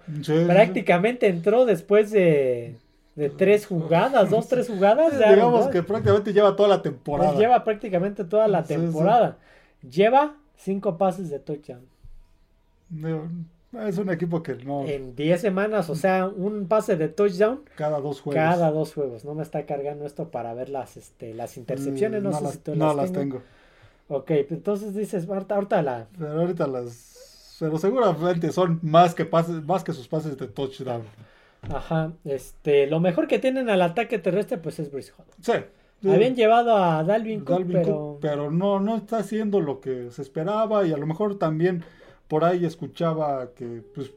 Prácticamente 0.47 1.27
entró 1.27 1.65
después 1.65 2.11
de, 2.11 2.77
de 3.15 3.31
tres 3.31 3.67
jugadas, 3.67 4.29
dos, 4.29 4.47
tres 4.47 4.69
jugadas. 4.69 5.19
digamos 5.19 5.69
que 5.69 5.83
prácticamente 5.83 6.35
lleva 6.35 6.55
toda 6.55 6.69
la 6.69 6.83
temporada. 6.83 7.31
Pues 7.31 7.41
lleva 7.41 7.65
prácticamente 7.65 8.25
toda 8.25 8.47
la 8.47 8.63
temporada. 8.63 9.39
Lleva 9.89 10.37
cinco 10.57 10.99
pases 10.99 11.31
de 11.31 11.39
touchdown. 11.39 11.87
Es 13.85 13.99
un 13.99 14.11
equipo 14.11 14.43
que 14.43 14.55
no. 14.55 14.87
En 14.87 15.15
10 15.15 15.41
semanas, 15.41 15.91
o 15.91 15.95
sea, 15.95 16.27
un 16.27 16.67
pase 16.67 16.97
de 16.97 17.09
touchdown. 17.09 17.61
Cada 17.77 18.01
dos 18.01 18.21
juegos. 18.21 18.43
Cada 18.43 18.71
dos 18.71 18.95
juegos. 18.95 19.25
No 19.25 19.35
me 19.35 19.43
está 19.43 19.67
cargando 19.67 20.07
esto 20.07 20.31
para 20.31 20.55
ver 20.55 20.69
las, 20.69 20.97
este, 20.97 21.35
las 21.35 21.57
intercepciones. 21.57 22.23
No, 22.23 22.31
mm, 22.31 22.35
sé 22.35 22.53
si 22.53 22.59
tú 22.59 22.77
no 22.77 22.95
las, 22.95 23.13
tengo. 23.13 23.43
Ok, 24.09 24.31
entonces 24.31 24.95
dices, 24.95 25.29
ahorita, 25.29 25.57
ahorita 25.57 25.83
la. 25.83 26.07
Pero 26.17 26.41
ahorita 26.41 26.67
las. 26.67 27.57
Pero 27.59 27.79
seguramente 27.79 28.53
son 28.53 28.79
más 28.83 29.15
que 29.15 29.25
pases, 29.25 29.63
más 29.65 29.83
que 29.83 29.93
sus 29.93 30.09
pases 30.09 30.37
de 30.39 30.47
touchdown. 30.47 31.03
Ajá, 31.63 32.13
este, 32.25 32.87
lo 32.87 33.01
mejor 33.01 33.27
que 33.27 33.39
tienen 33.39 33.69
al 33.69 33.83
ataque 33.83 34.19
terrestre, 34.19 34.59
pues 34.59 34.79
es 34.79 34.91
Brice 34.91 35.13
Hall. 35.19 35.27
Sí. 35.41 35.53
Habían 36.05 36.35
llevado 36.35 36.77
a 36.77 37.03
Dalvin, 37.03 37.45
Cook, 37.45 37.67
pero... 37.71 38.19
pero 38.21 38.51
no, 38.51 38.81
no 38.81 38.97
está 38.97 39.19
haciendo 39.19 39.61
lo 39.61 39.81
que 39.81 40.11
se 40.11 40.23
esperaba 40.23 40.87
y 40.87 40.93
a 40.93 40.97
lo 40.97 41.07
mejor 41.07 41.39
también 41.39 41.85
por 42.29 42.45
ahí 42.45 42.65
escuchaba 42.65 43.53
que 43.55 43.83
pues 43.95 44.13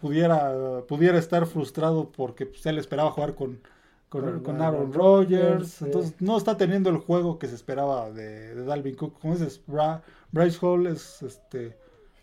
pudiera, 0.00 0.82
pudiera 0.88 1.18
estar 1.18 1.46
frustrado 1.46 2.10
porque 2.10 2.46
pues, 2.46 2.64
él 2.66 2.78
esperaba 2.78 3.10
jugar 3.10 3.34
con, 3.34 3.60
con, 4.08 4.62
Aaron 4.62 4.92
Rodgers. 4.92 5.82
Entonces 5.82 6.14
no 6.20 6.36
está 6.36 6.56
teniendo 6.56 6.90
el 6.90 6.98
juego 6.98 7.38
que 7.38 7.48
se 7.48 7.54
esperaba 7.54 8.10
de, 8.10 8.54
Dalvin 8.64 8.94
Cook. 8.94 9.20
Como 9.20 9.34
dices, 9.34 9.60
Bryce 10.32 10.58
Hall 10.60 10.86
es 10.86 11.22
este 11.22 11.76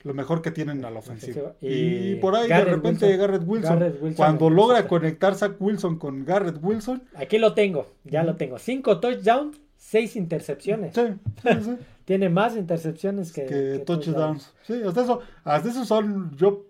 lo 0.05 0.13
mejor 0.13 0.43
que 0.43 0.51
tienen 0.51 0.85
a 0.85 0.91
la 0.91 0.99
ofensiva. 0.99 1.55
Y, 1.61 2.15
por 2.15 2.35
ahí 2.35 2.47
de 2.47 2.63
repente 2.63 3.17
Garrett, 3.17 3.41
Wilson, 3.43 4.13
cuando 4.15 4.51
logra 4.51 4.87
conectar 4.87 5.33
Zach 5.33 5.55
Wilson 5.59 5.97
con 5.97 6.23
Garrett 6.23 6.59
Wilson. 6.61 7.01
Aquí 7.15 7.39
lo 7.39 7.55
tengo, 7.55 7.87
ya 8.03 8.23
lo 8.23 8.35
tengo. 8.35 8.59
Cinco 8.59 8.99
touchdowns, 8.99 9.59
seis 9.75 10.15
intercepciones. 10.15 10.93
Sí, 10.93 11.01
sí, 11.43 11.77
Tiene 12.05 12.29
más 12.29 12.55
intercepciones 12.55 13.33
que, 13.33 13.81
touchdowns. 13.83 14.53
Sí, 14.61 14.79
hasta 14.85 15.01
eso, 15.01 15.21
hasta 15.43 15.69
eso 15.69 15.85
son, 15.85 16.37
yo, 16.37 16.65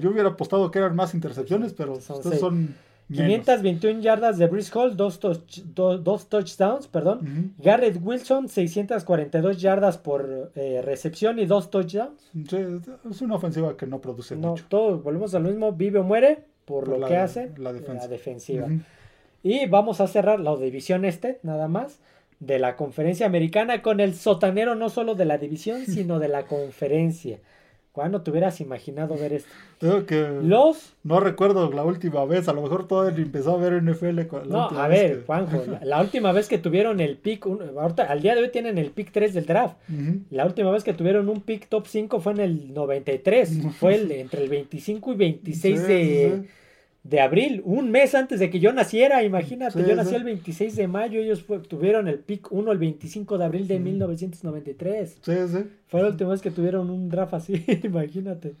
yo 0.00 0.10
hubiera 0.10 0.30
apostado 0.30 0.70
que 0.70 0.78
eran 0.78 0.96
más 0.96 1.12
intercepciones, 1.12 1.74
pero 1.74 2.00
son, 2.00 2.22
son 2.38 2.74
521 3.12 4.00
yardas 4.00 4.38
de 4.38 4.46
Brice 4.46 4.70
Hall, 4.74 4.96
dos, 4.96 5.20
dos, 5.74 6.28
touchdowns, 6.28 6.88
perdón. 6.88 7.54
Garrett 7.58 7.98
Wilson, 8.02 8.48
642 8.48 9.60
yardas 9.60 9.98
por 9.98 10.52
eh, 10.54 10.80
recepción 10.82 11.38
y 11.38 11.46
dos 11.46 11.70
touchdowns. 11.70 12.30
es 13.10 13.22
una 13.22 13.36
ofensiva 13.36 13.76
que 13.76 13.86
no 13.86 14.00
produce 14.00 14.36
no, 14.36 14.50
mucho. 14.50 14.64
Todo, 14.68 14.98
volvemos 14.98 15.34
a 15.34 15.38
lo 15.38 15.48
mismo, 15.48 15.72
vive 15.72 15.98
o 15.98 16.04
muere 16.04 16.44
por, 16.64 16.88
lo 16.88 17.06
que 17.06 17.16
hace 17.16 17.52
la, 17.56 17.72
defensiva. 18.08 18.68
Y 19.42 19.66
vamos 19.66 20.00
a 20.00 20.06
cerrar 20.06 20.40
la 20.40 20.56
división 20.56 21.04
este, 21.04 21.40
nada 21.42 21.68
más, 21.68 21.98
de 22.40 22.58
la 22.58 22.76
conferencia 22.76 23.26
americana 23.26 23.82
con 23.82 24.00
el 24.00 24.14
sotanero 24.14 24.74
no 24.74 24.88
solo 24.88 25.14
de 25.14 25.24
la 25.24 25.38
división, 25.38 25.80
sino 25.86 26.18
de 26.18 26.28
la 26.28 26.44
conferencia. 26.44 27.38
¿Cuándo 27.92 28.22
te 28.22 28.30
hubieras 28.30 28.58
imaginado 28.62 29.16
ver 29.16 29.34
esto? 29.34 29.50
Creo 29.78 30.06
que 30.06 30.26
los 30.42 30.94
no 31.04 31.20
recuerdo 31.20 31.70
la 31.70 31.84
última 31.84 32.24
vez, 32.24 32.48
a 32.48 32.54
lo 32.54 32.62
mejor 32.62 32.88
todavía 32.88 33.22
empezó 33.22 33.54
a 33.54 33.58
ver 33.58 33.82
NFL. 33.82 34.20
no, 34.48 34.68
a 34.70 34.88
ver, 34.88 35.24
Juanjo, 35.26 35.62
la, 35.82 36.00
última 36.00 36.32
vez 36.32 36.48
que 36.48 36.56
tuvieron 36.56 37.00
el 37.00 37.18
pick, 37.18 37.44
ahorita, 37.46 38.04
al 38.04 38.22
día 38.22 38.34
de 38.34 38.40
hoy 38.40 38.48
tienen 38.50 38.78
el 38.78 38.92
pick 38.92 39.12
3 39.12 39.34
del 39.34 39.44
draft. 39.44 39.76
La 40.30 40.46
última 40.46 40.70
vez 40.70 40.84
que 40.84 40.94
tuvieron 40.94 41.28
un 41.28 41.42
pick 41.42 41.68
top 41.68 41.86
5 41.86 42.20
fue 42.20 42.32
en 42.32 42.40
el 42.40 42.72
93, 42.72 43.58
fue 43.78 43.96
el, 43.96 44.10
entre 44.12 44.42
el 44.42 44.48
25 44.48 45.12
y 45.12 45.16
26 45.16 45.86
de 45.86 46.48
de 47.04 47.20
abril, 47.20 47.62
un 47.64 47.90
mes 47.90 48.14
antes 48.14 48.38
de 48.38 48.48
que 48.48 48.60
yo 48.60 48.72
naciera, 48.72 49.24
imagínate, 49.24 49.84
yo 49.84 49.96
nací 49.96 50.14
el 50.14 50.22
26 50.22 50.76
de 50.76 50.86
mayo, 50.86 51.20
ellos 51.20 51.44
tuvieron 51.68 52.06
el 52.06 52.20
pick 52.20 52.52
1 52.52 52.70
el 52.70 52.78
25 52.78 53.38
de 53.38 53.44
abril 53.44 53.66
de 53.66 53.80
1993. 53.80 55.18
Sí, 55.20 55.32
sí. 55.48 55.70
Fue 55.88 56.00
la 56.00 56.08
última 56.08 56.30
vez 56.30 56.40
que 56.40 56.52
tuvieron 56.52 56.90
un 56.90 57.08
draft 57.08 57.34
así, 57.34 57.64
imagínate. 57.82 58.54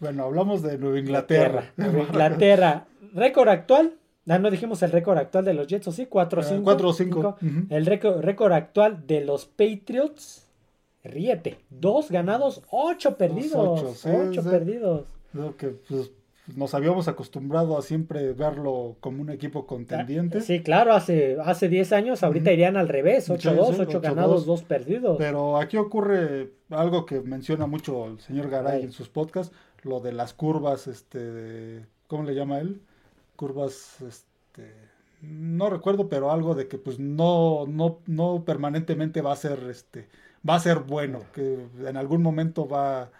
Bueno, 0.00 0.24
hablamos 0.24 0.62
de 0.62 0.78
Nueva 0.78 0.98
Inglaterra. 0.98 1.72
Nueva 1.76 2.00
Inglaterra. 2.00 2.86
récord 3.14 3.48
actual, 3.48 3.92
ah, 4.26 4.38
no 4.38 4.50
dijimos 4.50 4.82
el 4.82 4.90
récord 4.90 5.18
actual 5.18 5.44
de 5.44 5.52
los 5.52 5.66
Jets, 5.66 5.86
¿o 5.88 5.92
sí? 5.92 6.06
4-5. 6.06 6.62
4-5. 6.62 7.66
El 7.68 7.86
récord, 7.86 8.52
actual 8.52 9.06
de 9.06 9.22
los 9.22 9.44
Patriots, 9.44 10.46
ríete, 11.04 11.58
dos 11.68 12.10
ganados, 12.10 12.62
ocho 12.70 13.18
perdidos. 13.18 14.02
Ocho, 14.06 14.42
perdidos. 14.42 15.04
Creo 15.30 15.56
que, 15.56 15.68
pues, 15.68 16.10
nos 16.46 16.74
habíamos 16.74 17.08
acostumbrado 17.08 17.78
a 17.78 17.82
siempre 17.82 18.32
verlo 18.32 18.96
como 19.00 19.22
un 19.22 19.30
equipo 19.30 19.66
contendiente. 19.66 20.40
Sí, 20.42 20.60
claro, 20.60 20.92
hace, 20.92 21.38
hace 21.42 21.68
10 21.68 21.92
años, 21.92 22.22
ahorita 22.22 22.52
irían 22.52 22.76
al 22.76 22.88
revés, 22.88 23.30
8-2, 23.30 23.80
8 23.80 24.00
ganados, 24.00 24.44
2 24.44 24.62
perdidos. 24.64 25.16
Pero 25.18 25.56
aquí 25.56 25.78
ocurre 25.78 26.52
algo 26.70 27.06
que 27.06 27.20
menciona 27.20 27.66
mucho 27.66 28.06
el 28.06 28.20
señor 28.20 28.50
Garay 28.50 28.82
en 28.82 28.92
sus 28.92 29.08
podcasts, 29.08 29.54
lo 29.82 30.00
de 30.00 30.12
las 30.12 30.34
curvas, 30.34 30.86
este, 30.86 31.86
¿cómo 32.08 32.24
le 32.24 32.34
llama 32.34 32.58
él? 32.58 32.82
Curvas, 33.36 34.02
este, 34.02 34.70
no 35.22 35.70
recuerdo, 35.70 36.08
pero 36.08 36.30
algo 36.30 36.54
de 36.54 36.68
que 36.68 36.76
pues 36.76 36.98
no, 36.98 37.64
no, 37.66 38.00
no 38.06 38.44
permanentemente 38.44 39.22
va 39.22 39.32
a 39.32 39.36
ser, 39.36 39.60
este, 39.70 40.08
va 40.48 40.56
a 40.56 40.60
ser 40.60 40.80
bueno, 40.80 41.20
que 41.32 41.58
en 41.86 41.96
algún 41.96 42.22
momento 42.22 42.68
va, 42.68 43.10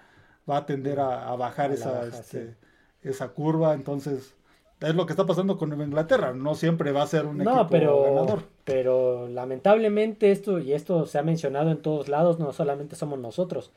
va 0.48 0.58
a 0.58 0.66
tender 0.66 1.00
a, 1.00 1.34
bajar 1.36 1.72
esa, 1.72 2.06
este, 2.06 2.54
esa 3.04 3.28
curva, 3.28 3.74
entonces 3.74 4.34
es 4.80 4.94
lo 4.94 5.06
que 5.06 5.12
está 5.12 5.24
pasando 5.26 5.56
con 5.56 5.72
Inglaterra, 5.80 6.34
no 6.34 6.54
siempre 6.54 6.92
va 6.92 7.02
a 7.02 7.06
ser 7.06 7.26
un 7.26 7.40
equipo 7.40 7.66
pero, 7.70 8.02
ganador. 8.02 8.42
Pero 8.64 9.28
lamentablemente 9.28 10.30
esto, 10.30 10.58
y 10.58 10.72
esto 10.72 11.06
se 11.06 11.18
ha 11.18 11.22
mencionado 11.22 11.70
en 11.70 11.80
todos 11.80 12.08
lados, 12.08 12.38
no 12.38 12.52
solamente 12.52 12.96
somos 12.96 13.18
nosotros, 13.18 13.70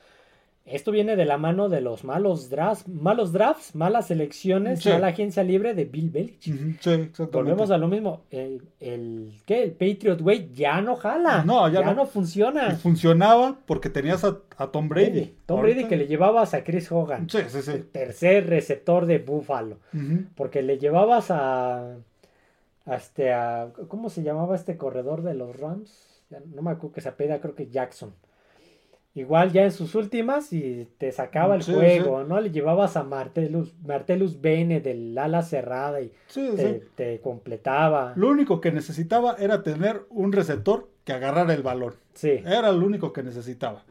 esto 0.68 0.92
viene 0.92 1.16
de 1.16 1.24
la 1.24 1.38
mano 1.38 1.70
de 1.70 1.80
los 1.80 2.04
malos 2.04 2.50
drafts, 2.50 2.88
malos 2.90 3.32
drafts, 3.32 3.74
malas 3.74 4.12
elecciones, 4.12 4.86
mala 4.86 5.08
agencia 5.08 5.42
libre 5.44 5.74
de 5.74 5.86
Bill 5.86 6.10
Belichick. 6.10 6.82
Sí, 6.82 6.92
exactamente. 6.92 7.38
Volvemos 7.38 7.72
a 7.72 7.78
lo 7.78 7.88
mismo. 7.88 8.24
El, 8.32 8.62
el, 8.82 9.34
¿qué? 9.46 9.64
el 9.64 9.72
Patriot 9.72 10.22
Way 10.22 10.52
ya 10.54 10.82
no 10.82 10.98
jala. 10.98 11.44
No, 11.46 11.70
ya, 11.70 11.82
no. 11.94 12.06
funciona. 12.06 12.72
funcionaba 12.76 13.58
porque 13.66 13.90
tenías 13.90 14.26
a, 14.26 14.38
Tom 14.72 14.90
Brady. 14.90 15.36
Tom 15.46 15.62
Brady 15.62 15.86
que 15.86 15.96
le 15.96 16.08
llevabas 16.08 16.54
a 16.54 16.64
Chris 16.66 16.92
Hogan. 16.92 17.30
Sí, 17.30 17.40
sí, 17.48 17.62
sí. 17.62 17.72
El 17.72 17.88
tercer 17.88 18.48
receptor 18.48 19.06
de 19.06 19.20
Buffalo. 19.20 19.78
Porque 20.36 20.62
le 20.62 20.78
llevabas 20.78 21.32
a, 21.32 21.96
a, 22.86 22.96
este, 22.96 23.32
a. 23.32 23.72
¿Cómo 23.88 24.10
se 24.10 24.22
llamaba 24.22 24.56
este 24.56 24.76
corredor 24.76 25.24
de 25.24 25.34
los 25.34 25.58
Rams? 25.58 26.22
No 26.54 26.62
me 26.62 26.72
acuerdo 26.72 26.94
que 26.94 27.02
se 27.02 27.08
apela, 27.08 27.40
creo 27.40 27.56
que 27.56 27.68
Jackson 27.68 28.14
igual 29.18 29.52
ya 29.52 29.64
en 29.64 29.72
sus 29.72 29.96
últimas 29.96 30.54
y 30.54 30.88
te 30.98 31.12
sacaba 31.12 31.56
el 31.56 31.64
juego, 31.64 32.24
¿no? 32.24 32.40
Le 32.40 32.52
llevabas 32.52 32.96
a 32.98 33.04
Martelus, 33.04 33.74
Martelus 33.84 34.40
Bene 34.42 34.80
del 34.80 35.18
ala 35.18 35.42
cerrada 35.42 36.02
y 36.02 36.12
te, 36.96 37.20
completaba. 37.22 38.14
Lo 38.16 38.30
único 38.30 38.62
que 38.62 38.72
necesitaba 38.72 39.36
era 39.40 39.64
tener 39.64 40.04
un 40.10 40.32
receptor 40.32 40.90
que 41.04 41.14
agarrara 41.14 41.54
el 41.54 41.64
balón. 41.64 41.96
Sí. 42.14 42.42
Era 42.46 42.72
lo 42.72 42.86
único 42.86 43.12
que 43.12 43.24
necesitaba. 43.24 43.84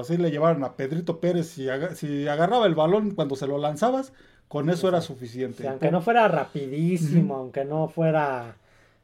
Así 0.00 0.16
le 0.16 0.30
llevaron 0.30 0.64
a 0.64 0.76
Pedrito 0.76 1.20
Pérez 1.20 1.58
y 1.58 1.68
si 1.94 2.26
agarraba 2.26 2.66
el 2.66 2.74
balón 2.74 3.12
cuando 3.12 3.36
se 3.36 3.46
lo 3.46 3.58
lanzabas, 3.58 4.12
con 4.48 4.70
eso 4.70 4.88
era 4.88 5.00
suficiente. 5.02 5.68
aunque 5.68 5.90
no 5.90 6.00
fuera 6.00 6.26
rapidísimo, 6.28 7.36
aunque 7.36 7.64
no 7.64 7.88
fuera 7.88 8.56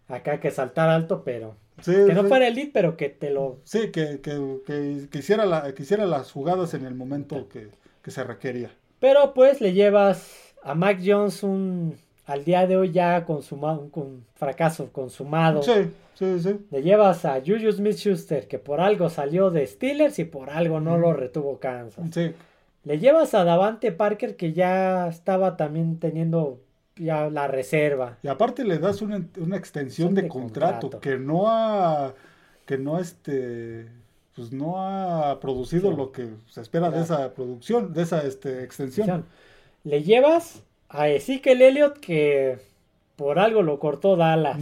acá 0.09 0.41
que 0.41 0.51
saltar 0.51 0.89
alto, 0.89 1.22
pero 1.22 1.55
Sí, 1.81 1.93
que 2.07 2.14
no 2.14 2.24
fuera 2.24 2.49
elite, 2.49 2.70
pero 2.72 2.97
que 2.97 3.09
te 3.09 3.31
lo... 3.31 3.59
Sí, 3.64 3.91
que, 3.91 4.20
que, 4.20 4.61
que, 4.66 5.09
que 5.11 5.18
hiciera 5.18 5.47
la, 5.47 5.74
que 5.74 5.83
hiciera 5.83 6.07
las 6.07 6.33
jugadas 6.33 6.74
en 6.74 6.85
el 6.85 6.95
momento 6.95 7.49
que, 7.49 7.68
que 8.03 8.11
se 8.11 8.24
requería. 8.24 8.70
Pero 8.99 9.33
pues 9.35 9.61
le 9.61 9.72
llevas 9.72 10.55
a 10.62 10.74
Mac 10.74 11.01
Jones 11.05 11.43
un... 11.43 11.97
Al 12.26 12.45
día 12.45 12.66
de 12.66 12.76
hoy 12.76 12.93
ya 12.93 13.24
consumado, 13.24 13.91
con 13.91 14.26
fracaso 14.35 14.93
consumado. 14.93 15.62
Sí, 15.62 15.91
sí, 16.12 16.41
sí. 16.41 16.57
Le 16.70 16.83
llevas 16.83 17.24
a 17.24 17.41
Juju 17.41 17.72
Smith-Schuster, 17.72 18.47
que 18.49 18.59
por 18.59 18.81
algo 18.81 19.09
salió 19.09 19.51
de 19.51 19.66
Steelers 19.66 20.18
y 20.18 20.24
por 20.24 20.51
algo 20.51 20.79
no 20.79 20.99
lo 20.99 21.14
retuvo 21.14 21.59
Kansas. 21.59 22.05
Sí, 22.12 22.33
Le 22.85 22.99
llevas 22.99 23.33
a 23.35 23.45
Davante 23.45 23.93
Parker, 23.93 24.37
que 24.37 24.53
ya 24.53 25.09
estaba 25.09 25.57
también 25.57 25.99
teniendo 25.99 26.61
ya 26.99 27.30
la 27.30 27.46
reserva. 27.49 28.18
Y 28.22 28.28
aparte 28.28 28.64
le 28.64 28.78
das 28.78 29.03
una, 29.03 29.24
una 29.38 29.57
extensión 29.57 30.14
de, 30.14 30.22
de 30.22 30.28
contrato, 30.28 30.90
contrato. 30.90 31.01
que 31.01 31.18
no 31.18 31.49
ha 31.49 32.14
que 32.66 32.76
no 32.78 32.99
este 32.99 33.86
pues 34.34 34.53
no 34.53 34.80
ha 34.80 35.40
producido 35.40 35.90
Sí. 35.90 35.96
lo 35.96 36.12
que 36.12 36.28
se 36.46 36.61
espera 36.61 36.90
de 36.90 37.01
esa 37.03 37.34
producción, 37.34 37.92
de 37.92 38.03
esa 38.03 38.22
este 38.24 38.62
extensión. 38.62 39.24
Le 39.84 40.03
llevas 40.03 40.62
a 40.88 41.09
Ezekiel 41.09 41.61
Elliott, 41.62 41.99
que 41.99 42.59
por 43.16 43.38
algo 43.40 43.62
lo 43.62 43.78
cortó 43.80 44.16
Dallas. 44.16 44.59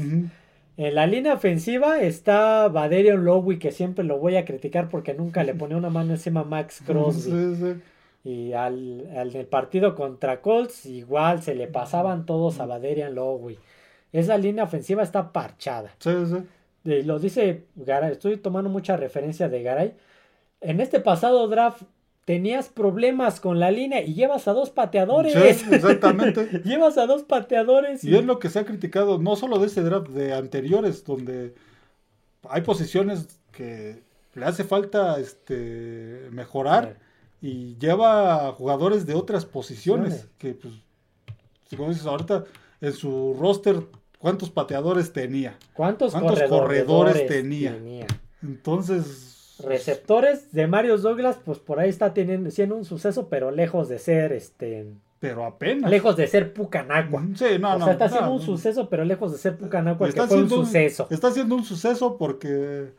En 0.78 0.94
la 0.94 1.06
línea 1.06 1.34
ofensiva 1.34 2.00
está 2.00 2.68
Baderion 2.68 3.24
Lowy, 3.24 3.58
que 3.58 3.70
siempre 3.72 4.04
lo 4.04 4.18
voy 4.18 4.36
a 4.36 4.44
criticar 4.44 4.88
porque 4.88 5.12
nunca 5.14 5.42
le 5.44 5.54
ponía 5.60 5.76
una 5.76 5.90
mano 5.90 6.12
encima 6.12 6.40
a 6.40 6.44
Max 6.44 6.82
Crosby. 6.86 7.30
Sí, 7.30 7.56
sí. 7.56 7.80
Y 8.26 8.54
al, 8.54 9.08
al 9.16 9.30
del 9.30 9.46
partido 9.46 9.94
contra 9.94 10.40
Colts, 10.40 10.84
igual 10.86 11.44
se 11.44 11.54
le 11.54 11.68
pasaban 11.68 12.26
todos 12.26 12.58
a 12.58 12.66
Baderian 12.66 13.14
Lowy. 13.14 13.56
Esa 14.12 14.36
línea 14.36 14.64
ofensiva 14.64 15.04
está 15.04 15.32
parchada. 15.32 15.94
Sí, 16.00 16.10
sí. 16.26 16.38
Y 16.90 17.04
lo 17.04 17.20
dice 17.20 17.66
Garay, 17.76 18.10
estoy 18.10 18.36
tomando 18.36 18.68
mucha 18.68 18.96
referencia 18.96 19.48
de 19.48 19.62
Garay. 19.62 19.94
En 20.60 20.80
este 20.80 20.98
pasado 20.98 21.46
draft 21.46 21.82
tenías 22.24 22.68
problemas 22.68 23.38
con 23.38 23.60
la 23.60 23.70
línea 23.70 24.02
y 24.02 24.14
llevas 24.14 24.48
a 24.48 24.54
dos 24.54 24.70
pateadores. 24.70 25.32
Sí, 25.32 25.68
exactamente. 25.72 26.48
llevas 26.64 26.98
a 26.98 27.06
dos 27.06 27.22
pateadores. 27.22 28.02
Y 28.02 28.16
es 28.16 28.24
lo 28.24 28.40
que 28.40 28.48
se 28.48 28.58
ha 28.58 28.64
criticado, 28.64 29.18
no 29.18 29.36
solo 29.36 29.60
de 29.60 29.66
este 29.68 29.82
draft, 29.82 30.08
de 30.08 30.34
anteriores, 30.34 31.04
donde 31.04 31.54
hay 32.50 32.62
posiciones 32.62 33.38
que 33.52 34.02
le 34.34 34.46
hace 34.46 34.64
falta 34.64 35.20
este 35.20 36.26
mejorar 36.32 37.05
y 37.40 37.76
lleva 37.78 38.52
jugadores 38.52 39.06
de 39.06 39.14
otras 39.14 39.44
posiciones. 39.44 40.28
Que, 40.38 40.54
pues, 40.54 40.74
si 41.68 41.76
como 41.76 41.90
dices 41.90 42.06
ahorita, 42.06 42.44
en 42.80 42.92
su 42.92 43.36
roster, 43.38 43.76
¿cuántos 44.18 44.50
pateadores 44.50 45.12
tenía? 45.12 45.56
¿Cuántos, 45.74 46.12
¿Cuántos 46.12 46.32
corredores, 46.34 46.84
corredores 46.84 47.26
tenía? 47.26 47.76
Entonces, 48.42 49.32
Receptores 49.64 50.52
de 50.52 50.66
Marius 50.66 51.02
Douglas, 51.02 51.38
pues 51.42 51.58
por 51.58 51.80
ahí 51.80 51.88
está 51.88 52.12
teniendo, 52.12 52.50
siendo 52.50 52.76
un 52.76 52.84
suceso, 52.84 53.28
pero 53.28 53.50
lejos 53.50 53.88
de 53.88 53.98
ser 53.98 54.32
este. 54.32 54.86
pero 55.18 55.46
apenas. 55.46 55.90
Lejos 55.90 56.14
de 56.16 56.26
ser 56.26 56.52
Pucanacua. 56.52 57.24
Sí, 57.34 57.44
no, 57.58 57.74
o 57.74 57.78
no. 57.78 57.84
sea, 57.86 57.94
está 57.94 58.06
no, 58.06 58.12
siendo 58.12 58.30
un 58.32 58.40
suceso, 58.42 58.88
pero 58.90 59.04
lejos 59.06 59.32
de 59.32 59.38
ser 59.38 59.56
Pucanacua, 59.56 60.06
que 60.08 60.10
Está 60.10 60.26
fue 60.28 60.42
un- 60.42 60.50
suceso. 60.50 61.06
Está 61.10 61.30
siendo 61.32 61.54
un 61.54 61.64
suceso 61.64 62.18
porque 62.18 62.92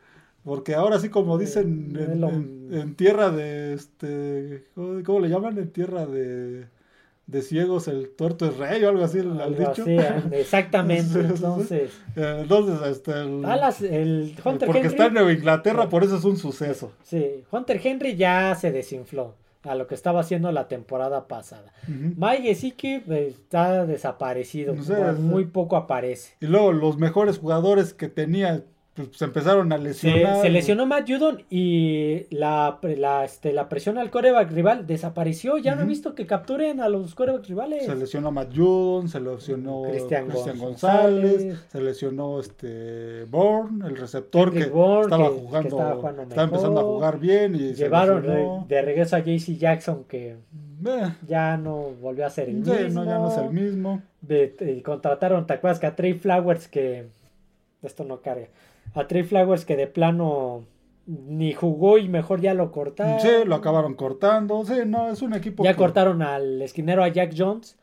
porque 0.44 0.74
ahora 0.74 0.98
sí 0.98 1.08
como 1.08 1.36
dicen 1.38 1.94
Eh, 1.98 2.04
en, 2.12 2.20
lo- 2.20 2.28
en- 2.30 2.68
en 2.72 2.94
tierra 2.94 3.30
de 3.30 3.74
este 3.74 4.64
¿cómo, 4.74 5.20
le 5.20 5.28
llaman? 5.28 5.58
En 5.58 5.70
tierra 5.70 6.06
de, 6.06 6.66
de 7.26 7.42
ciegos 7.42 7.88
el 7.88 8.10
tuerto 8.10 8.46
es 8.46 8.56
rey 8.56 8.82
o 8.84 8.88
algo 8.88 9.04
así 9.04 9.18
Algo 9.20 9.50
dicho. 9.50 9.82
así, 9.82 9.90
¿eh? 9.98 10.22
exactamente. 10.32 11.04
Sí, 11.04 11.12
sí, 11.12 11.20
sí. 11.28 11.34
Entonces, 11.34 11.90
Eh, 12.16 12.38
Entonces, 12.42 12.88
este 12.96 13.12
el- 13.12 13.42
Dallas, 13.42 13.82
el 13.82 14.34
Hunter 14.44 14.66
porque 14.66 14.78
Henry. 14.80 14.88
está 14.92 15.06
en 15.06 15.14
Nueva 15.14 15.32
Inglaterra, 15.32 15.88
por 15.88 16.04
eso 16.04 16.16
es 16.16 16.24
un 16.24 16.36
suceso. 16.36 16.92
Sí, 17.02 17.44
Hunter 17.50 17.80
Henry 17.84 18.16
ya 18.16 18.54
se 18.54 18.72
desinfló 18.72 19.34
a 19.64 19.74
lo 19.74 19.86
que 19.86 19.94
estaba 19.94 20.20
haciendo 20.20 20.50
la 20.52 20.68
temporada 20.68 21.26
pasada. 21.26 21.72
Ujú. 21.82 22.14
Mike 22.16 22.42
Gesicki 22.44 23.02
eh, 23.08 23.34
está 23.36 23.84
desaparecido, 23.84 24.74
No 24.74 24.82
sé, 24.82 24.94
muy- 24.94 25.14
sí. 25.16 25.20
muy 25.22 25.44
poco 25.46 25.76
aparece. 25.76 26.34
Y 26.40 26.46
luego 26.46 26.72
los 26.72 26.96
mejores 26.96 27.38
jugadores 27.38 27.92
que 27.92 28.08
tenía 28.08 28.62
pues, 29.04 29.16
se 29.16 29.24
empezaron 29.24 29.72
a 29.72 29.78
lesionar. 29.78 30.42
se 30.42 30.50
lesionó 30.50 30.86
Matt 30.86 31.08
Judon 31.08 31.42
y 31.50 32.26
la, 32.34 32.78
la, 32.82 33.24
este, 33.24 33.52
la 33.52 33.68
presión 33.68 33.98
al 33.98 34.10
coreback 34.10 34.50
rival 34.52 34.86
desapareció. 34.86 35.58
Ya 35.58 35.74
no 35.74 35.82
he 35.82 35.86
visto 35.86 36.14
que 36.14 36.26
capturen 36.26 36.80
a 36.80 36.88
los 36.88 37.14
corebacks 37.14 37.48
rivales. 37.48 37.86
Se 37.86 37.94
lesionó 37.94 38.30
Matt 38.30 38.54
Judon, 38.56 39.08
se 39.08 39.20
lesionó 39.20 39.82
Cristian 39.90 40.28
González. 40.28 40.60
González, 40.60 41.58
se 41.72 41.80
lesionó 41.80 42.40
este 42.40 43.24
Bourne, 43.24 43.86
el 43.86 43.96
receptor 43.96 44.52
que 44.52 44.60
estaba 44.60 45.06
que- 45.28 45.34
que 45.34 45.40
jugando, 45.40 45.68
estaba 45.68 45.94
jugando 45.96 46.22
estaba 46.22 46.42
empezando 46.44 46.80
a 46.80 46.84
jugar 46.84 47.18
bien 47.18 47.54
y 47.54 47.74
Llevaron 47.74 48.66
de 48.68 48.82
regreso 48.82 49.16
a 49.16 49.20
JC 49.20 49.56
Jackson 49.56 50.04
que 50.04 50.36
Eh, 50.86 51.12
ya 51.26 51.56
no 51.56 51.90
volvió 52.00 52.24
a 52.26 52.30
ser 52.30 52.48
el 52.48 52.64
sí, 52.64 52.70
mismo. 52.70 53.04
no, 53.04 53.04
ya 53.10 53.18
no 53.18 53.28
es 53.32 53.36
el 53.38 53.50
mismo. 53.50 54.02
De- 54.20 54.54
de- 54.58 54.82
contrataron, 54.82 55.46
¿te 55.46 55.54
acuerdas 55.54 55.78
que 55.80 55.86
a 55.86 55.96
Trey 55.96 56.14
Flowers 56.14 56.68
que... 56.68 57.06
Esto 57.82 58.02
no 58.04 58.20
carga. 58.20 58.46
A 58.94 59.06
Trey 59.06 59.22
Flowers 59.22 59.64
que 59.64 59.76
de 59.76 59.86
plano 59.86 60.64
ni 61.06 61.54
jugó 61.54 61.96
y 61.96 62.06
mejor 62.06 62.42
ya 62.42 62.52
lo 62.52 62.70
cortaron. 62.70 63.18
Sí, 63.20 63.28
lo 63.46 63.54
acabaron 63.54 63.94
cortando. 63.94 64.62
Sí, 64.66 64.74
no, 64.86 65.08
es 65.10 65.22
un 65.22 65.32
equipo 65.32 65.64
Ya 65.64 65.72
que- 65.72 65.78
cortaron 65.78 66.20
al 66.20 66.60
esquinero 66.60 67.02
a 67.02 67.08
Jack 67.08 67.32
Jones, 67.34 67.78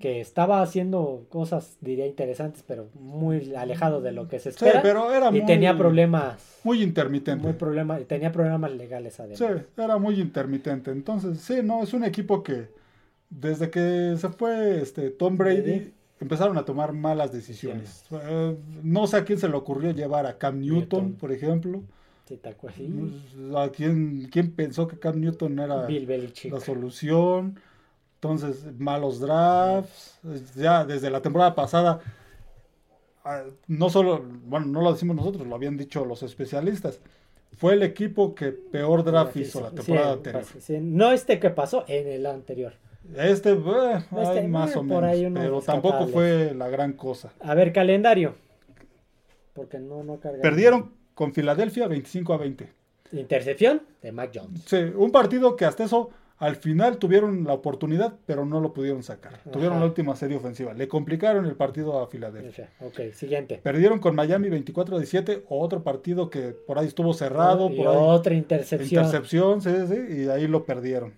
que 0.00 0.20
estaba 0.22 0.62
haciendo 0.62 1.26
cosas, 1.28 1.76
diría, 1.82 2.06
interesantes, 2.06 2.64
pero 2.66 2.88
muy 2.94 3.54
alejado 3.54 4.00
de 4.00 4.12
lo 4.12 4.28
que 4.28 4.38
se 4.38 4.52
Sí, 4.52 4.56
espera. 4.64 4.80
pero 4.80 5.12
era 5.12 5.28
y 5.28 5.32
muy, 5.32 5.44
tenía 5.44 5.76
problemas, 5.76 6.60
muy 6.64 6.82
intermitente. 6.82 7.42
muy 7.44 7.52
problema, 7.52 7.98
tenía 7.98 8.32
problemas 8.32 8.72
legales 8.72 9.20
además. 9.20 9.38
Sí, 9.38 9.80
era 9.82 9.98
muy 9.98 10.18
intermitente. 10.18 10.90
Entonces, 10.90 11.38
sí, 11.40 11.56
no, 11.62 11.82
es 11.82 11.92
un 11.92 12.04
equipo 12.04 12.42
que 12.42 12.68
desde 13.28 13.68
que 13.68 14.14
se 14.16 14.28
fue 14.30 14.80
este 14.80 15.10
Tom 15.10 15.36
Brady 15.36 15.60
Brady. 15.60 15.92
Empezaron 16.20 16.56
a 16.58 16.64
tomar 16.64 16.92
malas 16.92 17.32
decisiones. 17.32 18.04
Eh, 18.10 18.56
no 18.82 19.06
sé 19.06 19.16
a 19.16 19.24
quién 19.24 19.38
se 19.38 19.48
le 19.48 19.56
ocurrió 19.56 19.90
llevar 19.90 20.26
a 20.26 20.38
Cam 20.38 20.60
Newton, 20.60 20.78
Newton. 20.78 21.12
por 21.14 21.32
ejemplo. 21.32 21.82
Sí, 22.26 22.36
te 22.36 22.50
acuerdas, 22.50 22.78
sí. 22.78 22.86
Pues, 22.86 23.56
¿A 23.56 23.70
quién, 23.70 24.28
quién 24.30 24.52
pensó 24.52 24.86
que 24.86 24.98
Cam 24.98 25.18
Newton 25.18 25.58
era 25.58 25.88
la 25.88 26.60
solución? 26.60 27.58
Entonces, 28.14 28.66
malos 28.78 29.18
drafts. 29.18 30.20
Ya 30.54 30.84
desde 30.84 31.10
la 31.10 31.22
temporada 31.22 31.54
pasada, 31.54 32.00
ah, 33.24 33.44
no 33.66 33.88
solo, 33.88 34.22
bueno, 34.44 34.66
no 34.66 34.82
lo 34.82 34.92
decimos 34.92 35.16
nosotros, 35.16 35.46
lo 35.46 35.54
habían 35.54 35.78
dicho 35.78 36.04
los 36.04 36.22
especialistas. 36.22 37.00
Fue 37.54 37.72
el 37.72 37.82
equipo 37.82 38.34
que 38.34 38.52
peor 38.52 39.02
draft 39.02 39.36
hizo 39.36 39.60
la 39.60 39.70
temporada 39.70 40.12
sí, 40.12 40.12
anterior. 40.12 40.82
no 40.82 41.10
este 41.10 41.40
que 41.40 41.50
pasó, 41.50 41.84
en 41.88 42.06
el 42.06 42.26
anterior. 42.26 42.74
Este, 43.16 43.52
eh, 43.52 44.04
Este, 44.16 44.40
hay 44.40 44.48
más 44.48 44.74
eh, 44.74 44.78
o 44.78 44.82
menos, 44.82 45.32
pero 45.34 45.60
tampoco 45.62 46.06
fue 46.06 46.54
la 46.54 46.68
gran 46.68 46.92
cosa. 46.92 47.32
A 47.40 47.54
ver, 47.54 47.72
calendario. 47.72 48.34
Porque 49.52 49.78
no, 49.78 50.04
no 50.04 50.20
carga. 50.20 50.40
Perdieron 50.42 50.92
con 51.14 51.32
Filadelfia 51.32 51.88
25 51.88 52.32
a 52.32 52.36
20. 52.38 52.72
Intercepción 53.12 53.82
de 54.02 54.12
Mac 54.12 54.30
Jones. 54.32 54.62
Sí, 54.66 54.76
un 54.94 55.10
partido 55.10 55.56
que 55.56 55.64
hasta 55.64 55.84
eso 55.84 56.10
al 56.40 56.56
final 56.56 56.96
tuvieron 56.96 57.44
la 57.44 57.52
oportunidad, 57.52 58.14
pero 58.24 58.46
no 58.46 58.60
lo 58.60 58.72
pudieron 58.72 59.02
sacar. 59.02 59.40
Tuvieron 59.52 59.78
la 59.78 59.84
última 59.84 60.16
serie 60.16 60.38
ofensiva. 60.38 60.72
Le 60.72 60.88
complicaron 60.88 61.44
el 61.44 61.54
partido 61.54 62.00
a 62.00 62.06
Filadelfia. 62.06 62.70
Ok, 62.80 63.12
siguiente. 63.12 63.60
Perdieron 63.62 63.98
con 63.98 64.14
Miami 64.14 64.48
24 64.48 64.96
a 64.96 64.98
17, 64.98 65.44
otro 65.50 65.82
partido 65.82 66.30
que 66.30 66.54
por 66.66 66.78
ahí 66.78 66.86
estuvo 66.86 67.12
cerrado, 67.12 67.68
y 67.70 67.76
por 67.76 67.88
ahí 67.88 67.96
otra 67.98 68.34
intercepción. 68.34 69.04
intercepción, 69.04 69.60
sí, 69.60 69.70
sí, 69.86 70.22
y 70.22 70.28
ahí 70.28 70.48
lo 70.48 70.64
perdieron. 70.64 71.12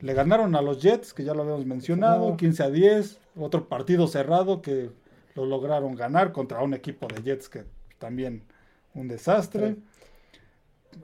Le 0.00 0.14
ganaron 0.14 0.56
a 0.56 0.62
los 0.62 0.80
Jets, 0.80 1.12
que 1.12 1.22
ya 1.22 1.34
lo 1.34 1.42
habíamos 1.42 1.66
mencionado, 1.66 2.28
Ajá. 2.28 2.36
15 2.38 2.62
a 2.62 2.70
10, 2.70 3.18
otro 3.36 3.68
partido 3.68 4.06
cerrado 4.06 4.62
que 4.62 4.88
lo 5.34 5.44
lograron 5.44 5.94
ganar 5.94 6.32
contra 6.32 6.62
un 6.62 6.72
equipo 6.72 7.06
de 7.08 7.22
Jets 7.22 7.50
que 7.50 7.64
también 7.98 8.42
un 8.94 9.06
desastre. 9.06 9.74
Sí. 9.74 9.82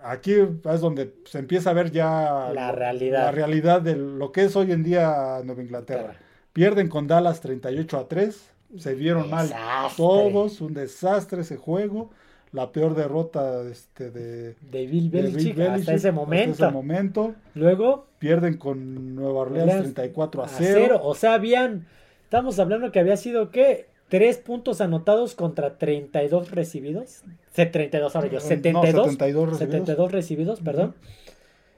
Aquí 0.02 0.32
es 0.32 0.80
donde 0.80 1.14
se 1.24 1.38
empieza 1.38 1.70
a 1.70 1.72
ver 1.74 1.90
ya 1.90 2.50
La 2.54 2.68
lo- 2.70 2.76
realidad. 2.76 3.24
la 3.24 3.30
realidad 3.32 3.82
de 3.82 3.96
lo 3.96 4.32
que 4.32 4.44
es 4.44 4.56
hoy 4.56 4.72
en 4.72 4.82
día 4.82 5.40
Nueva 5.44 5.62
Inglaterra. 5.62 6.14
Pierden 6.52 6.88
con 6.88 7.06
Dallas 7.06 7.40
38 7.40 7.98
a 7.98 8.08
3, 8.08 8.50
se 8.78 8.94
vieron 8.94 9.30
mal 9.30 9.50
todos, 9.96 10.60
un 10.60 10.74
desastre 10.74 11.42
ese 11.42 11.56
juego, 11.56 12.10
la 12.52 12.70
peor 12.72 12.94
derrota 12.94 13.62
este, 13.70 14.10
de, 14.10 14.54
De 14.70 14.86
Bill 14.86 15.10
de 15.10 15.22
Belichick, 15.22 15.58
hasta 15.60 15.94
ese 15.94 16.12
momento. 16.12 16.50
hasta 16.52 16.66
ese 16.66 16.72
momento. 16.74 17.34
Luego, 17.54 18.06
Pierden 18.18 18.58
con 18.58 19.14
Nueva 19.14 19.40
Orleans 19.40 19.62
Orleans 19.72 19.94
34 19.94 20.42
a 20.42 20.44
a 20.46 20.48
0. 20.48 20.80
cero. 20.84 21.00
O 21.02 21.14
sea, 21.14 21.34
habían. 21.34 21.86
Estamos 22.24 22.58
hablando 22.58 22.92
que 22.92 23.00
había 23.00 23.16
sido, 23.16 23.50
¿qué? 23.50 23.86
Tres 24.12 24.36
puntos 24.36 24.82
anotados 24.82 25.34
contra 25.34 25.78
32 25.78 26.50
recibidos. 26.50 27.22
Se 27.50 27.64
32, 27.64 28.14
ahora 28.14 28.28
yo. 28.28 28.34
No, 28.34 28.40
72. 28.40 29.06
72 29.06 29.48
recibidos. 29.48 29.58
72 29.58 30.12
recibidos, 30.12 30.60
perdón. 30.60 30.94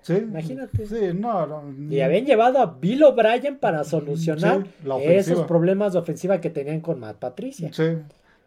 Sí, 0.03 0.15
Imagínate. 0.15 0.85
Sí, 0.85 0.97
no, 1.15 1.47
no, 1.47 1.95
Y 1.95 2.01
habían 2.01 2.27
llevado 2.27 2.59
a 2.59 2.75
Bill 2.81 3.05
O'Brien 3.05 3.59
para 3.59 3.85
solucionar 3.85 4.67
Sí, 4.83 4.91
esos 5.05 5.47
problemas 5.47 5.93
de 5.93 6.01
ofensiva 6.01 6.41
que 6.41 6.51
tenían 6.51 6.81
con 6.81 6.99
Matt 6.99 7.19
Patricia. 7.19 7.73
Sí. 7.73 7.99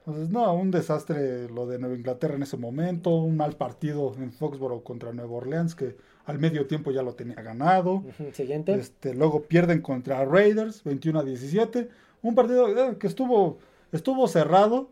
Entonces, 0.05 0.31
no, 0.31 0.53
un 0.53 0.69
desastre 0.69 1.47
lo 1.47 1.65
de 1.65 1.79
Nueva 1.79 1.95
Inglaterra 1.95 2.35
en 2.35 2.43
ese 2.43 2.57
momento, 2.57 3.15
un 3.15 3.37
mal 3.37 3.53
partido 3.53 4.13
en 4.17 4.33
Foxborough 4.33 4.83
contra 4.83 5.13
Nueva 5.13 5.31
Orleans 5.31 5.75
que 5.75 5.95
al 6.25 6.39
medio 6.39 6.67
tiempo 6.67 6.91
ya 6.91 7.03
lo 7.03 7.13
tenía 7.13 7.41
ganado. 7.41 8.03
Siguiente. 8.33 8.73
Este, 8.73 9.13
luego 9.13 9.43
pierden 9.43 9.79
contra 9.79 10.25
Raiders 10.25 10.83
21 10.83 11.19
a 11.19 11.23
17, 11.23 11.87
un 12.21 12.35
partido 12.35 12.67
eh, 12.67 12.97
que 12.99 13.07
estuvo 13.07 13.59
estuvo 13.91 14.27
cerrado, 14.27 14.89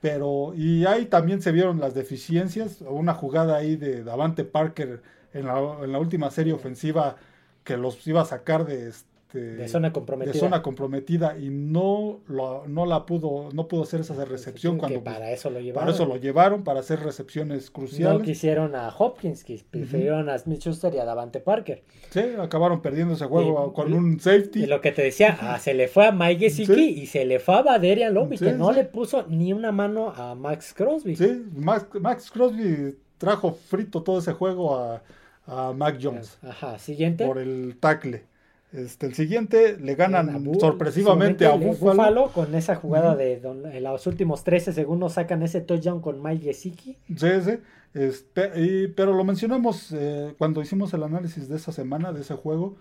pero 0.00 0.52
y 0.54 0.86
ahí 0.86 1.06
también 1.06 1.42
se 1.42 1.52
vieron 1.52 1.80
las 1.80 1.94
deficiencias, 1.94 2.80
una 2.82 3.14
jugada 3.14 3.56
ahí 3.56 3.76
de 3.76 4.04
Davante 4.04 4.44
Parker 4.44 5.02
en 5.32 5.46
la, 5.46 5.78
en 5.82 5.92
la 5.92 5.98
última 5.98 6.30
serie 6.30 6.52
ofensiva 6.52 7.16
que 7.64 7.76
los 7.76 8.06
iba 8.06 8.22
a 8.22 8.24
sacar 8.24 8.64
de 8.64 8.92
este 9.28 9.40
de 9.56 9.68
zona 9.68 9.92
comprometida. 9.92 10.32
de 10.32 10.38
zona 10.38 10.62
comprometida 10.62 11.36
y 11.38 11.50
no 11.50 12.20
lo, 12.28 12.66
no 12.66 12.86
la 12.86 13.04
pudo 13.04 13.50
no 13.52 13.68
pudo 13.68 13.82
hacer 13.82 14.00
esa 14.00 14.24
recepción 14.24 14.78
cuando 14.78 15.04
para 15.04 15.30
eso 15.32 15.50
lo 15.50 15.60
llevaron. 15.60 15.84
para 15.86 15.94
eso 15.94 16.06
lo 16.06 16.16
llevaron 16.16 16.64
para 16.64 16.80
hacer 16.80 17.00
recepciones 17.00 17.66
No 17.66 17.72
cruciales 17.74 18.22
quisieron 18.22 18.74
a 18.74 18.88
Hopkins, 18.88 19.44
que 19.44 19.62
prefirieron 19.70 20.30
a 20.30 20.38
Smith 20.38 20.60
Schuster 20.60 20.94
y 20.94 20.98
a 20.98 21.04
Davante 21.04 21.40
Parker. 21.40 21.82
sí 22.10 22.20
acabaron 22.40 22.80
perdiendo 22.80 23.14
ese 23.14 23.26
juego 23.26 23.68
Y- 23.70 23.74
con 23.74 23.92
un 23.92 24.18
safety 24.18 24.62
Y 24.62 24.66
lo 24.66 24.80
que 24.80 24.92
te 24.92 25.02
decía, 25.02 25.36
ah, 25.42 25.58
se 25.58 25.74
le 25.74 25.88
fue 25.88 26.06
a 26.06 26.12
Mike 26.12 26.48
Gesicki 26.48 26.74
Sí. 26.74 27.00
y 27.02 27.06
se 27.06 27.26
le 27.26 27.38
fue 27.38 27.56
a 27.56 27.62
Baderian 27.62 28.14
Lobby, 28.14 28.38
Sí, 28.38 28.46
que 28.46 28.52
no 28.52 28.72
le 28.72 28.84
puso 28.84 29.26
ni 29.28 29.52
una 29.52 29.72
mano 29.72 30.08
a 30.16 30.34
Max 30.34 30.72
Crosby. 30.74 31.16
Sí, 31.16 31.44
Max, 31.54 31.86
Max 32.00 32.30
Crosby 32.30 32.96
trajo 33.18 33.52
frito 33.52 34.02
todo 34.02 34.20
ese 34.20 34.32
juego 34.32 34.76
a, 34.78 35.02
a 35.46 35.72
Mac 35.74 35.98
Jones 36.00 36.38
Ajá, 36.42 36.78
siguiente. 36.78 37.26
por 37.26 37.36
el 37.38 37.76
tackle. 37.78 38.22
Este, 38.72 39.06
el 39.06 39.14
siguiente 39.14 39.78
le 39.80 39.94
ganan 39.94 40.28
A 40.28 40.38
Bu- 40.38 40.60
sorpresivamente 40.60 41.46
a 41.46 41.52
Buffalo. 41.54 42.28
Con 42.34 42.54
esa 42.54 42.74
jugada 42.76 43.10
Ujú. 43.10 43.18
de 43.18 43.40
don- 43.40 43.66
en 43.72 43.82
los 43.82 44.06
últimos 44.06 44.44
13 44.44 44.72
segundos 44.74 45.14
sacan 45.14 45.42
ese 45.42 45.60
touchdown 45.62 46.00
con 46.02 46.22
Mike 46.22 46.44
Gesicki. 46.44 46.96
Sí, 47.16 47.28
sí. 47.42 47.58
Este, 47.94 48.52
y- 48.60 48.88
pero 48.88 49.14
lo 49.14 49.24
mencionamos 49.24 49.90
eh, 49.92 50.34
cuando 50.36 50.60
hicimos 50.60 50.92
el 50.92 51.02
análisis 51.02 51.48
de 51.48 51.56
esa 51.56 51.72
semana, 51.72 52.12
de 52.12 52.20
ese 52.20 52.34
juego. 52.34 52.76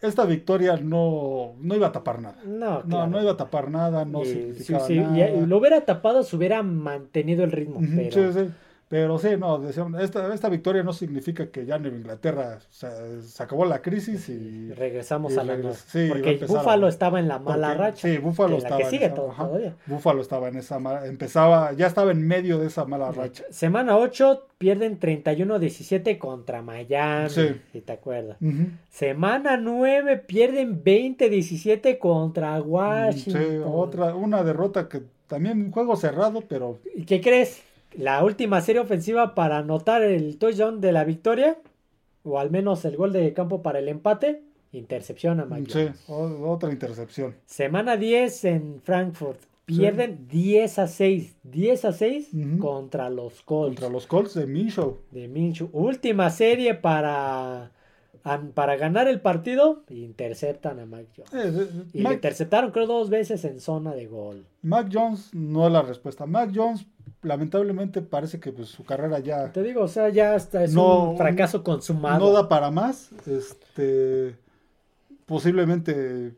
Esta 0.00 0.24
victoria 0.26 0.76
no, 0.76 1.54
no 1.60 1.74
iba 1.74 1.88
a 1.88 1.92
tapar 1.92 2.20
nada. 2.20 2.36
No, 2.44 2.82
No, 2.82 2.82
claro. 2.84 3.06
no 3.08 3.22
iba 3.22 3.32
a 3.32 3.36
tapar 3.36 3.70
nada, 3.70 4.04
no 4.04 4.22
Y, 4.22 4.26
sí, 4.26 4.32
significaba 4.32 4.86
sí, 4.86 4.92
y- 4.94 5.00
nada. 5.00 5.30
y 5.30 5.46
lo 5.46 5.56
hubiera 5.58 5.80
tapado, 5.86 6.22
se 6.22 6.36
hubiera 6.36 6.62
mantenido 6.62 7.42
el 7.44 7.50
ritmo. 7.50 7.78
Ujú, 7.78 7.88
pero 7.96 8.32
sí, 8.32 8.40
sí. 8.40 8.50
Pero 8.88 9.18
sí, 9.18 9.30
no, 9.36 9.58
decíamos, 9.58 10.00
esta, 10.00 10.32
esta 10.32 10.48
victoria 10.48 10.84
no 10.84 10.92
significa 10.92 11.46
que 11.48 11.66
ya 11.66 11.76
Nueva 11.76 11.96
Inglaterra 11.96 12.60
se, 12.70 13.20
se 13.22 13.42
acabó 13.42 13.64
la 13.64 13.82
crisis 13.82 14.28
y 14.28 14.70
regresamos 14.74 15.32
y 15.34 15.38
a 15.38 15.42
la 15.42 15.54
regres- 15.56 15.62
nueva. 15.62 15.76
sí, 15.88 16.06
Porque 16.08 16.38
a- 16.40 16.46
Buffalo 16.46 16.86
estaba 16.86 17.18
en 17.18 17.26
la 17.26 17.40
mala 17.40 17.68
porque- 17.70 17.82
racha. 17.82 18.08
Sí, 18.08 18.16
en 18.56 18.62
la 18.62 18.68
estaba 18.68 18.76
que 18.78 18.84
en 18.84 18.90
sigue 18.90 19.06
esa- 19.06 19.14
to- 19.16 19.30
ajá. 19.32 19.46
todavía. 19.48 19.74
Buffalo 19.86 20.22
estaba 20.22 20.48
en 20.48 20.56
esa 20.56 20.78
mala, 20.78 21.06
empezaba, 21.06 21.72
ya 21.72 21.88
estaba 21.88 22.12
en 22.12 22.24
medio 22.28 22.58
de 22.58 22.68
esa 22.68 22.84
mala 22.84 23.10
racha. 23.10 23.42
Semana 23.50 23.96
8 23.96 24.46
pierden 24.56 25.00
31-17 25.00 26.16
contra 26.18 26.62
Miami, 26.62 27.28
Sí. 27.30 27.60
si 27.72 27.80
te 27.80 27.92
acuerdas. 27.92 28.36
Semana 28.90 29.56
9 29.56 30.16
pierden 30.18 30.82
20-17 30.84 31.98
contra 31.98 32.56
Sí, 32.58 32.62
Washington. 32.66 33.62
otra, 33.66 34.14
una 34.14 34.44
derrota 34.44 34.88
que 34.88 35.02
también 35.26 35.60
un 35.60 35.70
juego 35.72 35.96
cerrado, 35.96 36.40
pero 36.48 36.78
¿Y 36.94 37.04
qué 37.04 37.20
crees? 37.20 37.62
La 37.94 38.22
última 38.24 38.60
serie 38.60 38.80
ofensiva 38.82 39.34
para 39.34 39.58
anotar 39.58 40.02
el 40.02 40.36
touchdown 40.38 40.80
de 40.80 40.92
la 40.92 41.04
victoria, 41.04 41.58
o 42.24 42.38
al 42.38 42.50
menos 42.50 42.84
el 42.84 42.96
gol 42.96 43.12
de 43.12 43.32
campo 43.32 43.62
para 43.62 43.78
el 43.78 43.88
empate, 43.88 44.42
intercepción 44.72 45.40
a 45.40 45.44
Mike 45.46 45.72
sí, 45.72 45.88
otra 46.08 46.70
intercepción. 46.72 47.34
Semana 47.46 47.96
10 47.96 48.44
en 48.46 48.80
Frankfurt. 48.82 49.40
Pierden 49.64 50.28
10 50.28 50.78
a 50.78 50.86
6. 50.86 51.36
10 51.42 51.84
a 51.86 51.92
6 51.92 52.28
Ujú. 52.34 52.58
contra 52.58 53.10
los 53.10 53.42
Colts. 53.42 53.74
Contra 53.74 53.88
los 53.88 54.06
Colts 54.06 54.34
de 54.34 54.46
Minshew. 54.46 54.98
de 55.10 55.26
Minshew. 55.26 55.68
Última 55.72 56.30
serie 56.30 56.74
para, 56.74 57.72
para 58.54 58.76
ganar 58.76 59.08
el 59.08 59.20
partido. 59.20 59.84
Interceptan 59.88 60.80
a 60.80 60.86
Mike 60.86 61.10
Jones. 61.16 61.32
Eh, 61.34 61.68
eh, 61.72 61.84
Y 61.92 61.98
le 61.98 62.04
Mac, 62.04 62.12
interceptaron 62.14 62.70
creo 62.70 62.86
dos 62.86 63.08
veces 63.10 63.44
en 63.44 63.60
zona 63.60 63.94
de 63.94 64.06
gol. 64.06 64.46
Mac 64.62 64.88
Jones 64.92 65.30
no 65.34 65.66
es 65.66 65.72
la 65.72 65.82
respuesta. 65.82 66.26
Mac 66.26 66.50
Jones, 66.54 66.86
lamentablemente, 67.22 68.02
parece 68.02 68.40
que 68.40 68.52
pues, 68.52 68.68
su 68.68 68.84
carrera 68.84 69.18
ya 69.20 69.52
Te 69.52 69.62
digo, 69.62 69.82
o 69.82 69.88
sea, 69.88 70.08
ya 70.08 70.34
está, 70.34 70.64
es 70.64 70.74
No, 70.74 71.10
un 71.12 71.16
fracaso 71.16 71.62
consumado. 71.62 72.18
no 72.26 72.32
da 72.32 72.48
para 72.48 72.70
más. 72.70 73.10
Este, 73.26 74.34
posiblemente 75.26 76.32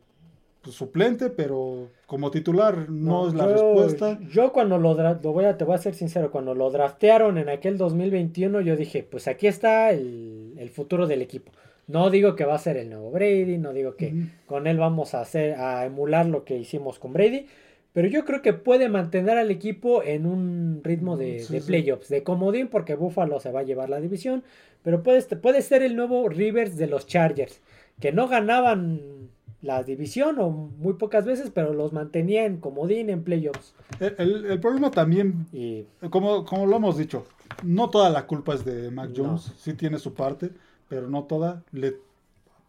pues, 0.63 0.75
suplente, 0.77 1.31
pero 1.31 1.89
como 2.07 2.31
titular 2.31 2.89
no, 2.91 3.29
es 3.29 3.35
la 3.35 3.45
yo- 3.47 3.53
respuesta. 3.53 4.19
Yo 4.31 4.53
cuando 4.53 4.79
lo, 4.79 4.95
lo 4.95 5.33
voy 5.33 5.45
a, 5.45 5.57
te 5.57 5.65
voy 5.65 5.75
a 5.75 5.79
ser 5.79 5.95
sincero, 5.95 6.31
cuando 6.31 6.55
lo 6.55 6.71
draftearon 6.71 7.39
en 7.39 7.49
aquel 7.49 7.77
2021, 7.79 8.61
yo 8.61 8.77
dije, 8.77 9.03
pues 9.03 9.29
aquí 9.29 9.47
está 9.47 9.91
el, 9.91 10.55
el 10.59 10.71
futuro 10.71 11.07
del 11.07 11.23
equipo. 11.23 11.53
No 11.89 12.11
digo 12.11 12.37
que 12.37 12.45
va 12.45 12.55
a 12.55 12.59
ser 12.59 12.77
el 12.77 12.91
nuevo 12.91 13.11
Brady, 13.11 13.59
no 13.59 13.73
digo 13.73 13.97
que 13.97 14.15
con 14.47 14.67
él 14.67 14.77
vamos 14.79 15.15
a 15.15 15.21
hacer, 15.23 15.55
a 15.59 15.85
emular 15.87 16.27
lo 16.27 16.45
que 16.45 16.57
hicimos 16.57 16.99
con 16.99 17.13
Brady, 17.13 17.47
pero 17.93 18.07
yo 18.09 18.25
creo 18.25 18.43
que 18.43 18.53
puede 18.53 18.89
mantener 18.89 19.39
al 19.39 19.51
equipo 19.51 20.03
en 20.05 20.27
un 20.27 20.81
ritmo 20.85 21.17
de, 21.17 21.41
Sí, 21.41 21.53
de 21.55 21.61
sí. 21.61 21.67
playoffs, 21.67 22.09
de 22.09 22.23
comodín, 22.23 22.69
porque 22.69 22.95
Buffalo 22.95 23.41
se 23.41 23.51
va 23.51 23.61
a 23.61 23.65
llevar 23.65 23.89
la 23.91 24.01
división, 24.01 24.45
pero 24.83 25.03
puede, 25.03 25.23
puede 25.37 25.63
ser 25.63 25.83
el 25.83 25.97
nuevo 25.97 26.29
Rivers 26.29 26.77
de 26.77 26.87
los 26.87 27.07
Chargers, 27.07 27.61
que 28.01 28.13
no 28.13 28.29
ganaban 28.29 29.31
la 29.63 29.83
división 29.83 30.39
o 30.39 30.51
muy 30.51 30.93
pocas 30.95 31.25
veces, 31.25 31.51
pero 31.53 31.73
los 31.73 31.93
mantenía 31.93 32.45
en 32.45 32.59
comodín 32.59 33.11
en 33.11 33.25
playoffs. 33.25 33.75
El, 33.99 34.15
el- 34.19 34.47
el 34.53 34.61
problema 34.61 34.91
también, 34.91 35.47
Y 35.53 35.85
como, 36.11 36.45
como 36.45 36.67
lo 36.67 36.77
hemos 36.77 36.97
dicho, 36.97 37.27
no 37.65 37.91
toda 37.91 38.11
la 38.11 38.27
culpa 38.27 38.55
es 38.55 38.65
de 38.65 38.91
Mac 38.91 39.11
No. 39.17 39.25
Jones. 39.25 39.53
Sí 39.59 39.73
tiene 39.73 39.99
su 39.99 40.15
parte, 40.15 40.51
pero 40.89 41.09
no 41.09 41.25
toda. 41.25 41.63
Le, 41.73 41.97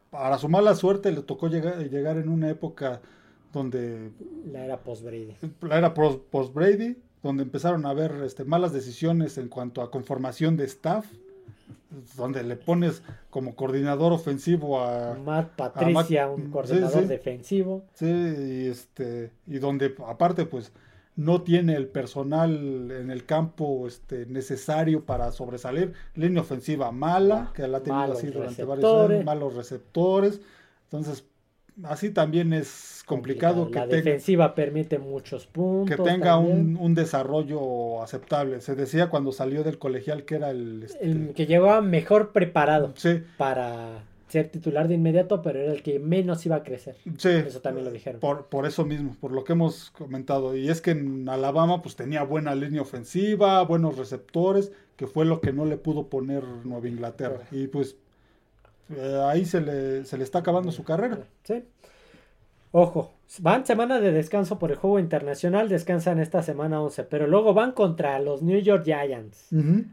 para 0.10 0.38
su 0.38 0.50
mala 0.50 0.76
suerte 0.76 1.12
le 1.12 1.22
tocó 1.22 1.48
llegar, 1.48 1.78
llegar 1.90 2.18
en 2.18 2.30
una 2.30 2.50
época 2.50 3.02
donde 3.54 4.12
la 4.52 4.66
era 4.66 4.78
post-Brady. 4.78 5.36
la 5.62 5.78
era 5.78 5.94
post-Brady, 5.94 6.98
donde 7.24 7.44
empezaron 7.44 7.86
a 7.86 7.90
haber 7.90 8.12
este, 8.24 8.44
malas 8.44 8.74
decisiones 8.74 9.38
en 9.38 9.48
cuanto 9.50 9.82
a 9.82 9.90
conformación 9.92 10.56
de 10.58 10.66
staff, 10.66 11.06
donde 12.16 12.44
le 12.44 12.56
pones 12.56 13.02
como 13.32 13.56
coordinador 13.56 14.14
ofensivo 14.14 14.80
a... 14.82 15.16
Matt 15.16 15.56
Patricia, 15.56 16.28
Matt- 16.28 16.38
un 16.38 16.46
sí, 16.46 16.52
coordinador 16.52 17.02
sí. 17.02 17.08
defensivo. 17.08 17.84
Sí, 17.94 18.06
y, 18.06 18.68
este, 18.68 19.32
y 19.48 19.58
donde 19.58 19.96
aparte 20.08 20.46
pues 20.46 20.72
no 21.20 21.42
tiene 21.42 21.76
el 21.76 21.88
personal 21.88 22.92
en 22.92 23.12
el 23.12 23.26
campo 23.26 23.86
este, 23.88 24.26
necesario 24.26 25.04
para 25.04 25.32
sobresalir. 25.34 25.92
Línea 26.16 26.42
ofensiva 26.42 26.94
mala, 26.94 27.52
que 27.54 27.68
la 27.68 27.80
ha 27.80 27.84
tenido 27.84 28.00
Malos 28.00 28.18
así 28.20 28.28
durante 28.28 28.64
varios 28.64 29.10
años, 29.10 29.26
malos 29.26 29.54
receptores. 29.56 30.40
Entonces, 30.86 31.26
así 31.84 32.12
también 32.12 32.54
es 32.54 33.04
complicado, 33.06 33.66
La 33.66 33.66
que 33.66 33.80
tenga, 33.82 33.96
defensiva 33.98 34.56
permite 34.56 34.98
muchos 34.98 35.46
puntos. 35.46 35.94
que 35.94 36.02
tenga 36.02 36.38
un, 36.38 36.78
un 36.80 36.96
desarrollo 36.96 38.02
aceptable. 38.02 38.62
Se 38.62 38.76
decía 38.76 39.10
cuando 39.10 39.34
salió 39.34 39.64
del 39.64 39.78
colegial 39.78 40.24
que 40.24 40.36
era 40.36 40.52
el... 40.52 40.84
este, 40.84 41.04
El 41.04 41.34
que 41.34 41.46
llegaba 41.48 41.82
mejor 41.82 42.32
preparado 42.32 42.94
sí, 42.96 43.24
para 43.38 44.06
ser 44.30 44.50
titular 44.50 44.88
de 44.88 44.96
inmediato, 44.96 45.42
pero 45.42 45.60
era 45.60 45.74
el 45.74 45.84
que 45.84 46.00
menos 46.00 46.46
iba 46.46 46.56
a 46.58 46.64
crecer. 46.64 46.96
sí. 47.18 47.30
Eso 47.30 47.62
también 47.62 47.86
lo 47.86 47.92
dijeron. 47.92 48.22
Por, 48.22 48.46
por 48.46 48.66
eso 48.66 48.86
mismo, 48.86 49.16
por 49.20 49.32
lo 49.32 49.44
que 49.44 49.54
hemos 49.54 49.92
comentado. 49.92 50.56
Y 50.56 50.70
es 50.70 50.82
que 50.82 50.92
en 50.92 51.28
Alabama 51.28 51.82
pues 51.82 51.96
tenía 51.96 52.24
buena 52.24 52.56
línea 52.56 52.82
ofensiva, 52.82 53.62
buenos 53.64 53.98
receptores, 53.98 54.72
que 54.96 55.08
fue 55.08 55.26
lo 55.26 55.42
que 55.42 55.52
no 55.52 55.66
le 55.66 55.78
pudo 55.78 56.08
poner 56.08 56.44
Nueva 56.64 56.88
Inglaterra. 56.88 57.42
Y 57.52 57.68
pues 57.68 57.98
eh, 58.96 59.22
ahí 59.26 59.46
se 59.46 59.62
le, 59.62 60.06
se 60.06 60.18
le 60.18 60.24
está 60.24 60.40
acabando 60.40 60.72
su 60.72 60.84
carrera. 60.84 61.20
Sí. 61.44 61.64
Ojo, 62.72 63.12
van 63.40 63.66
semana 63.66 64.00
de 64.00 64.12
descanso 64.12 64.58
por 64.58 64.72
el 64.72 64.78
juego 64.78 64.98
internacional, 65.00 65.70
descansan 65.70 66.20
esta 66.20 66.42
semana 66.42 66.82
11, 66.82 67.04
pero 67.04 67.28
luego 67.28 67.54
van 67.54 67.74
contra 67.74 68.20
los 68.20 68.42
New 68.42 68.60
York 68.60 68.84
Giants. 68.86 69.50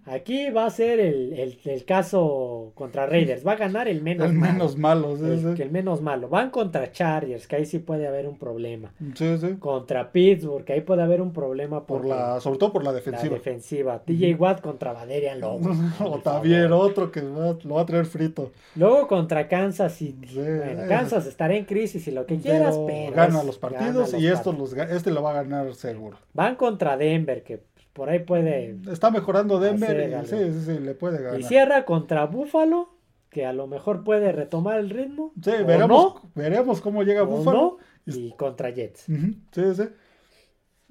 Aquí 0.06 0.48
va 0.50 0.64
a 0.66 0.70
ser 0.70 1.00
el, 1.00 1.32
el- 1.34 1.58
el 1.64 1.84
caso 1.84 2.72
contra 2.74 3.04
Raiders. 3.06 3.46
Va 3.46 3.52
a 3.52 3.56
ganar 3.56 3.88
el 3.88 4.00
menos 4.02 4.28
El 4.30 4.34
malo. 4.34 4.52
menos 4.52 4.76
malo. 4.76 5.16
sí, 5.16 5.24
El, 5.24 5.56
sí. 5.56 5.62
el 5.62 5.70
menos 5.70 6.00
malo. 6.00 6.28
Van 6.28 6.50
contra 6.50 6.90
Chargers, 6.90 7.46
que 7.46 7.56
ahí 7.56 7.66
sí 7.66 7.78
puede 7.78 8.06
haber 8.06 8.26
un 8.26 8.38
problema. 8.38 8.92
Sí, 9.14 9.36
sí. 9.38 9.56
Contra 9.58 10.12
Pittsburgh, 10.12 10.64
que 10.64 10.72
ahí 10.72 10.80
puede 10.80 11.02
haber 11.02 11.20
un 11.20 11.32
problema 11.32 11.84
Por 11.86 12.06
la, 12.06 12.40
sobre 12.40 12.58
todo 12.58 12.72
por 12.72 12.84
la 12.84 12.90
la 12.90 12.96
defensiva. 12.96 13.34
defensiva. 13.34 13.98
TJ 14.04 14.34
Watt 14.38 14.60
contra 14.62 14.92
Valerian 14.92 15.40
Lobo. 15.40 15.70
o 16.00 16.18
también 16.20 16.72
otro 16.72 17.10
que 17.12 17.20
va- 17.20 17.56
lo 17.64 17.74
va 17.74 17.82
a 17.82 17.86
traer 17.86 18.06
frito. 18.06 18.52
Luego 18.76 19.06
contra 19.08 19.46
Kansas 19.48 19.92
City. 19.94 20.28
Bueno. 20.34 20.82
Kansas 20.88 21.26
estará 21.26 21.54
en 21.54 21.64
crisis 21.66 22.06
y 22.08 22.12
lo 22.12 22.24
que 22.24 22.38
quieras, 22.38 22.76
Pero 22.86 22.86
pero 22.86 23.25
gana 23.26 23.44
los 23.44 23.60
gana 23.60 23.78
partidos 23.78 24.12
los 24.12 24.22
y 24.22 24.26
esto 24.26 24.50
partidos. 24.50 24.72
los, 24.76 24.90
este 24.90 25.10
lo 25.10 25.22
va 25.22 25.30
a 25.30 25.34
ganar 25.42 25.74
seguro. 25.74 26.18
Van 26.32 26.56
contra 26.56 26.96
Denver, 26.96 27.42
que 27.42 27.62
por 27.92 28.08
ahí 28.10 28.20
puede. 28.20 28.76
Está 28.90 29.10
mejorando 29.10 29.58
Denver 29.58 30.22
y 30.22 30.26
sí, 30.26 30.36
sí, 30.52 30.60
sí, 30.66 30.78
le 30.78 30.94
puede 30.94 31.22
ganar. 31.22 31.40
Y 31.40 31.44
cierra 31.44 31.84
contra 31.84 32.26
Buffalo, 32.26 32.90
que 33.30 33.46
a 33.46 33.52
lo 33.52 33.66
mejor 33.66 34.04
puede 34.04 34.32
retomar 34.32 34.78
el 34.78 34.90
ritmo. 34.90 35.32
Sí, 35.42 35.50
o 35.50 35.64
veremos, 35.66 36.14
no, 36.14 36.30
veremos 36.34 36.80
cómo 36.80 37.02
llega 37.02 37.22
o 37.22 37.26
Buffalo. 37.26 37.78
no, 38.06 38.12
y 38.14 38.32
contra 38.32 38.70
Jets. 38.70 39.00
Sí, 39.02 39.74
sí. 39.74 39.88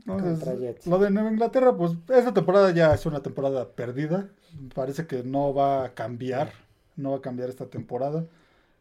Entonces, 0.08 0.40
Contra 0.40 0.56
Jets. 0.56 0.86
lo 0.88 1.00
de 1.00 1.10
Nueva 1.10 1.32
Inglaterra, 1.32 1.76
pues 1.76 1.94
esta 2.10 2.34
temporada 2.34 2.72
ya 2.72 2.94
es 2.94 3.06
una 3.06 3.22
temporada 3.24 3.70
perdida. 3.70 4.30
Parece 4.74 5.08
que 5.08 5.24
no 5.24 5.54
va 5.54 5.86
a 5.86 5.94
cambiar. 5.94 6.52
No 6.96 7.12
va 7.12 7.18
a 7.18 7.22
cambiar 7.22 7.50
esta 7.50 7.66
temporada. 7.68 8.26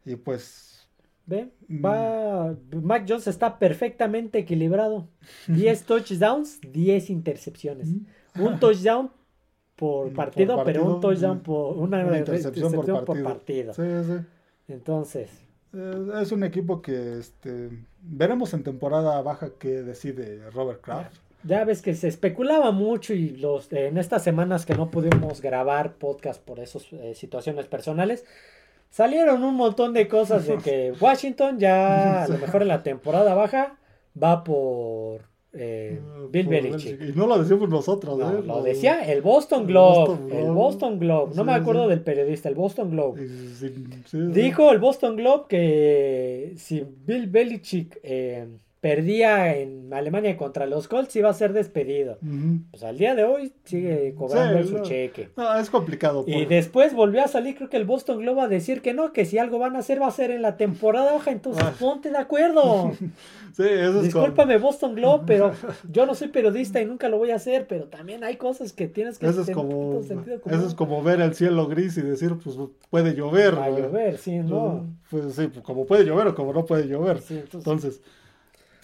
Y 0.05 0.15
pues, 0.17 0.74
¿Ve? 1.25 1.49
Mm. 1.67 1.85
Va. 1.85 2.55
Mac 2.81 3.05
Jones 3.07 3.27
está 3.27 3.57
perfectamente 3.57 4.39
equilibrado. 4.39 5.07
10 5.47 5.83
touchdowns, 5.83 6.59
10 6.61 7.09
intercepciones. 7.09 7.89
Un 8.39 8.59
touchdown 8.59 9.11
por 9.75 10.11
Mm, 10.11 10.15
partido, 10.15 10.55
por 10.55 10.65
pero 10.65 10.85
un 10.85 11.01
touchdown 11.01 11.37
mm, 11.37 11.41
por 11.41 11.77
una, 11.77 12.05
una 12.05 12.19
intercepción, 12.19 12.71
por 13.05 13.23
partido. 13.23 13.73
Sí, 13.73 13.81
sí. 14.05 14.13
Entonces, 14.67 15.29
Eh, 15.73 16.21
Es 16.21 16.31
un 16.31 16.43
equipo 16.45 16.81
que 16.81 17.19
este, 17.19 17.69
veremos 18.01 18.53
en 18.53 18.63
temporada 18.63 19.21
baja 19.21 19.49
qué 19.59 19.83
decide 19.83 20.49
Robert 20.51 20.79
Kraft. 20.81 21.13
ya 21.43 21.65
ves 21.65 21.81
que 21.81 21.93
se 21.95 22.07
especulaba 22.07 22.71
mucho 22.71 23.13
y 23.13 23.31
los 23.35 23.71
en 23.73 23.97
estas 23.97 24.23
semanas 24.23 24.65
que 24.65 24.73
no 24.75 24.89
pudimos 24.89 25.41
grabar 25.41 25.95
podcast 25.97 26.41
por 26.41 26.59
esas 26.61 26.87
eh, 26.93 27.13
situaciones 27.13 27.65
personales, 27.67 28.23
salieron 28.95 29.43
un 29.43 29.55
montón 29.55 29.91
de 29.93 30.07
cosas 30.07 30.47
de 30.47 30.57
que 30.57 30.93
Washington 31.01 31.59
ya 31.59 32.23
a 32.23 32.27
lo 32.29 32.37
mejor 32.37 32.61
en 32.61 32.69
la 32.69 32.81
temporada 32.91 33.33
baja 33.33 33.77
va 34.21 34.41
por 34.45 35.19
eh, 35.51 35.99
Bill 36.31 36.45
Por 36.45 36.53
Belichick. 36.53 37.01
Y 37.01 37.11
no 37.11 37.27
lo 37.27 37.37
decimos 37.43 37.67
nosotros, 37.67 38.17
No, 38.17 38.29
¿eh? 38.31 38.41
lo 38.45 38.63
decía 38.63 39.03
el 39.11 39.21
Boston 39.21 39.61
el 39.63 39.67
Globe. 39.67 40.39
El. 40.39 40.51
Boston 40.51 40.97
Globe. 40.99 41.33
No 41.35 41.41
Sí, 41.43 41.47
me 41.47 41.53
acuerdo 41.53 41.83
sí. 41.83 41.89
del 41.89 42.01
periodista, 42.03 42.47
el 42.47 42.55
Boston 42.55 42.91
Globe. 42.91 43.27
Sí. 43.55 44.17
Dijo 44.17 44.71
el 44.71 44.79
Boston 44.79 45.17
Globe 45.17 45.43
que 45.49 46.53
si 46.55 46.85
Bill 47.05 47.27
Belichick 47.27 47.99
eh, 48.01 48.47
perdía 48.85 49.57
en 49.57 49.91
Alemania 49.91 50.37
contra 50.37 50.67
los 50.67 50.87
Colts 50.87 51.15
iba 51.15 51.27
a 51.27 51.33
ser 51.33 51.53
despedido. 51.53 52.19
Ujú. 52.21 52.59
Pues 52.69 52.83
al 52.83 52.99
día 52.99 53.15
de 53.15 53.23
hoy 53.23 53.51
sigue 53.63 54.13
cobrando 54.15 54.61
Sí, 54.61 54.69
su 54.69 54.77
no. 54.77 54.83
cheque. 54.83 55.29
No, 55.35 55.57
es 55.57 55.71
complicado. 55.71 56.23
Y 56.27 56.33
por- 56.41 56.47
después 56.49 56.93
volvió 56.93 57.23
a 57.23 57.27
salir, 57.27 57.55
creo 57.55 57.67
que 57.67 57.77
el 57.77 57.85
Boston 57.85 58.19
Globe 58.19 58.41
a 58.41 58.47
decir 58.47 58.83
que 58.83 58.93
no, 58.93 59.11
que 59.11 59.25
si 59.25 59.39
algo 59.39 59.57
van 59.57 59.75
a 59.75 59.79
hacer 59.79 59.99
va 59.99 60.05
a 60.05 60.11
ser 60.11 60.29
en 60.29 60.43
la 60.43 60.55
temporada 60.55 61.13
baja, 61.13 61.31
entonces 61.31 61.63
Ah. 61.65 61.73
ponte 61.79 62.11
de 62.11 62.17
acuerdo. 62.19 62.91
Sí, 63.55 63.63
eso 63.63 63.99
es 63.99 64.03
Discúlpame 64.03 64.57
Boston 64.57 64.95
Globe, 64.95 65.23
pero 65.25 65.51
yo 65.89 66.05
no 66.05 66.13
soy 66.13 66.27
periodista 66.27 66.81
y 66.81 66.85
nunca 66.85 67.07
lo 67.07 67.17
voy 67.17 67.31
a 67.31 67.35
hacer, 67.37 67.67
pero 67.67 67.85
también 67.85 68.21
hay 68.25 68.35
cosas 68.35 68.73
que 68.73 68.89
tienes 68.89 69.17
que 69.17 69.27
Eso 69.27 69.43
es 69.43 69.49
como, 69.49 70.01
eso 70.01 70.67
es 70.67 70.73
como 70.75 71.01
ver 71.01 71.21
el 71.21 71.33
cielo 71.35 71.65
gris 71.67 71.95
y 71.97 72.01
decir, 72.01 72.35
pues 72.43 72.57
puede 72.89 73.15
llover. 73.15 73.57
Va 73.57 73.65
a 73.65 73.69
llover, 73.69 74.17
sí, 74.17 74.39
no. 74.39 74.85
Pues 75.09 75.35
sí, 75.35 75.47
pues, 75.47 75.61
como 75.63 75.85
puede 75.85 76.03
llover 76.03 76.27
o 76.27 76.35
como 76.35 76.51
no 76.51 76.65
puede 76.65 76.85
llover. 76.89 77.21
Sí, 77.21 77.35
entonces- 77.35 77.55
Entonces, 77.65 78.01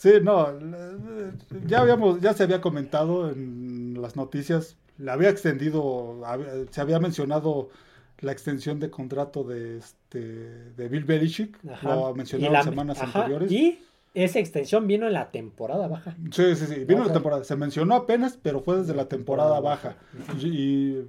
sí, 0.01 0.13
no, 0.23 0.51
le- 0.51 1.67
ya 1.67 1.81
habíamos, 1.81 2.19
ya 2.21 2.33
se 2.33 2.43
había 2.43 2.59
comentado 2.61 3.29
en 3.29 4.01
las 4.01 4.15
noticias, 4.15 4.77
le 4.97 5.11
había 5.11 5.29
extendido, 5.29 6.21
se 6.71 6.81
había 6.81 6.99
mencionado 6.99 7.69
la 8.19 8.31
extensión 8.31 8.79
de 8.79 8.89
contrato 8.89 9.43
de 9.43 9.77
este 9.77 10.19
de 10.19 10.87
Bill 10.89 11.05
Belichick, 11.05 11.57
Ajá. 11.69 11.95
lo 11.95 12.11
Y 12.11 12.13
mencionaron 12.15 12.53
la- 12.53 12.63
semanas 12.63 13.01
ajá, 13.01 13.19
anteriores. 13.19 13.51
Y 13.51 13.79
esa 14.13 14.39
extensión 14.39 14.87
vino 14.87 15.07
en 15.07 15.13
la 15.13 15.31
temporada 15.31 15.87
baja. 15.87 16.15
Sí, 16.31 16.55
sí, 16.55 16.65
sí, 16.67 16.75
vino 16.85 16.99
sea- 16.99 17.07
la 17.07 17.13
temporada, 17.13 17.43
se 17.43 17.55
mencionó 17.55 17.95
apenas, 17.95 18.37
pero 18.41 18.61
fue 18.61 18.77
desde 18.77 18.93
la 18.95 19.05
temporada 19.05 19.59
baja. 19.59 19.95
Y, 20.39 20.47
y 20.47 21.07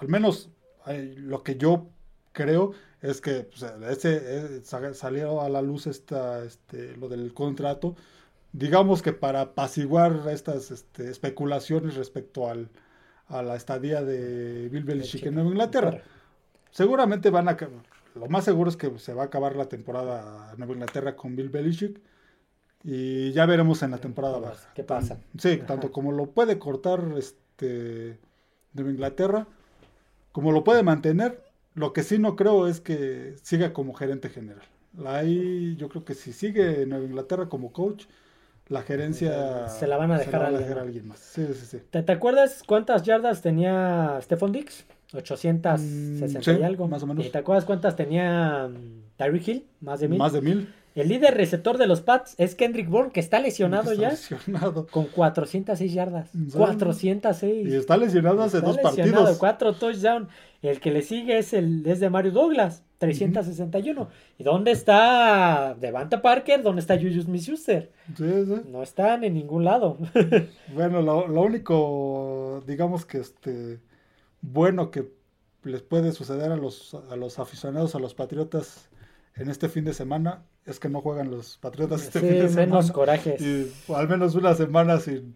al 0.00 0.08
menos 0.08 0.48
eh, 0.86 1.14
lo 1.18 1.42
que 1.42 1.56
yo 1.56 1.86
creo 2.32 2.72
es 3.02 3.20
que 3.20 3.44
pues, 3.50 3.62
ese, 3.90 4.16
eh, 4.22 4.60
sa- 4.62 4.94
salió 4.94 5.40
a 5.42 5.48
la 5.48 5.60
luz 5.62 5.86
esta, 5.86 6.44
este, 6.44 6.96
lo 6.96 7.08
del 7.08 7.34
contrato, 7.34 7.94
digamos 8.54 9.02
que 9.02 9.12
para 9.12 9.40
apaciguar 9.42 10.28
estas 10.30 10.70
este, 10.70 11.10
especulaciones 11.10 11.96
respecto 11.96 12.48
al, 12.48 12.70
a 13.26 13.42
la 13.42 13.56
estadía 13.56 14.02
de 14.02 14.68
Bill 14.68 14.84
Belichick 14.84 15.26
en 15.26 15.34
Nueva 15.34 15.50
Inglaterra. 15.50 16.02
Seguramente 16.70 17.30
van 17.30 17.48
a... 17.48 17.56
Lo 18.14 18.28
más 18.28 18.44
seguro 18.44 18.70
es 18.70 18.76
que 18.76 18.96
se 19.00 19.12
va 19.12 19.24
a 19.24 19.26
acabar 19.26 19.56
la 19.56 19.68
temporada 19.68 20.52
en 20.52 20.58
Nueva 20.58 20.74
Inglaterra 20.74 21.16
con 21.16 21.34
Bill 21.34 21.48
Belichick. 21.48 22.00
Y 22.84 23.32
ya 23.32 23.44
veremos 23.44 23.82
en 23.82 23.90
la 23.90 23.98
temporada 23.98 24.38
baja. 24.38 24.72
¿qué 24.74 24.84
pasa? 24.84 25.18
Sí, 25.36 25.54
Ajá. 25.54 25.66
tanto 25.66 25.90
como 25.90 26.12
lo 26.12 26.26
puede 26.26 26.58
cortar 26.58 27.02
este 27.16 28.18
Nueva 28.72 28.90
Inglaterra, 28.92 29.48
como 30.30 30.52
lo 30.52 30.62
puede 30.62 30.84
mantener. 30.84 31.42
Lo 31.74 31.92
que 31.92 32.04
sí 32.04 32.20
no 32.20 32.36
creo 32.36 32.68
es 32.68 32.80
que 32.80 33.34
siga 33.42 33.72
como 33.72 33.94
gerente 33.94 34.28
general. 34.28 34.62
Ahí 35.04 35.74
yo 35.74 35.88
creo 35.88 36.04
que 36.04 36.14
si 36.14 36.32
sigue 36.32 36.82
en 36.82 36.90
Nueva 36.90 37.04
Inglaterra 37.04 37.48
como 37.48 37.72
coach, 37.72 38.04
la 38.68 38.82
gerencia 38.82 39.68
Se 39.68 39.86
la 39.86 39.96
van 39.96 40.10
a 40.12 40.18
dejar 40.18 40.42
a 40.42 40.46
alguien, 40.46 40.62
dejar 40.62 40.76
¿no? 40.76 40.80
a 40.82 40.84
alguien 40.86 41.08
más. 41.08 41.18
Sí, 41.18 41.46
sí, 41.54 41.66
sí. 41.66 41.78
¿Te, 41.90 42.02
te 42.02 42.12
acuerdas 42.12 42.62
cuántas 42.66 43.02
yardas 43.02 43.42
tenía 43.42 44.18
Stephon 44.22 44.52
Dix? 44.52 44.84
860 45.12 45.76
Mm, 45.76 46.42
sí, 46.42 46.50
y 46.58 46.62
algo. 46.62 46.88
más 46.88 47.02
o 47.02 47.06
menos. 47.06 47.24
¿Y 47.24 47.30
te 47.30 47.38
acuerdas 47.38 47.64
cuántas 47.64 47.94
tenía 47.96 48.68
mm, 48.68 49.16
Tyreek 49.16 49.48
Hill? 49.48 49.66
Más 49.80 50.00
de 50.00 50.08
mil. 50.08 50.18
Más 50.18 50.32
de 50.32 50.40
mil. 50.40 50.74
El 50.94 51.08
líder 51.08 51.34
receptor 51.34 51.76
de 51.76 51.88
los 51.88 52.00
Pats 52.02 52.34
es 52.38 52.54
Kendrick 52.54 52.88
Bourne, 52.88 53.10
que 53.10 53.18
está 53.18 53.40
lesionado 53.40 53.90
Está 53.92 54.02
ya. 54.02 54.10
lesionado. 54.10 54.86
Con 54.86 55.06
406 55.06 55.92
yardas. 55.92 56.30
Sí. 56.30 56.56
406. 56.56 57.68
Y 57.68 57.74
está 57.76 57.96
lesionado 57.96 58.42
hace 58.42 58.58
Está 58.58 58.68
dos 58.68 58.76
lesionado, 58.76 59.12
partidos. 59.12 59.38
Cuatro 59.38 59.72
touchdowns. 59.74 60.28
El 60.62 60.80
que 60.80 60.90
le 60.92 61.02
sigue 61.02 61.38
es 61.38 61.52
el 61.52 61.84
es 61.86 61.98
de 62.00 62.10
Mario 62.10 62.30
Douglas, 62.32 62.82
361. 63.06 64.08
¿Y 64.38 64.42
dónde 64.44 64.70
está 64.72 65.74
Devante 65.80 66.18
Parker? 66.18 66.62
¿Dónde 66.62 66.80
está 66.80 66.96
Juju 66.96 67.22
Smith-Schuster? 67.22 67.90
Sí, 68.16 68.24
sí. 68.46 68.54
No 68.70 68.82
están 68.82 69.24
en 69.24 69.34
ningún 69.34 69.64
lado. 69.64 69.98
Bueno, 70.74 71.02
lo, 71.02 71.28
lo 71.28 71.42
único, 71.42 72.62
digamos 72.66 73.04
que 73.06 73.18
este 73.18 73.80
bueno 74.40 74.90
que 74.90 75.10
les 75.62 75.82
puede 75.82 76.12
suceder 76.12 76.52
a 76.52 76.56
los, 76.56 76.94
a 77.10 77.16
los 77.16 77.38
aficionados 77.38 77.94
a 77.94 77.98
los 77.98 78.14
Patriotas 78.14 78.88
en 79.36 79.48
este 79.50 79.68
fin 79.68 79.84
de 79.84 79.94
semana 79.94 80.44
es 80.66 80.78
que 80.78 80.88
no 80.88 81.00
juegan 81.00 81.30
los 81.30 81.56
Patriotas 81.58 82.02
este 82.02 82.20
Sí, 82.20 82.26
fin 82.26 82.34
de 82.38 82.42
menos 82.50 82.86
semana. 82.86 82.92
corajes. 82.92 83.40
Y 83.40 83.72
o 83.88 83.96
al 83.96 84.08
menos 84.08 84.34
una 84.34 84.54
semana 84.54 84.98
sin, 85.00 85.34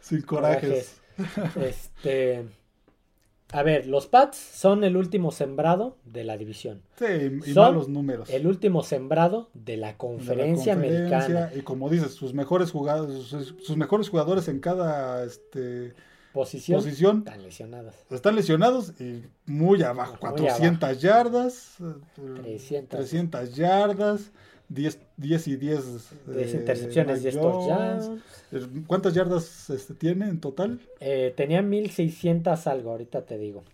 sin 0.00 0.22
corajes. 0.22 1.00
Este, 1.60 2.44
a 3.52 3.62
ver, 3.62 3.86
los 3.86 4.06
Pats 4.06 4.36
son 4.36 4.82
el 4.82 4.96
último 4.96 5.30
sembrado 5.30 5.96
de 6.04 6.24
la 6.24 6.36
división. 6.36 6.82
Sí, 6.98 7.04
y, 7.46 7.52
Son 7.52 7.72
malos 7.72 7.88
números. 7.88 8.28
El 8.30 8.46
último 8.46 8.82
sembrado 8.82 9.50
de 9.54 9.76
la 9.76 9.88
De 9.88 9.92
la 9.92 9.96
conferencia, 9.96 10.74
conferencia, 10.74 11.16
americana. 11.16 11.50
Y 11.54 11.60
como 11.60 11.88
dices, 11.88 12.12
sus 12.12 12.34
mejores 12.34 12.72
jugadores, 12.72 13.22
sus, 13.24 13.54
sus 13.62 13.76
mejores 13.76 14.08
jugadores 14.08 14.48
en 14.48 14.58
cada 14.58 15.24
este, 15.24 15.94
Posición. 16.36 16.80
posición 16.80 17.18
Están 17.18 17.42
lesionadas. 17.42 17.94
Están 18.10 18.36
lesionados 18.36 18.92
y 19.00 19.22
muy 19.46 19.82
abajo, 19.82 20.18
Muy 20.20 20.32
400 20.32 21.00
yardas, 21.00 21.76
eh, 21.80 22.40
300. 22.42 22.98
300 22.98 23.54
yardas, 23.54 24.32
10, 24.68 24.98
10 25.16 25.48
y 25.48 25.56
10 25.56 25.84
10 26.26 26.54
eh, 26.54 26.56
intercepciones, 26.58 27.16
Mac 27.16 27.22
10 27.22 27.36
Jones. 27.36 27.66
touchdowns. 28.50 28.86
¿Cuántas 28.86 29.14
yardas 29.14 29.70
este, 29.70 29.94
tiene 29.94 30.28
en 30.28 30.40
total? 30.40 30.80
Eh, 31.00 31.32
tenía 31.36 31.62
1600 31.62 32.66
algo, 32.66 32.90
ahorita 32.92 33.24
te 33.24 33.38
digo. 33.38 33.64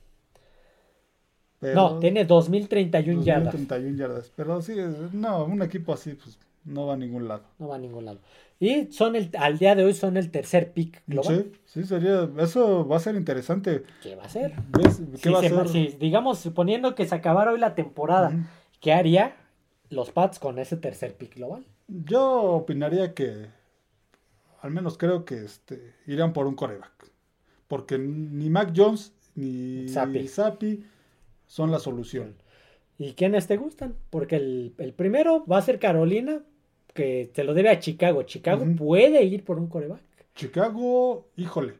Pero- 1.60 1.74
No, 1.74 1.98
tiene 1.98 2.24
2031 2.24 3.22
yardas. 3.22 3.52
2031 3.52 3.96
yardas. 3.96 4.32
Pero 4.34 4.60
sí, 4.62 4.74
no, 5.12 5.44
un 5.44 5.62
equipo 5.62 5.92
así 5.92 6.14
pues 6.14 6.38
no 6.64 6.86
va 6.86 6.94
a 6.94 6.96
ningún 6.96 7.28
lado. 7.28 7.42
No 7.58 7.68
va 7.68 7.76
a 7.76 7.78
ningún 7.78 8.04
lado. 8.04 8.18
Y 8.58 8.92
son 8.92 9.16
el, 9.16 9.30
al 9.38 9.58
día 9.58 9.74
de 9.74 9.84
hoy 9.84 9.94
son 9.94 10.16
el 10.16 10.30
tercer 10.30 10.72
pick 10.72 11.02
global. 11.06 11.50
Sí, 11.64 11.80
sí, 11.82 11.84
sería, 11.86 12.28
eso 12.38 12.86
va 12.86 12.96
a 12.96 13.00
ser 13.00 13.14
interesante. 13.16 13.82
¿Qué 14.02 14.14
va 14.16 14.24
a 14.24 14.28
ser? 14.28 14.52
¿Qué 14.72 14.90
Si 15.18 15.30
va 15.30 15.38
a 15.38 15.42
se- 15.42 15.48
ser? 15.48 15.68
si, 15.68 15.86
digamos, 15.98 16.38
suponiendo 16.38 16.94
que 16.94 17.06
se 17.06 17.14
acabara 17.14 17.52
hoy 17.52 17.58
la 17.58 17.74
temporada, 17.74 18.28
Ujú. 18.28 18.38
¿qué 18.80 18.92
haría 18.92 19.36
los 19.92 20.10
Pats 20.10 20.38
con 20.38 20.58
ese 20.58 20.76
tercer 20.76 21.14
pick 21.16 21.36
global? 21.36 21.64
Yo 21.88 22.42
opinaría 22.42 23.14
que, 23.14 23.46
al 24.60 24.70
menos 24.70 24.96
creo 24.98 25.24
que 25.24 25.44
este, 25.44 25.94
irán 26.06 26.32
por 26.32 26.46
un 26.46 26.54
coreback. 26.54 26.90
Porque 27.68 27.98
ni 27.98 28.50
Mac 28.50 28.72
Jones 28.76 29.12
ni. 29.34 29.88
Zappi 29.88 30.84
son 31.46 31.70
la 31.70 31.78
solución. 31.78 32.34
¿Y 32.98 33.12
quiénes 33.14 33.46
te 33.46 33.56
gustan? 33.56 33.94
Porque 34.10 34.36
el, 34.36 34.74
el 34.78 34.92
primero 34.92 35.44
va 35.46 35.58
a 35.58 35.62
ser 35.62 35.78
Carolina, 35.78 36.42
que 36.94 37.30
se 37.34 37.44
lo 37.44 37.54
debe 37.54 37.70
a 37.70 37.78
Chicago. 37.80 38.22
Chicago 38.22 38.64
puede 38.76 39.24
ir 39.24 39.44
por 39.44 39.58
un 39.58 39.68
coreback. 39.68 40.02
Chicago, 40.34 41.26
híjole. 41.36 41.74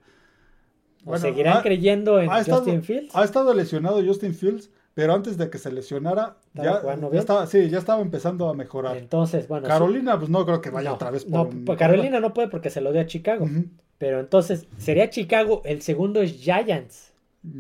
¿O 1.05 1.11
Bueno, 1.11 1.21
seguirán 1.23 1.59
ha- 1.59 1.63
creyendo 1.63 2.21
en 2.21 2.31
ha 2.31 2.41
estado- 2.41 2.63
Justin 2.63 2.83
Fields? 2.83 3.15
Ha 3.17 3.25
estado 3.25 3.53
lesionado 3.55 4.03
Justin 4.05 4.35
Fields, 4.35 4.71
pero 4.95 5.15
antes 5.15 5.37
de 5.39 5.49
que 5.51 5.59
se 5.59 5.73
lesionara, 5.73 6.37
¿Estaba 6.49 6.69
ya, 6.69 6.81
jugando 6.81 7.07
ya 7.07 7.11
bien? 7.11 7.21
estaba, 7.21 7.47
sí, 7.47 7.71
ya 7.71 7.79
estaba 7.79 8.03
empezando 8.03 8.49
a 8.49 8.55
mejorar. 8.55 8.97
Entonces, 8.97 9.49
bueno. 9.49 9.67
sí. 9.67 9.73
Carolina, 9.73 10.19
pues 10.19 10.31
no 10.31 10.45
creo 10.45 10.61
que 10.61 10.71
vaya 10.71 10.91
No, 10.91 10.97
otra 10.97 11.11
vez 11.11 11.25
por 11.25 11.33
no, 11.33 11.49
un 11.49 11.65
pues 11.65 11.79
Carolina 11.79 12.21
no 12.21 12.33
puede 12.35 12.49
porque 12.49 12.71
se 12.71 12.81
lo 12.81 12.93
dio 12.93 13.01
a 13.01 13.07
Chicago. 13.07 13.49
Pero 13.99 14.21
entonces, 14.21 14.67
sería 14.79 15.11
Chicago, 15.11 15.63
el 15.65 15.81
segundo 15.83 16.23
es 16.23 16.33
Giants. 16.33 17.13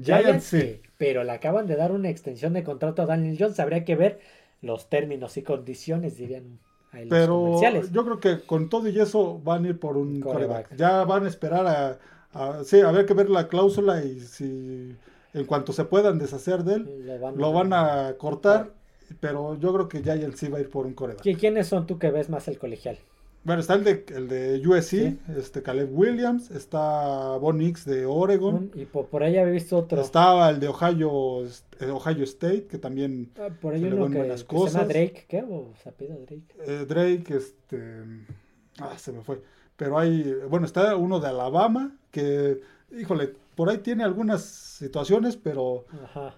Giants, 0.04 0.44
sí. 0.44 0.58
que- 0.58 0.82
pero 0.98 1.24
le 1.24 1.32
acaban 1.32 1.66
de 1.66 1.76
dar 1.76 1.90
una 1.92 2.08
extensión 2.10 2.52
de 2.52 2.62
contrato 2.64 3.02
a 3.02 3.06
Daniel 3.06 3.36
Jones. 3.38 3.58
Habría 3.60 3.84
que 3.84 3.96
ver 3.96 4.20
los 4.60 4.88
términos 4.88 5.36
y 5.36 5.42
condiciones, 5.42 6.16
dirían. 6.16 6.58
ahí 6.92 7.06
Pero 7.08 7.60
yo 7.90 8.04
creo 8.04 8.20
que 8.20 8.40
con 8.46 8.68
todo 8.68 8.88
y 8.88 8.98
eso 9.00 9.40
van 9.42 9.64
a 9.64 9.68
ir 9.68 9.78
por 9.80 9.96
un 9.96 10.20
coreback. 10.20 10.76
Ya 10.76 11.04
van 11.04 11.24
a 11.24 11.28
esperar 11.28 11.66
a, 11.66 11.98
a- 12.32 12.64
sí, 12.64 12.80
a 12.80 12.92
ver 12.92 13.06
que 13.06 13.14
ver 13.14 13.30
la 13.30 13.48
cláusula 13.48 14.04
y 14.04 14.20
si 14.20 14.94
en 15.34 15.44
cuanto 15.46 15.72
se 15.72 15.84
puedan 15.84 16.18
deshacer 16.18 16.64
de 16.64 16.74
él, 16.74 17.06
Lo 17.06 17.18
van, 17.20 17.36
lo 17.38 17.52
van 17.52 17.72
a 17.72 18.14
cortar. 18.18 18.72
Pero 19.20 19.58
yo 19.58 19.74
creo 19.74 19.88
que 19.88 20.02
Giants 20.02 20.38
sí 20.38 20.48
va 20.48 20.56
a 20.58 20.60
ir 20.62 20.70
por 20.70 20.86
un 20.86 20.94
coreback. 20.94 21.22
¿Qui- 21.24 21.36
¿Quiénes 21.38 21.66
son 21.66 21.86
tú 21.86 21.98
que 21.98 22.10
ves 22.10 22.30
más 22.30 22.48
el 22.48 22.58
colegial? 22.58 22.98
Bueno, 23.44 23.60
está 23.60 23.74
el 23.74 23.82
de, 23.84 24.04
el 24.14 24.28
de 24.28 24.62
USC, 24.66 24.88
Sí. 24.88 25.18
este 25.36 25.62
Caleb 25.62 25.90
Williams, 25.92 26.50
está 26.52 27.36
Von 27.38 27.58
Nix 27.58 27.84
de 27.84 28.06
Oregon, 28.06 28.70
Y 28.74 28.84
por, 28.86 29.06
por 29.06 29.22
ahí 29.24 29.36
había 29.36 29.52
visto 29.52 29.76
otro. 29.76 30.00
estaba 30.00 30.48
el 30.48 30.60
de 30.60 30.68
Ohio, 30.68 31.44
eh, 31.80 31.90
Ohio 31.90 32.22
State, 32.24 32.66
que 32.68 32.78
también 32.78 33.32
Ah, 33.38 33.48
por 33.60 33.74
ahí 33.74 33.80
se 33.80 33.86
le 33.90 33.94
uno 33.96 34.04
ven 34.04 34.12
que, 34.12 34.18
buenas 34.18 34.44
que 34.44 34.48
se 34.48 34.54
llama 34.56 34.64
cosas. 34.70 34.88
Drake, 34.88 35.24
¿qué? 35.28 35.42
¿O 35.42 35.72
se 35.82 35.90
Drake? 35.90 36.42
eh, 36.64 36.84
Drake, 36.88 37.34
este, 37.36 38.02
ah, 38.78 38.96
se 38.96 39.12
me 39.12 39.22
fue. 39.22 39.42
Pero 39.76 39.98
hay, 39.98 40.34
bueno, 40.48 40.64
está 40.64 40.94
uno 40.96 41.18
de 41.18 41.26
Alabama, 41.28 41.96
que, 42.12 42.60
híjole, 42.96 43.34
por 43.54 43.68
ahí 43.68 43.78
tiene 43.78 44.04
algunas 44.04 44.42
situaciones, 44.42 45.36
pero 45.36 45.86
Ajá. 46.04 46.34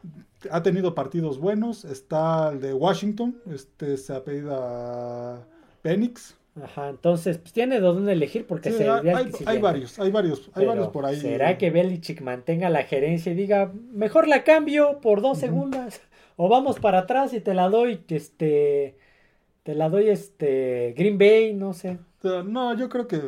ha 0.51 0.63
tenido 0.63 0.95
partidos 0.95 1.39
buenos. 1.39 1.85
Está 1.85 2.51
el 2.53 2.61
de 2.61 2.75
Washington, 2.75 3.41
este 3.51 3.97
se 3.97 4.15
apellida 4.15 5.47
Penix. 5.83 6.37
Ajá, 6.63 6.89
entonces 6.89 7.39
pues, 7.39 7.53
tiene 7.53 7.77
de 7.77 7.81
dónde 7.81 8.13
elegir 8.13 8.47
porque 8.47 8.71
Sí, 8.71 8.79
se 8.79 8.89
hay, 8.89 9.11
varios, 9.11 9.99
hay 9.99 10.11
varios, 10.13 10.51
hay 10.55 10.65
varios 10.67 10.89
por 10.89 11.05
ahí. 11.05 11.17
¿Será 11.17 11.59
que 11.59 11.71
Belichick 11.71 12.21
mantenga 12.21 12.71
la 12.71 12.85
gerencia 12.85 13.33
y 13.33 13.35
diga, 13.35 13.73
mejor 13.93 14.29
la 14.29 14.45
cambio 14.45 15.01
por 15.01 15.21
dos 15.21 15.39
segundos? 15.39 16.01
O 16.37 16.49
vamos 16.49 16.81
para 16.81 17.01
atrás 17.01 17.33
y 17.33 17.41
te 17.41 17.55
la 17.55 17.69
doy, 17.69 18.05
este, 18.09 18.97
te 19.63 19.75
la 19.75 19.89
doy, 19.89 20.09
este, 20.09 20.95
Green 20.97 21.19
Bay, 21.19 21.55
no 21.55 21.73
sé. 21.73 21.99
No, 22.23 22.77
yo 22.77 22.89
creo 22.89 23.07
que 23.07 23.21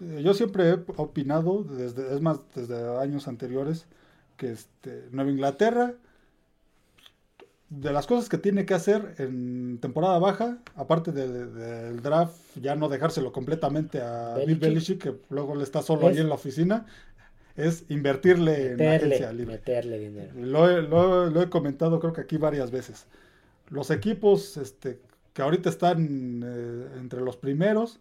yo 0.00 0.34
siempre 0.34 0.68
he 0.70 0.78
opinado, 0.96 1.64
desde, 1.64 2.14
es 2.14 2.20
más, 2.20 2.40
desde 2.54 2.98
años 2.98 3.26
anteriores, 3.28 3.86
que 4.36 4.52
este, 4.52 5.04
Nueva 5.10 5.30
Inglaterra, 5.30 5.94
de 7.70 7.92
las 7.92 8.06
cosas 8.06 8.28
que 8.30 8.38
tiene 8.38 8.64
que 8.64 8.72
hacer 8.74 9.14
en 9.18 9.78
temporada 9.80 10.18
baja, 10.18 10.58
aparte 10.74 11.12
de- 11.12 11.28
de- 11.28 11.46
del 11.92 12.00
draft, 12.02 12.34
ya 12.60 12.74
no 12.76 12.88
dejárselo 12.88 13.30
completamente 13.32 14.00
a 14.00 14.36
Bill 14.46 14.58
Belichick. 14.58 15.02
Que 15.02 15.14
luego 15.28 15.54
le 15.54 15.64
está 15.64 15.82
solo 15.82 16.08
Es- 16.08 16.16
ahí 16.16 16.22
en 16.22 16.28
la 16.30 16.36
oficina, 16.36 16.86
es 17.56 17.84
invertirle 17.90 18.68
en 18.68 18.76
Meterle, 18.76 18.94
agencia 19.16 19.32
libre. 19.32 19.56
meterle 19.56 19.98
dinero. 19.98 20.32
Lo 20.36 20.70
he, 20.70 20.80
lo 20.80 21.28
lo 21.28 21.42
he 21.42 21.50
comentado 21.50 22.00
creo 22.00 22.12
que 22.14 22.22
aquí 22.22 22.38
varias 22.38 22.70
veces. 22.70 23.06
Los 23.68 23.90
equipos 23.90 24.56
este, 24.56 25.00
que 25.34 25.42
ahorita 25.42 25.68
están 25.68 26.42
eh, 26.42 26.86
entre 27.00 27.20
los 27.20 27.36
primeros, 27.36 28.00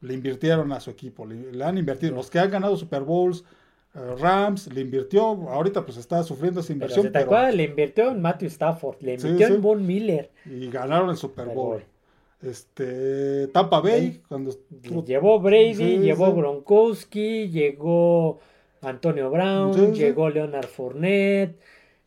le 0.00 0.14
invirtieron 0.14 0.72
a 0.72 0.80
su 0.80 0.90
equipo, 0.90 1.26
le, 1.26 1.52
le 1.52 1.64
han 1.64 1.76
invertido. 1.78 2.14
Los 2.14 2.30
que 2.30 2.38
han 2.38 2.50
ganado 2.50 2.76
Super 2.76 3.02
Bowls, 3.02 3.44
eh, 3.94 3.98
Rams, 4.18 4.72
le 4.72 4.80
invirtió, 4.82 5.22
ahorita 5.24 5.84
pues 5.84 5.96
está 5.98 6.22
sufriendo 6.22 6.60
esa 6.60 6.68
Pero 6.68 6.74
inversión, 6.76 7.02
si 7.06 7.08
te 7.08 7.12
pero- 7.12 7.24
acuerdas, 7.24 7.54
le 7.54 7.64
invirtió 7.64 8.10
en 8.10 8.20
Matthew 8.22 8.48
Stafford, 8.48 8.96
le 9.00 9.14
invirtió 9.14 9.46
sí. 9.48 9.54
en 9.54 9.62
Von 9.62 9.86
Miller, 9.86 10.30
y 10.46 10.68
ganaron 10.70 11.10
el 11.10 11.16
Super 11.16 11.46
Bowl. 11.46 11.54
Bowl. 11.54 11.82
Este, 12.40 13.48
Tampa 13.48 13.80
Bay, 13.80 14.22
cuando 14.28 14.52
Llevó 15.04 15.40
Brady, 15.40 15.98
llevó. 15.98 16.32
Gronkowski, 16.34 17.48
llegó 17.48 18.38
Antonio 18.80 19.28
Brown, 19.30 19.92
llegó 19.92 20.30
Leonard 20.30 20.68
Fournette, 20.68 21.58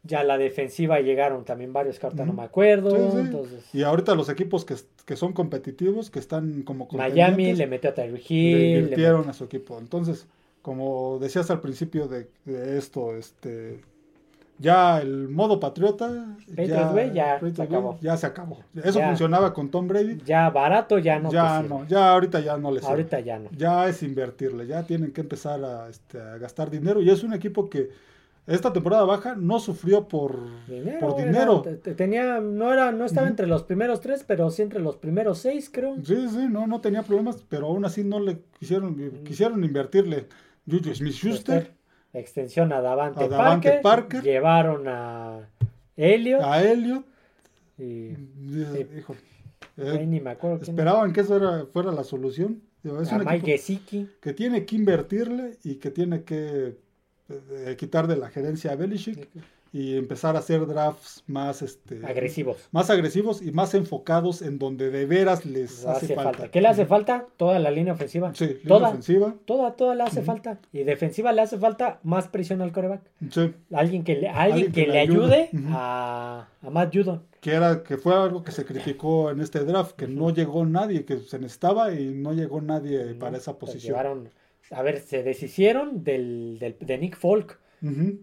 ya 0.03 0.23
la 0.23 0.37
defensiva 0.37 1.01
llegaron 1.01 1.43
también 1.43 1.73
varios 1.73 1.99
que 1.99 2.05
ahorita 2.05 2.25
no 2.25 2.31
me 2.33 2.43
acuerdo. 2.43 2.91
Sí, 2.91 3.11
sí. 3.11 3.17
Entonces, 3.19 3.75
y 3.75 3.83
ahorita 3.83 4.15
los 4.15 4.29
equipos 4.29 4.63
que, 4.63 4.75
que 5.03 5.15
son 5.15 5.33
competitivos, 5.33 6.09
que 6.09 6.19
están 6.19 6.63
como 6.63 6.87
Miami 6.91 7.53
le 7.53 7.67
metió 7.67 7.89
a 7.89 7.93
Tyreek 7.93 8.29
le 8.29 8.35
Hill. 8.35 8.57
le 8.59 8.79
invirtieron 8.79 9.29
a 9.29 9.33
su 9.33 9.43
equipo. 9.45 9.77
Entonces, 9.79 10.27
como 10.61 11.17
decías 11.19 11.49
al 11.51 11.59
principio 11.61 12.07
de, 12.07 12.27
de 12.45 12.77
esto, 12.77 13.15
este 13.15 13.79
ya 14.59 15.01
el 15.01 15.27
modo 15.27 15.59
patriota 15.59 16.37
Way 16.55 16.67
ya 16.67 17.39
se 17.39 17.45
Way 17.45 17.53
acabó. 17.57 17.97
ya 17.99 18.15
se 18.15 18.27
acabó. 18.27 18.59
Eso 18.83 18.99
Ya. 18.99 19.07
funcionaba 19.07 19.53
con 19.53 19.71
Tom 19.71 19.87
Brady. 19.87 20.19
ya 20.23 20.49
barato 20.51 20.99
ya 20.99 21.17
no. 21.19 21.31
ya 21.31 21.63
no, 21.63 21.87
ya 21.87 22.11
ahorita 22.11 22.39
ya 22.41 22.57
no 22.57 22.69
les 22.71 22.83
Ahorita 22.83 23.19
ya 23.21 23.39
no. 23.39 23.49
Ya 23.57 23.87
es 23.87 24.03
invertirle, 24.03 24.67
ya 24.67 24.83
tienen 24.83 25.13
que 25.13 25.21
empezar 25.21 25.63
a, 25.65 25.89
este, 25.89 26.19
a 26.21 26.37
gastar 26.37 26.69
dinero. 26.69 27.01
Y 27.01 27.09
es 27.09 27.23
un 27.23 27.33
equipo 27.33 27.69
que 27.71 27.89
esta 28.47 28.73
temporada 28.73 29.03
baja 29.05 29.35
no 29.35 29.59
sufrió 29.59 30.07
por 30.07 30.39
Dinero, 30.67 30.99
por 30.99 31.15
dinero. 31.17 31.61
te- 31.61 31.75
te- 31.75 31.93
tenía, 31.93 32.39
no 32.39 32.73
era, 32.73 32.91
no 32.91 33.05
estaba 33.05 33.27
entre 33.27 33.47
los 33.47 33.63
primeros 33.63 34.01
tres, 34.01 34.23
pero 34.27 34.49
sí 34.49 34.61
entre 34.63 34.79
los 34.79 34.97
primeros 34.97 35.37
seis, 35.39 35.69
creo. 35.71 35.95
Sí, 36.03 36.27
sí, 36.29 36.47
no, 36.49 36.65
no 36.67 36.81
tenía 36.81 37.03
problemas, 37.03 37.43
pero 37.47 37.67
aún 37.67 37.85
así 37.85 38.03
no 38.03 38.19
le 38.19 38.39
quisieron, 38.59 38.95
quisieron 39.23 39.63
invertirle. 39.63 40.27
Juju 40.69 40.93
Smith 40.95 41.13
Schuster, 41.13 41.71
Extensión 42.13 42.73
a 42.73 42.81
Davante, 42.81 43.23
A 43.23 43.27
Davante 43.27 43.69
Parker, 43.69 43.81
Parker. 43.81 44.23
Llevaron 44.23 44.87
a 44.87 45.47
Elliot. 45.95 46.41
a 46.41 46.63
Elliot. 46.63 47.05
y 47.77 47.83
eh, 48.49 48.87
híjole, 48.97 49.19
eh, 49.77 50.05
ni 50.05 50.19
me 50.19 50.31
acuerdo 50.31 50.59
quién 50.59 50.71
esperaban 50.75 51.13
que 51.13 51.21
eso 51.21 51.37
era, 51.37 51.65
fuera 51.71 51.91
la 51.91 52.03
solución. 52.03 52.61
Es 52.83 53.11
a 53.13 53.19
Mike 53.19 53.61
que 54.19 54.33
tiene 54.33 54.65
que 54.65 54.75
invertirle 54.75 55.57
y 55.63 55.75
que 55.75 55.91
tiene 55.91 56.23
que 56.23 56.75
eh, 57.51 57.75
quitar 57.77 58.07
de 58.07 58.17
la 58.17 58.29
gerencia 58.29 58.71
a 58.71 58.75
Belichick 58.75 59.29
y 59.73 59.95
empezar 59.95 60.36
a 60.36 60.39
hacer 60.39 60.65
drafts 60.67 61.23
más 61.27 61.61
este 61.61 62.05
agresivos. 62.05 62.67
más 62.71 62.89
agresivos 62.89 63.41
y 63.41 63.51
más 63.53 63.73
enfocados 63.73 64.41
en 64.41 64.59
donde 64.59 64.89
de 64.91 65.05
veras 65.05 65.45
les 65.45 65.86
hace, 65.86 66.07
hace 66.07 66.15
falta. 66.15 66.39
falta. 66.39 66.51
¿Qué 66.51 66.59
le 66.59 66.67
hace 66.67 66.86
falta? 66.86 67.25
Toda 67.38 67.57
la 67.59 67.71
línea 67.71 67.93
ofensiva. 67.93 68.34
Sí, 68.36 68.47
línea 68.47 68.67
toda, 68.67 68.89
ofensiva. 68.89 69.36
toda, 69.45 69.75
toda 69.77 69.95
le 69.95 70.03
hace 70.03 70.23
falta. 70.23 70.59
Y 70.73 70.84
defensiva 70.84 71.32
le 71.32 71.41
hace 71.41 71.57
falta 71.57 71.99
más 72.03 72.27
presión 72.27 72.61
al 72.61 72.73
coreback. 72.73 73.01
Sí, 73.29 73.53
Alguien 73.71 74.03
que 74.03 74.15
le, 74.17 74.27
alguien 74.29 74.73
que 74.73 74.88
le 74.88 74.99
ayude 74.99 75.49
a, 75.69 76.49
a 76.61 76.69
Matt 76.69 76.93
Judon. 76.93 77.23
que 77.39 77.51
era 77.53 77.82
que 77.84 77.97
fue 77.97 78.13
algo 78.13 78.43
que 78.43 78.51
se 78.51 78.65
criticó 78.65 79.32
en 79.32 79.39
este 79.39 79.59
draft, 79.63 79.95
que 79.95 80.07
no 80.07 80.32
llegó 80.32 80.65
nadie, 80.65 81.05
que 81.05 81.19
se 81.19 81.39
necesitaba 81.39 81.93
y 81.93 82.13
no 82.13 82.34
llegó 82.34 82.59
nadie 82.61 83.15
para 83.15 83.38
esa 83.38 83.57
Pues 83.57 83.71
posición. 83.71 83.93
llevaron, 83.93 84.29
a 84.72 84.82
ver, 84.82 84.99
se 85.01 85.24
deshicieron 85.24 86.03
del, 86.03 86.57
del- 86.59 86.78
de 86.80 86.97
Nick 86.97 87.17
Folk. 87.17 87.59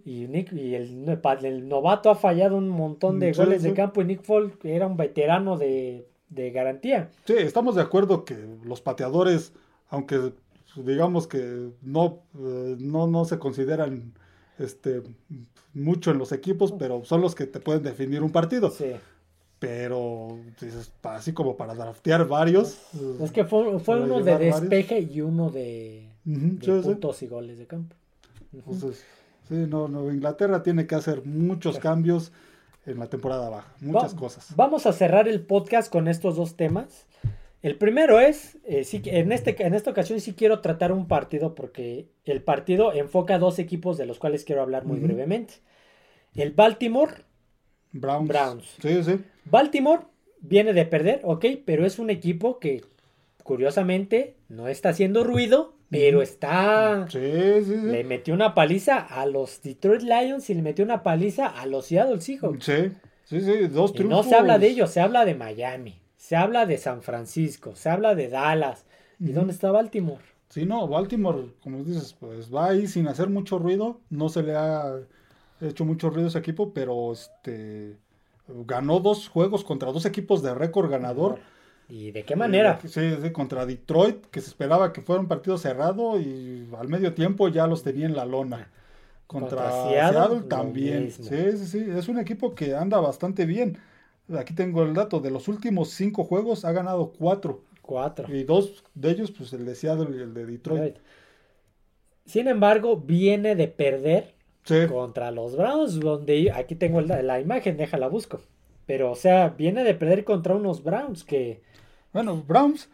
Y, 0.04 0.28
Nick, 0.28 0.52
y 0.52 0.76
el, 0.76 1.04
el 1.42 1.68
novato 1.68 2.10
ha 2.10 2.14
fallado 2.14 2.56
un 2.56 2.68
montón 2.68 3.18
de 3.18 3.34
Sí, 3.34 3.40
goles 3.40 3.62
sí. 3.62 3.68
de 3.68 3.74
campo. 3.74 4.00
Y 4.00 4.04
Nick 4.04 4.22
Folk 4.22 4.64
era 4.64 4.86
un 4.86 4.96
veterano 4.96 5.56
de, 5.58 6.06
de 6.28 6.50
garantía. 6.52 7.10
Sí, 7.24 7.34
estamos 7.36 7.74
de 7.74 7.82
acuerdo 7.82 8.24
que 8.24 8.36
los 8.64 8.80
pateadores, 8.80 9.52
aunque 9.90 10.32
digamos 10.76 11.26
que 11.26 11.70
no, 11.82 12.20
eh, 12.38 12.76
no, 12.78 13.08
no 13.08 13.24
se 13.24 13.40
consideran 13.40 14.12
este 14.60 15.02
mucho 15.74 16.12
en 16.12 16.18
los 16.18 16.30
equipos, 16.30 16.70
pero 16.78 17.04
son 17.04 17.20
los 17.20 17.34
que 17.34 17.46
te 17.46 17.58
pueden 17.58 17.82
definir 17.82 18.22
un 18.22 18.30
partido. 18.30 18.70
Sí. 18.70 18.92
Pero 19.58 20.38
dices, 20.60 20.92
así 21.02 21.32
como 21.32 21.56
para 21.56 21.74
draftear 21.74 22.28
varios. 22.28 22.78
Es 23.20 23.32
que 23.32 23.44
fue, 23.44 23.80
fue 23.80 24.00
uno 24.00 24.20
de 24.22 24.32
varios. 24.34 24.60
despeje 24.60 25.00
y 25.00 25.20
uno 25.20 25.50
de, 25.50 26.07
De 26.36 26.82
puntos 26.82 27.22
y 27.22 27.26
goles 27.26 27.58
de 27.58 27.66
campo. 27.66 27.96
Entonces, 28.52 29.04
sí, 29.48 29.54
no, 29.54 29.88
no, 29.88 30.10
Inglaterra 30.12 30.62
tiene 30.62 30.86
que 30.86 30.94
hacer 30.94 31.24
muchos 31.24 31.78
cambios 31.78 32.32
en 32.86 32.98
la 32.98 33.06
temporada 33.06 33.48
baja, 33.48 33.74
muchas 33.80 34.14
Va- 34.14 34.18
cosas. 34.18 34.54
Vamos 34.56 34.86
a 34.86 34.92
cerrar 34.92 35.28
el 35.28 35.40
podcast 35.40 35.90
con 35.90 36.08
estos 36.08 36.36
dos 36.36 36.56
temas. 36.56 37.06
El 37.60 37.76
primero 37.76 38.20
es, 38.20 38.56
eh, 38.64 38.84
sí, 38.84 39.00
que 39.00 39.18
en, 39.18 39.32
este, 39.32 39.60
en 39.66 39.74
esta 39.74 39.90
ocasión 39.90 40.20
sí 40.20 40.34
quiero 40.34 40.60
tratar 40.60 40.92
un 40.92 41.08
partido 41.08 41.54
porque 41.54 42.08
el 42.24 42.42
partido 42.42 42.92
enfoca 42.92 43.38
dos 43.38 43.58
equipos 43.58 43.98
de 43.98 44.06
los 44.06 44.18
cuales 44.18 44.44
quiero 44.44 44.62
hablar 44.62 44.84
muy 44.84 45.00
brevemente. 45.00 45.54
El 46.34 46.52
Baltimore. 46.52 47.12
Browns. 47.92 48.28
Browns. 48.28 48.76
Sí, 48.80 49.02
sí. 49.02 49.20
Baltimore 49.46 50.02
viene 50.40 50.72
de 50.72 50.84
perder, 50.84 51.20
ok, 51.24 51.44
pero 51.64 51.84
es 51.84 51.98
un 51.98 52.10
equipo 52.10 52.58
que 52.60 52.84
curiosamente 53.42 54.36
no 54.48 54.68
está 54.68 54.90
haciendo 54.90 55.24
ruido, 55.24 55.74
pero 55.90 56.22
está... 56.22 57.06
Sí, 57.08 57.18
sí, 57.64 57.64
sí. 57.64 57.76
Le 57.76 58.04
metió 58.04 58.34
una 58.34 58.54
paliza 58.54 58.98
a 58.98 59.26
los 59.26 59.62
Detroit 59.62 60.02
Lions 60.02 60.48
y 60.50 60.54
le 60.54 60.62
metió 60.62 60.84
una 60.84 61.02
paliza 61.02 61.46
a 61.46 61.66
los 61.66 61.86
Seattle 61.86 62.20
Seahawks. 62.20 62.64
Sí, 62.64 62.90
sí, 63.24 63.40
sí, 63.40 63.68
dos 63.68 63.92
Y 63.94 64.04
no 64.04 64.22
triunfos. 64.22 64.26
se 64.26 64.34
habla 64.36 64.58
de 64.58 64.68
ellos, 64.68 64.90
se 64.90 65.00
habla 65.00 65.24
de 65.24 65.34
Miami, 65.34 66.00
se 66.16 66.36
habla 66.36 66.66
de 66.66 66.78
San 66.78 67.02
Francisco, 67.02 67.74
se 67.74 67.88
habla 67.90 68.14
de 68.14 68.28
Dallas. 68.28 68.84
¿Y 69.22 69.32
dónde 69.32 69.52
está 69.52 69.70
Baltimore? 69.70 70.22
Sí, 70.50 70.64
no, 70.66 70.86
Baltimore, 70.88 71.52
como 71.62 71.82
dices, 71.84 72.14
pues 72.18 72.54
va 72.54 72.68
ahí 72.70 72.86
sin 72.86 73.06
hacer 73.08 73.28
mucho 73.28 73.58
ruido. 73.58 74.00
No 74.10 74.28
se 74.28 74.42
le 74.42 74.54
ha 74.56 74.98
hecho 75.60 75.84
mucho 75.84 76.10
ruido 76.10 76.26
a 76.26 76.28
ese 76.28 76.38
equipo, 76.38 76.72
pero 76.72 77.12
este 77.12 77.96
ganó 78.46 79.00
dos 79.00 79.28
juegos 79.28 79.64
contra 79.64 79.92
dos 79.92 80.06
equipos 80.06 80.42
de 80.42 80.54
récord 80.54 80.90
ganador. 80.90 81.40
¿Y 81.88 82.10
de 82.10 82.22
qué 82.24 82.36
manera? 82.36 82.78
Sí, 82.84 83.16
sí, 83.22 83.32
contra 83.32 83.64
Detroit, 83.64 84.26
que 84.26 84.40
se 84.40 84.48
esperaba 84.50 84.92
que 84.92 85.00
fuera 85.00 85.20
un 85.20 85.28
partido 85.28 85.56
cerrado 85.56 86.20
y 86.20 86.68
al 86.78 86.88
medio 86.88 87.14
tiempo 87.14 87.48
ya 87.48 87.66
los 87.66 87.82
tenía 87.82 88.06
en 88.06 88.14
la 88.14 88.26
lona. 88.26 88.70
Contra, 89.26 89.70
Contra 89.70 89.88
Seattle, 89.88 90.42
también. 90.48 91.10
Sí, 91.10 91.56
sí, 91.56 91.66
sí. 91.66 91.86
Es 91.90 92.08
un 92.08 92.18
equipo 92.18 92.54
que 92.54 92.74
anda 92.74 92.98
bastante 93.00 93.46
bien. 93.46 93.78
Aquí 94.36 94.54
tengo 94.54 94.82
el 94.82 94.94
dato. 94.94 95.20
De 95.20 95.30
los 95.30 95.48
últimos 95.48 95.90
cinco 95.90 96.24
juegos 96.24 96.64
ha 96.64 96.72
ganado 96.72 97.12
cuatro. 97.18 97.62
Cuatro. 97.82 98.34
Y 98.34 98.44
dos 98.44 98.84
de 98.94 99.10
ellos, 99.10 99.30
pues 99.30 99.52
el 99.54 99.64
de 99.64 99.74
Seattle 99.74 100.16
y 100.16 100.20
el 100.20 100.34
de 100.34 100.44
Detroit. 100.46 100.96
Sin 102.26 102.48
embargo, 102.48 102.96
viene 102.98 103.54
de 103.56 103.68
perder 103.68 104.34
Sí. 104.64 104.86
contra 104.86 105.30
los 105.30 105.56
Browns, 105.56 105.98
donde 105.98 106.50
aquí 106.52 106.74
tengo 106.74 107.00
la, 107.00 107.22
la 107.22 107.40
imagen, 107.40 107.76
déjala 107.78 108.08
busco. 108.08 108.40
Pero, 108.86 109.10
o 109.10 109.14
sea, 109.14 109.50
viene 109.50 109.82
de 109.84 109.94
perder 109.94 110.24
contra 110.24 110.54
unos 110.54 110.82
Browns 110.82 111.24
que 111.24 111.62
Bueno, 112.12 112.42
Browns, 112.42 112.88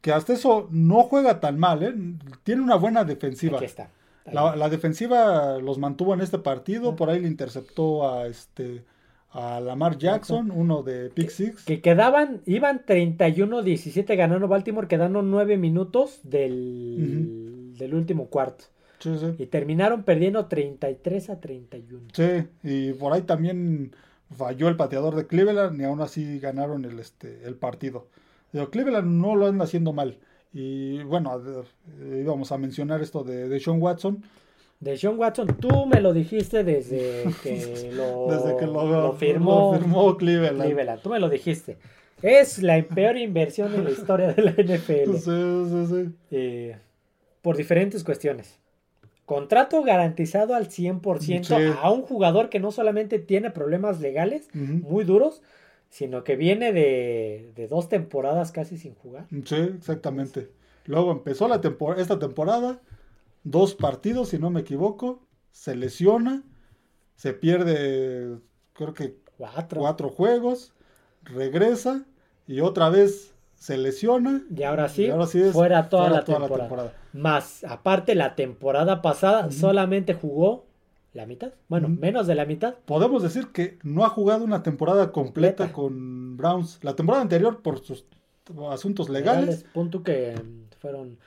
que 0.00 0.12
hasta 0.12 0.32
eso 0.32 0.68
no 0.70 1.02
juega 1.04 1.40
tan 1.40 1.58
mal, 1.58 1.82
¿eh? 1.82 1.94
Tiene 2.42 2.62
una 2.62 2.76
buena 2.76 3.04
defensiva. 3.04 3.56
aquí 3.56 3.66
está. 3.66 3.90
La, 4.30 4.56
la 4.56 4.68
defensiva 4.68 5.58
los 5.58 5.78
mantuvo 5.78 6.12
en 6.12 6.20
este 6.20 6.38
partido, 6.38 6.96
por 6.96 7.08
ahí 7.08 7.20
le 7.20 7.28
interceptó 7.28 8.10
a 8.10 8.26
este 8.26 8.84
a 9.30 9.60
Lamar 9.60 9.98
Jackson, 9.98 10.50
uno 10.50 10.82
de 10.82 11.10
Pick 11.10 11.30
Six. 11.30 11.64
Que 11.64 11.80
quedaban, 11.80 12.40
iban 12.46 12.84
31-17 12.84 14.16
ganando 14.16 14.48
Baltimore, 14.48 14.88
quedando 14.88 15.22
9 15.22 15.58
minutos 15.58 16.20
del, 16.22 17.74
del 17.76 17.94
último 17.94 18.28
cuarto. 18.28 18.64
Sí, 19.00 19.16
sí. 19.18 19.34
Y 19.38 19.46
terminaron 19.46 20.02
perdiendo 20.02 20.46
33 20.46 21.30
a 21.30 21.40
31. 21.40 22.08
Sí, 22.12 22.46
y 22.62 22.92
por 22.94 23.12
ahí 23.12 23.22
también 23.22 23.94
falló 24.36 24.68
el 24.68 24.76
pateador 24.76 25.14
de 25.14 25.26
Cleveland 25.26 25.80
y 25.80 25.84
aún 25.84 26.00
así 26.00 26.40
ganaron 26.40 26.84
el, 26.84 26.98
este, 26.98 27.46
el 27.46 27.54
partido. 27.54 28.08
Pero 28.52 28.70
Cleveland 28.70 29.06
no 29.20 29.36
lo 29.36 29.46
anda 29.46 29.64
haciendo 29.64 29.92
mal. 29.92 30.18
Y 30.52 31.02
bueno, 31.04 31.30
a 31.30 31.36
ver, 31.38 31.64
eh, 32.00 32.20
íbamos 32.22 32.50
a 32.52 32.58
mencionar 32.58 33.02
esto 33.02 33.22
de, 33.24 33.48
de 33.48 33.60
Sean 33.60 33.80
Watson. 33.82 34.22
De 34.80 34.96
Sean 34.96 35.18
Watson, 35.18 35.56
tú 35.60 35.86
me 35.86 36.00
lo 36.00 36.12
dijiste 36.12 36.64
desde 36.64 37.24
que 37.42 37.90
lo, 37.92 38.26
Desde 38.28 38.56
que 38.56 38.66
lo, 38.66 38.86
lo 38.86 39.12
firmó, 39.12 39.72
lo 39.74 39.78
firmó 39.78 40.16
Cleveland. 40.16 40.62
Cleveland. 40.62 41.02
Tú 41.02 41.10
me 41.10 41.18
lo 41.20 41.28
dijiste. 41.28 41.76
Es 42.22 42.62
la 42.62 42.82
peor 42.82 43.16
inversión 43.16 43.74
en 43.74 43.84
la 43.84 43.90
historia 43.90 44.32
de 44.32 44.42
la 44.42 44.50
NFL. 44.52 45.16
Sí, 45.16 45.64
sí, 45.70 45.86
sí. 45.86 46.10
eh, 46.32 46.76
por 47.42 47.56
diferentes 47.56 48.02
cuestiones. 48.02 48.58
Contrato 49.24 49.82
garantizado 49.82 50.54
al 50.54 50.68
100% 50.68 51.44
Sí. 51.44 51.54
a 51.82 51.90
un 51.90 52.02
jugador 52.02 52.48
que 52.48 52.60
no 52.60 52.72
solamente 52.72 53.18
tiene 53.18 53.50
problemas 53.50 54.00
legales 54.00 54.48
muy 54.54 55.04
duros, 55.04 55.42
sino 55.90 56.24
que 56.24 56.36
viene 56.36 56.72
de, 56.72 57.52
de 57.54 57.68
dos 57.68 57.88
temporadas 57.88 58.52
casi 58.52 58.76
sin 58.76 58.94
jugar. 58.94 59.26
Sí, 59.44 59.56
exactamente. 59.56 60.50
Luego 60.84 61.12
empezó 61.12 61.48
la 61.48 61.60
tempor- 61.60 61.98
esta 61.98 62.18
temporada, 62.18 62.80
dos 63.44 63.74
partidos, 63.74 64.30
si 64.30 64.38
no 64.38 64.50
me 64.50 64.60
equivoco, 64.60 65.26
se 65.50 65.74
lesiona, 65.76 66.44
se 67.16 67.34
pierde, 67.34 68.38
creo 68.74 68.94
que 68.94 69.16
Cuatro. 69.36 69.80
cuatro 69.80 70.08
juegos, 70.08 70.72
regresa 71.24 72.04
y 72.46 72.60
otra 72.60 72.90
vez 72.90 73.34
se 73.56 73.76
lesiona. 73.76 74.42
Y 74.54 74.62
ahora 74.62 74.88
sí, 74.88 75.04
y 75.06 75.10
ahora 75.10 75.26
sí 75.26 75.40
es 75.42 75.52
fuera 75.52 75.88
toda, 75.88 76.04
fuera 76.04 76.16
la, 76.20 76.24
toda 76.24 76.38
la 76.40 76.48
temporada. 76.48 76.92
Más, 77.12 77.64
aparte, 77.64 78.14
la 78.14 78.34
temporada 78.36 79.02
pasada 79.02 79.50
solamente 79.50 80.14
jugó 80.14 80.67
la 81.14 81.26
mitad. 81.26 81.52
Bueno, 81.68 81.88
Ujú. 81.88 81.96
menos 82.00 82.26
de 82.26 82.34
la 82.34 82.44
mitad. 82.44 82.74
Podemos 82.84 83.22
decir 83.22 83.48
que 83.48 83.78
no 83.82 84.04
ha 84.04 84.08
jugado 84.10 84.44
una 84.44 84.62
temporada 84.62 85.10
completa 85.12 85.64
Completa. 85.64 85.72
con 85.72 86.36
Browns. 86.36 86.78
La 86.82 86.94
temporada 86.96 87.22
anterior, 87.22 87.60
por 87.62 87.80
sus 87.84 88.04
asuntos 88.70 89.08
legales, 89.08 89.64
Punto 89.74 90.02
que 90.02 90.34
mm, 90.34 90.74
fueron 90.80 91.18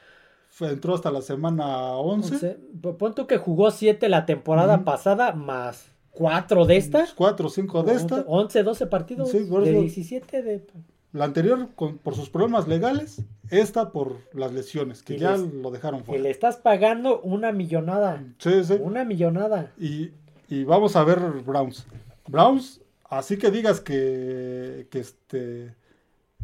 fue- 0.50 0.70
entró 0.72 0.96
hasta 0.96 1.12
la 1.12 1.22
semana 1.22 1.96
11. 1.98 2.34
11. 2.82 2.94
Pon 2.98 3.14
tú 3.16 3.28
que 3.28 3.38
jugó 3.38 3.72
7 3.72 4.10
la 4.10 4.26
temporada 4.26 4.76
Ujú. 4.76 4.84
pasada, 4.86 5.34
más 5.34 5.92
4 6.12 6.66
de 6.66 6.78
esta. 6.78 7.06
Cuatro 7.16 7.48
o 7.48 7.50
cinco 7.50 7.84
de 7.84 7.94
esta. 7.94 8.24
11, 8.28 8.64
12 8.64 8.86
partidos. 8.88 9.30
Sí, 9.32 9.40
de 9.40 9.46
eso- 9.46 9.62
17 9.62 10.42
de... 10.42 10.66
La 11.14 11.26
anterior 11.26 11.70
con- 11.76 11.98
por 11.98 12.16
sus 12.16 12.30
problemas 12.30 12.68
legales, 12.68 13.22
esta 13.50 13.92
por 13.92 14.18
las 14.34 14.54
lesiones, 14.54 15.04
que 15.04 15.16
Y 15.16 15.20
ya 15.20 15.32
les- 15.36 15.54
lo 15.54 15.70
dejaron 15.72 16.00
Y 16.02 16.04
fuera. 16.04 16.24
le 16.24 16.30
estás 16.32 16.58
pagando 16.58 17.20
una 17.22 17.52
millonada. 17.52 18.24
Sí, 18.38 18.64
sí. 18.64 18.78
Una 18.80 19.04
millonada. 19.04 19.74
Y, 19.78 20.12
y 20.48 20.64
vamos 20.64 20.96
a 20.96 21.04
ver 21.04 21.20
Browns. 21.46 21.86
Browns, 22.28 22.80
así 23.10 23.38
que 23.38 23.52
digas 23.52 23.82
que, 23.82 24.88
que 24.90 25.00
este 25.00 25.76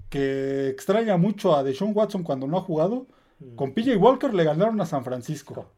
que 0.09 0.69
extraña 0.69 1.17
mucho 1.17 1.53
a 1.55 1.63
Deshaun 1.63 1.91
Watson 1.93 2.23
cuando 2.23 2.47
no 2.47 2.57
ha 2.57 2.61
jugado, 2.61 3.07
Mm. 3.39 3.55
con 3.55 3.73
PJ 3.73 3.95
Walker 3.97 4.33
le 4.33 4.43
ganaron 4.45 4.79
a 4.81 4.85
San 4.85 5.03
Francisco. 5.03 5.69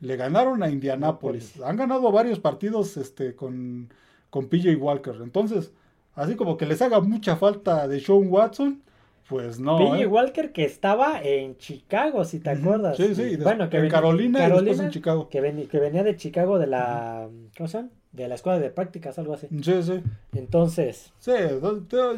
Le 0.00 0.16
ganaron 0.16 0.62
a 0.62 0.70
Indianápolis. 0.70 1.60
Han 1.62 1.76
ganado 1.76 2.10
varios 2.12 2.38
partidos 2.40 2.96
este, 2.96 3.34
con, 3.34 3.92
con 4.30 4.48
PJ 4.48 4.76
Walker. 4.76 5.16
Entonces, 5.22 5.72
así 6.14 6.36
como 6.36 6.56
que 6.56 6.66
les 6.66 6.80
haga 6.82 7.00
mucha 7.00 7.36
falta 7.36 7.86
de 7.88 8.00
Sean 8.00 8.26
Watson, 8.28 8.82
pues 9.28 9.60
no. 9.60 9.78
P.J. 9.78 10.00
¿eh? 10.00 10.06
Walker 10.06 10.52
que 10.52 10.64
estaba 10.64 11.22
en 11.22 11.56
Chicago, 11.56 12.24
si 12.24 12.40
te 12.40 12.50
acuerdas. 12.50 12.96
Sí, 12.96 13.14
sí, 13.14 13.36
bueno, 13.36 13.70
que 13.70 13.76
en 13.76 13.82
ven- 13.84 13.90
Carolina, 13.92 14.46
y 14.46 14.50
después 14.50 14.80
en 14.80 14.90
Chicago. 14.90 15.28
Que, 15.28 15.40
ven- 15.40 15.68
que 15.68 15.78
venía 15.78 16.02
de 16.02 16.16
Chicago 16.16 16.58
de 16.58 16.66
la... 16.66 17.28
¿Cómo 17.56 17.68
se 17.68 17.78
llama? 17.78 17.90
De 18.12 18.26
la 18.26 18.34
escuela 18.34 18.58
de 18.58 18.70
prácticas, 18.70 19.18
algo 19.20 19.34
así. 19.34 19.46
Sí, 19.62 19.82
sí. 19.84 20.02
Entonces, 20.34 21.12
Sí, 21.20 21.30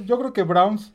yo 0.07 0.19
creo 0.19 0.33
que 0.33 0.43
Browns, 0.43 0.95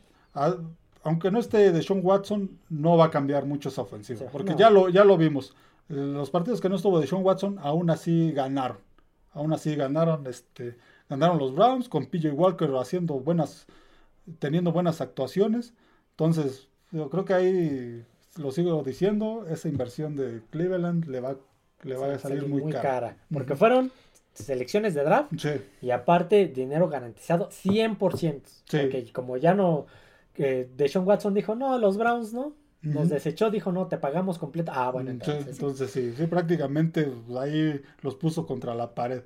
aunque 1.04 1.30
no 1.30 1.40
esté 1.40 1.72
de 1.72 1.84
Sean 1.84 2.00
Watson, 2.04 2.50
no 2.70 2.98
va 2.98 3.06
a 3.06 3.12
cambiar 3.12 3.46
mucho 3.46 3.70
esa 3.70 3.84
ofensiva. 3.84 4.20
Sí, 4.22 4.26
porque 4.32 4.52
no. 4.54 4.58
ya, 4.58 4.70
lo, 4.72 4.90
ya 4.90 5.04
lo 5.04 5.18
vimos. 5.18 5.56
Los 5.88 6.32
partidos 6.32 6.60
que 6.62 6.70
no 6.70 6.76
estuvo 6.78 7.00
de 7.00 7.06
Sean 7.08 7.24
Watson, 7.24 7.60
aún 7.62 7.90
así 7.92 8.32
ganaron. 8.32 8.78
Aún 9.34 9.54
así 9.54 9.76
ganaron, 9.76 10.26
este, 10.26 10.76
ganaron 11.10 11.38
los 11.38 11.54
Browns 11.56 11.90
con 11.90 12.06
PJ 12.06 12.32
Walker 12.32 12.70
haciendo 12.76 13.16
buenas, 13.16 13.66
teniendo 14.40 14.72
buenas 14.72 15.02
actuaciones. 15.02 15.74
Entonces, 16.12 16.68
yo 16.92 17.10
creo 17.10 17.26
que 17.26 17.34
ahí, 17.34 18.06
lo 18.38 18.52
sigo 18.52 18.82
diciendo, 18.84 19.46
esa 19.50 19.68
inversión 19.70 20.16
de 20.16 20.42
Cleveland 20.52 21.06
le 21.06 21.20
va, 21.20 21.38
le 21.84 21.96
va 21.96 22.14
a 22.14 22.20
salir 22.20 22.48
muy, 22.48 22.72
cara. 22.72 23.18
Porque 23.32 23.54
Ujú. 23.54 23.60
fueron 23.60 23.92
selecciones 24.34 24.94
de 24.94 25.04
draft 25.04 25.32
Sí, 25.38 25.50
y 25.82 25.92
aparte 25.92 26.48
dinero 26.48 26.90
garantizado 26.90 27.50
100%. 27.50 28.42
Sí. 28.66 28.78
Porque 28.78 29.12
como 29.12 29.38
ya 29.38 29.54
no... 29.54 29.86
Que 30.34 30.70
Deshaun 30.78 31.08
Watson 31.08 31.34
dijo, 31.34 31.56
no, 31.56 31.78
los 31.80 31.98
Browns 31.98 32.32
no. 32.34 32.54
Nos 32.84 33.06
Ujú. 33.06 33.14
desechó, 33.16 33.50
dijo, 33.50 33.72
no, 33.72 33.88
te 33.88 33.98
pagamos 33.98 34.38
completo. 34.38 34.72
Ah, 34.74 34.92
bueno, 34.92 35.10
Mm, 35.10 35.14
entonces... 35.14 35.44
sí. 35.46 35.52
entonces 35.52 35.92
sí, 35.92 36.14
sí, 36.16 36.28
prácticamente 36.28 37.06
pues, 37.06 37.38
ahí 37.40 37.82
los 38.02 38.16
puso 38.16 38.46
contra 38.46 38.76
la 38.76 38.94
pared. 38.94 39.24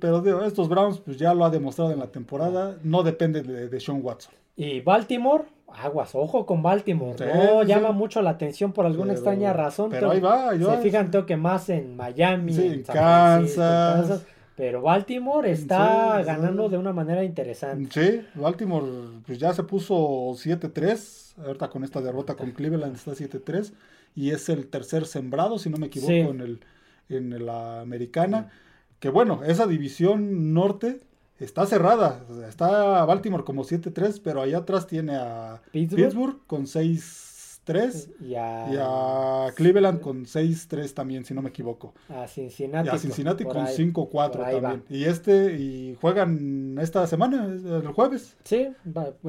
Pero 0.00 0.20
digo, 0.22 0.42
estos 0.42 0.68
Browns, 0.68 0.98
pues 1.00 1.16
ya 1.18 1.34
lo 1.34 1.44
ha 1.44 1.50
demostrado 1.50 1.92
en 1.92 1.98
la 2.00 2.08
temporada, 2.08 2.76
no 2.82 3.02
depende 3.02 3.42
de, 3.42 3.68
de 3.68 3.80
Sean 3.80 4.00
Watson. 4.02 4.34
Y 4.56 4.80
Baltimore, 4.80 5.44
aguas, 5.68 6.14
ojo 6.16 6.44
con 6.46 6.62
Baltimore. 6.62 7.16
Sí, 7.16 7.24
no 7.32 7.60
sí. 7.62 7.68
llama 7.68 7.92
mucho 7.92 8.20
la 8.22 8.30
atención 8.30 8.72
por 8.72 8.86
alguna 8.86 9.10
Pero- 9.10 9.18
extraña 9.18 9.52
razón. 9.52 9.90
pero 9.90 10.10
ahí 10.10 10.20
va, 10.20 10.50
ahí 10.50 10.58
se 10.58 10.64
va. 10.64 10.78
fijan, 10.78 11.08
creo 11.10 11.26
que 11.26 11.36
más 11.36 11.68
en 11.68 11.96
Miami, 11.96 12.52
Sí, 12.52 12.66
en 12.66 12.72
en 12.72 12.84
San 12.84 12.94
Francisco, 12.96 13.62
en 13.62 13.68
Kansas. 13.68 14.26
Pero 14.56 14.82
Baltimore 14.82 15.48
está 15.52 16.20
ganando 16.24 16.68
de 16.68 16.76
una 16.78 16.92
manera 16.92 17.22
interesante. 17.22 17.88
Sí, 17.92 18.26
Baltimore 18.34 18.84
pues 19.24 19.38
ya 19.38 19.52
se 19.54 19.62
puso 19.62 20.34
7-3, 20.34 21.36
ahorita 21.46 21.68
con 21.70 21.84
esta 21.84 22.00
derrota 22.00 22.34
con 22.34 22.50
Cleveland 22.50 22.96
está 22.96 23.12
7-3 23.12 23.72
y 24.16 24.30
es 24.32 24.48
el 24.48 24.66
tercer 24.68 25.06
sembrado, 25.06 25.58
si 25.58 25.70
no 25.70 25.76
me 25.76 25.86
equivoco, 25.86 26.12
en, 26.12 26.40
el, 26.40 26.60
en 27.08 27.46
la 27.46 27.80
americana. 27.82 28.50
Que 29.00 29.10
bueno, 29.10 29.40
esa 29.44 29.66
división 29.66 30.52
norte 30.54 31.00
está 31.38 31.66
cerrada, 31.66 32.24
está 32.48 33.04
Baltimore 33.04 33.44
como 33.44 33.62
7-3, 33.64 34.20
pero 34.24 34.42
allá 34.42 34.58
atrás 34.58 34.86
tiene 34.86 35.14
a 35.16 35.62
Pittsburgh. 35.70 36.02
Pittsburgh 36.04 36.36
con 36.48 36.66
6-3 36.66 38.10
Y 38.20 38.34
a, 38.34 38.68
y 38.72 38.76
a 38.80 39.52
Cleveland 39.54 40.00
con 40.00 40.24
6-3 40.24 40.92
también, 40.94 41.24
si 41.24 41.34
no 41.34 41.42
me 41.42 41.50
equivoco. 41.50 41.94
a 42.08 42.24
Y 42.24 42.28
Cincinnati. 42.28 42.88
a 42.88 42.98
Cincinnati 42.98 43.44
con 43.44 43.58
ahí. 43.58 43.76
5-4 43.76 44.30
por 44.32 44.42
ahí 44.42 44.60
también. 44.60 44.84
va. 44.90 44.96
Y 44.96 45.04
este, 45.04 45.54
y 45.56 45.96
juegan 46.00 46.76
esta 46.80 47.06
semana, 47.06 47.44
el 47.44 47.86
jueves. 47.92 48.36
Sí, 48.44 48.68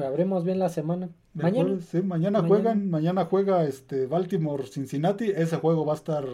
abrimos 0.02 0.42
bien 0.44 0.58
la 0.58 0.68
semana. 0.68 1.10
Mañana. 1.32 1.68
jueves, 1.68 1.84
sí, 1.84 2.02
mañana, 2.02 2.38
Mañana. 2.42 2.48
juegan, 2.48 2.90
mañana 2.90 3.24
juega 3.26 3.64
este 3.64 4.06
Baltimore 4.06 4.66
Cincinnati, 4.66 5.26
ese 5.30 5.58
juego 5.58 5.84
va 5.86 5.92
a 5.92 5.96
estar 5.96 6.24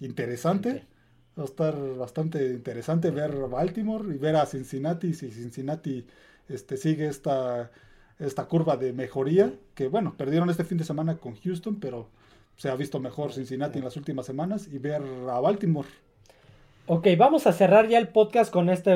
interesante, 0.00 0.70
Ok. 0.70 0.93
Va 1.38 1.42
a 1.42 1.46
estar 1.46 1.74
bastante 1.96 2.46
interesante 2.48 3.10
ver 3.10 3.32
Baltimore 3.50 4.14
y 4.14 4.18
ver 4.18 4.36
a 4.36 4.46
Cincinnati 4.46 5.14
si 5.14 5.30
Cincinnati 5.30 6.06
este 6.48 6.76
sigue 6.76 7.06
esta 7.08 7.70
esta 8.20 8.44
curva 8.46 8.76
de 8.76 8.92
mejoría, 8.92 9.52
que 9.74 9.88
bueno, 9.88 10.14
perdieron 10.16 10.48
este 10.48 10.62
fin 10.62 10.78
de 10.78 10.84
semana 10.84 11.16
con 11.16 11.34
Houston, 11.34 11.80
pero 11.80 12.06
se 12.56 12.68
ha 12.70 12.76
visto 12.76 13.00
mejor 13.00 13.32
Cincinnati 13.32 13.78
en 13.78 13.84
las 13.84 13.96
últimas 13.96 14.24
semanas 14.24 14.68
y 14.72 14.78
ver 14.78 15.02
a 15.28 15.40
Baltimore. 15.40 15.88
Ok, 16.86 17.08
vamos 17.16 17.46
a 17.46 17.52
cerrar 17.52 17.88
ya 17.88 17.98
el 17.98 18.08
podcast 18.08 18.52
con 18.52 18.68
este, 18.68 18.92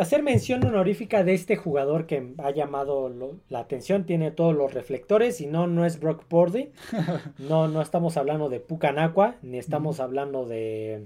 hacer 0.00 0.22
mención 0.22 0.64
honorífica 0.64 1.22
de 1.22 1.34
este 1.34 1.54
jugador 1.56 2.06
que 2.06 2.32
ha 2.38 2.50
llamado 2.50 3.10
lo- 3.10 3.36
la 3.50 3.58
atención, 3.60 4.04
tiene 4.06 4.30
todos 4.30 4.56
los 4.56 4.72
reflectores 4.72 5.42
y 5.42 5.46
no, 5.46 5.66
no 5.66 5.84
es 5.84 6.00
Brock 6.00 6.24
Purdy, 6.24 6.70
no, 7.38 7.68
no 7.68 7.82
estamos 7.82 8.16
hablando 8.16 8.48
de 8.48 8.58
Pucanacua, 8.60 9.36
ni 9.42 9.58
estamos 9.58 10.00
hablando 10.00 10.46
de 10.46 11.04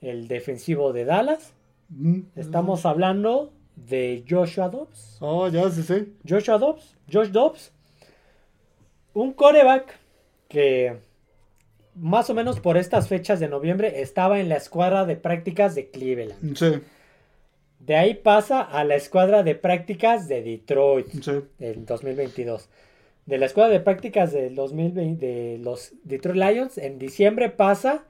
el 0.00 0.28
defensivo 0.28 0.92
de 0.92 1.04
Dallas, 1.04 1.52
Mm, 1.92 2.20
estamos 2.36 2.86
hablando 2.86 3.52
de 3.74 4.24
Joshua 4.28 4.68
Dobbs, 4.68 5.16
Oh, 5.20 5.48
ya 5.48 5.68
sí, 5.70 5.82
sí. 5.82 6.14
Joshua 6.28 6.56
Dobbs, 6.56 6.96
Josh 7.12 7.30
Dobbs, 7.30 7.72
un 9.12 9.32
coreback 9.32 9.98
que 10.48 10.98
más 11.96 12.30
o 12.30 12.34
menos 12.34 12.60
por 12.60 12.76
estas 12.76 13.08
fechas 13.08 13.40
de 13.40 13.48
noviembre 13.48 14.00
estaba 14.02 14.38
en 14.38 14.48
la 14.48 14.56
escuadra 14.56 15.04
de 15.04 15.16
prácticas 15.16 15.74
de 15.74 15.90
Cleveland. 15.90 16.56
Sí, 16.56 16.80
De 17.80 17.96
ahí 17.96 18.14
pasa 18.14 18.60
a 18.62 18.84
la 18.84 18.94
escuadra 18.94 19.42
de 19.42 19.56
prácticas 19.56 20.28
de 20.28 20.42
Detroit 20.42 21.08
sí. 21.08 21.40
en 21.58 21.86
2022. 21.86 22.68
De 23.26 23.36
la 23.38 23.46
escuadra 23.46 23.72
de 23.72 23.80
prácticas 23.80 24.32
del 24.32 24.54
2020 24.54 25.26
de 25.26 25.58
los 25.58 25.92
Detroit 26.04 26.36
Lions 26.36 26.78
en 26.78 26.98
diciembre 27.00 27.48
pasa 27.50 28.04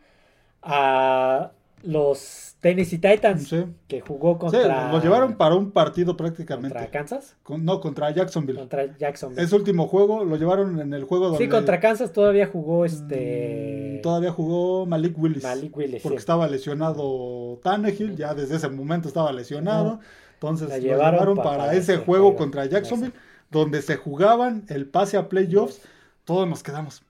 a 0.63 1.53
los 1.83 2.57
Tennessee 2.61 2.99
Titans 2.99 3.49
Sí. 3.49 3.65
que 3.89 4.01
jugó 4.03 4.35
Sí, 4.35 4.39
contra 4.41 4.93
lo 4.93 5.01
llevaron 5.03 5.35
para 5.37 5.55
un 5.55 5.71
partido 5.71 6.17
prácticamente. 6.17 6.75
contra 6.75 6.91
Kansas, 6.91 7.37
Con- 7.43 7.65
no, 7.65 7.81
contra 7.81 8.11
Jacksonville. 8.11 8.59
contra 8.59 8.97
Jacksonville. 8.99 9.43
Ese 9.43 9.57
último 9.57 9.87
juego 9.89 10.25
lo 10.25 10.37
llevaron 10.37 10.79
en 10.81 10.93
el 10.93 11.05
juego 11.05 11.29
donde 11.29 11.39
Sí, 11.45 11.49
contra 11.49 11.81
Kansas 11.81 12.13
todavía 12.13 12.47
jugó 12.47 12.85
este 12.85 13.97
mm, 13.99 14.03
todavía 14.03 14.31
jugó 14.31 14.85
Malik 14.87 15.19
Willis. 15.19 15.43
Malik 15.43 15.75
Willis, 15.77 16.03
Porque 16.03 16.19
sí. 16.19 16.21
estaba 16.21 16.47
lesionado 16.49 17.59
Tannehill, 17.63 18.17
ya 18.17 18.35
desde 18.35 18.57
ese 18.57 18.69
momento 18.69 19.09
estaba 19.09 19.33
lesionado. 19.33 20.01
Entonces 20.35 20.69
lo 20.71 20.77
llevaron 20.79 21.13
llevaron 21.13 21.37
pa- 21.37 21.43
para 21.43 21.57
para 21.59 21.75
ese 21.75 21.97
juego. 21.99 22.37
contra 22.37 22.65
Jacksonville, 22.67 23.13
donde 23.51 23.83
se 23.83 23.97
jugaban 23.97 24.65
el 24.69 24.87
pase 24.87 25.17
a 25.17 25.29
playoffs. 25.29 25.81
Todos 26.25 26.49
nos 26.49 26.63
quedamos. 26.63 27.03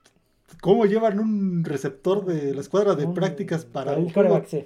¿Cómo 0.61 0.85
llevan 0.85 1.19
un 1.19 1.63
receptor 1.63 2.25
de 2.25 2.53
la 2.53 2.61
escuadra 2.61 2.95
de 2.95 3.07
prácticas 3.07 3.65
para 3.65 3.93
un 3.93 4.03
un 4.05 4.09
juego? 4.13 4.41
sí, 4.45 4.65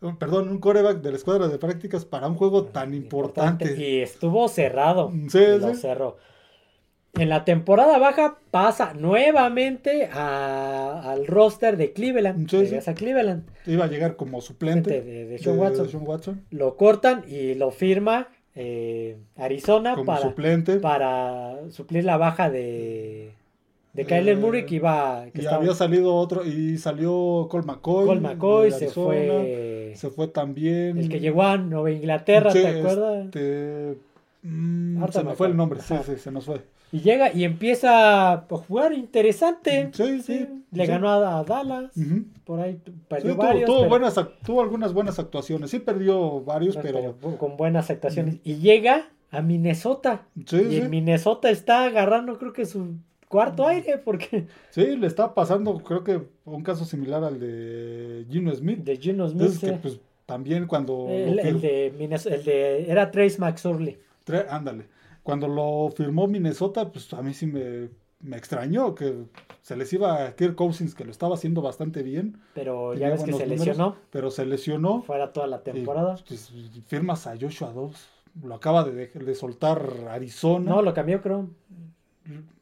un- 0.00 0.16
Perdón, 0.18 0.48
un 0.48 0.58
coreback 0.58 1.00
de 1.02 1.10
la 1.10 1.16
escuadra 1.16 1.48
de 1.48 1.58
prácticas 1.58 2.04
para 2.04 2.26
un 2.28 2.34
juego 2.34 2.64
tan 2.64 2.94
importante. 2.94 3.74
Y 3.76 4.00
estuvo 4.00 4.48
cerrado. 4.48 5.12
Sí, 5.28 5.38
lo 5.60 5.74
sí. 5.74 5.80
cerró. 5.80 6.16
En 7.14 7.30
la 7.30 7.44
temporada 7.46 7.96
baja 7.98 8.36
pasa 8.50 8.92
nuevamente 8.92 10.10
a- 10.12 11.00
al 11.10 11.26
roster 11.26 11.78
de 11.78 11.92
Cleveland. 11.94 12.48
Sí, 12.50 12.76
a 12.90 12.94
Cleveland. 12.94 13.44
Iba 13.66 13.84
a 13.86 13.88
llegar 13.88 14.16
como 14.16 14.42
suplente 14.42 15.00
De- 15.00 15.24
de 15.26 15.38
Sean 15.38 15.58
Watson. 15.58 15.88
Sean 15.88 16.02
Watson, 16.06 16.44
Lo 16.50 16.76
cortan 16.76 17.24
y 17.26 17.54
lo 17.54 17.70
firma 17.70 18.28
eh, 18.58 19.16
Arizona 19.36 19.94
como 19.94 20.06
para, 20.06 20.20
suplente. 20.22 20.76
para 20.76 21.56
suplir 21.70 22.04
la 22.04 22.16
baja 22.16 22.48
de, 22.50 23.32
de 23.96 24.04
Kyler 24.04 24.36
Murray 24.36 24.64
que 24.66 24.76
iba. 24.76 25.24
Que 25.32 25.40
y 25.40 25.44
estaba- 25.44 25.56
había 25.62 25.74
salido 25.74 26.14
otro, 26.14 26.44
y 26.44 26.76
salió 26.78 27.46
Cole 27.50 27.64
McCoy. 27.66 28.06
Colt 28.06 28.20
McCoy, 28.22 28.70
se 28.70 28.88
fue. 28.88 29.92
Se 29.96 30.10
fue 30.10 30.28
también. 30.28 30.98
El 30.98 31.08
que 31.08 31.18
llegó 31.20 31.42
a 31.42 31.56
Nueva 31.56 31.90
Inglaterra, 31.90 32.50
Sí, 32.50 32.60
¿te 32.62 32.68
acuerdas? 32.80 33.24
este, 33.26 33.98
mm, 34.42 35.04
se 35.10 35.24
me 35.24 35.34
fue 35.34 35.46
el 35.48 35.56
nombre, 35.56 35.80
sí, 35.80 35.94
Ajá. 35.94 36.02
sí, 36.04 36.16
se 36.16 36.30
nos 36.30 36.44
fue. 36.44 36.60
Y 36.92 37.00
llega 37.00 37.32
y 37.32 37.42
empieza 37.44 38.32
a 38.32 38.46
jugar 38.48 38.92
interesante. 38.92 39.90
Sí, 39.92 40.20
sí, 40.22 40.46
Le 40.70 40.84
sí. 40.84 40.90
ganó 40.90 41.08
a, 41.10 41.40
a 41.40 41.44
Dallas. 41.44 41.90
Por 42.44 42.60
ahí 42.60 42.78
Sí, 42.84 42.92
perdió 43.08 43.32
tuvo, 43.34 43.42
varios. 43.44 43.66
tuvo 43.66 43.78
pero- 43.78 43.88
buenas, 43.90 44.20
tuvo 44.44 44.62
algunas 44.62 44.92
buenas 44.92 45.18
actuaciones. 45.18 45.70
Sí 45.70 45.80
perdió 45.80 46.42
varios, 46.42 46.76
pero, 46.76 47.16
pero 47.20 47.36
con 47.38 47.56
buenas 47.56 47.90
actuaciones. 47.90 48.36
Y 48.44 48.56
llega 48.58 49.08
a 49.32 49.42
Minnesota. 49.42 50.26
sí, 50.46 50.56
y 50.58 50.70
sí, 50.70 50.76
en 50.78 50.90
Minnesota 50.90 51.50
está 51.50 51.84
agarrando, 51.86 52.38
creo 52.38 52.52
que 52.52 52.66
su 52.66 52.94
cuarto 53.28 53.66
aire, 53.66 53.98
porque 53.98 54.46
sí, 54.70 54.96
le 54.96 55.06
está 55.06 55.34
pasando, 55.34 55.78
creo 55.78 56.04
que 56.04 56.20
un 56.44 56.62
caso 56.62 56.84
similar 56.84 57.24
al 57.24 57.38
de 57.40 58.26
Gino 58.30 58.52
Smith. 58.54 58.78
de 58.84 58.96
Juno 59.02 59.28
Smith. 59.28 59.42
Entonces, 59.42 59.58
que, 59.60 59.68
eh, 59.76 59.78
pues, 59.82 60.00
también 60.26 60.66
cuando 60.66 61.06
el, 61.08 61.38
el 61.38 61.60
de 61.60 61.94
Minnesota, 61.98 62.34
el 62.34 62.44
de 62.44 62.90
era 62.90 63.10
Trace 63.10 63.38
McSorley. 63.38 63.98
tre- 64.26 64.46
ándale, 64.48 64.86
cuando 65.22 65.48
lo 65.48 65.90
firmó 65.94 66.26
Minnesota, 66.26 66.90
pues 66.90 67.12
a 67.14 67.22
mí 67.22 67.34
sí 67.34 67.46
me, 67.46 67.88
me 68.20 68.36
extrañó 68.36 68.94
que 68.94 69.24
se 69.62 69.76
les 69.76 69.92
iba 69.92 70.24
a 70.26 70.34
Kirk 70.36 70.54
Cousins, 70.54 70.94
que 70.94 71.04
lo 71.04 71.10
estaba 71.10 71.34
haciendo 71.34 71.62
bastante 71.62 72.02
bien, 72.02 72.38
Pero 72.54 72.94
ya 72.94 73.08
ves 73.10 73.24
que 73.24 73.32
se 73.32 73.44
números. 73.46 73.66
lesionó. 73.66 73.96
pero 74.10 74.30
se 74.30 74.46
lesionó. 74.46 75.02
Fuera 75.02 75.32
toda 75.32 75.46
la 75.48 75.62
temporada. 75.62 76.14
Y, 76.18 76.22
pues, 76.28 76.52
firmas 76.86 77.26
a 77.26 77.36
Joshua 77.40 77.72
Dobbs. 77.72 78.06
Lo 78.44 78.54
acaba 78.54 78.84
de, 78.84 79.06
de 79.08 79.34
soltar 79.34 79.80
Arizona. 80.10 80.70
No, 80.70 80.82
lo 80.82 80.92
cambió, 80.92 81.22
creo. 81.22 81.48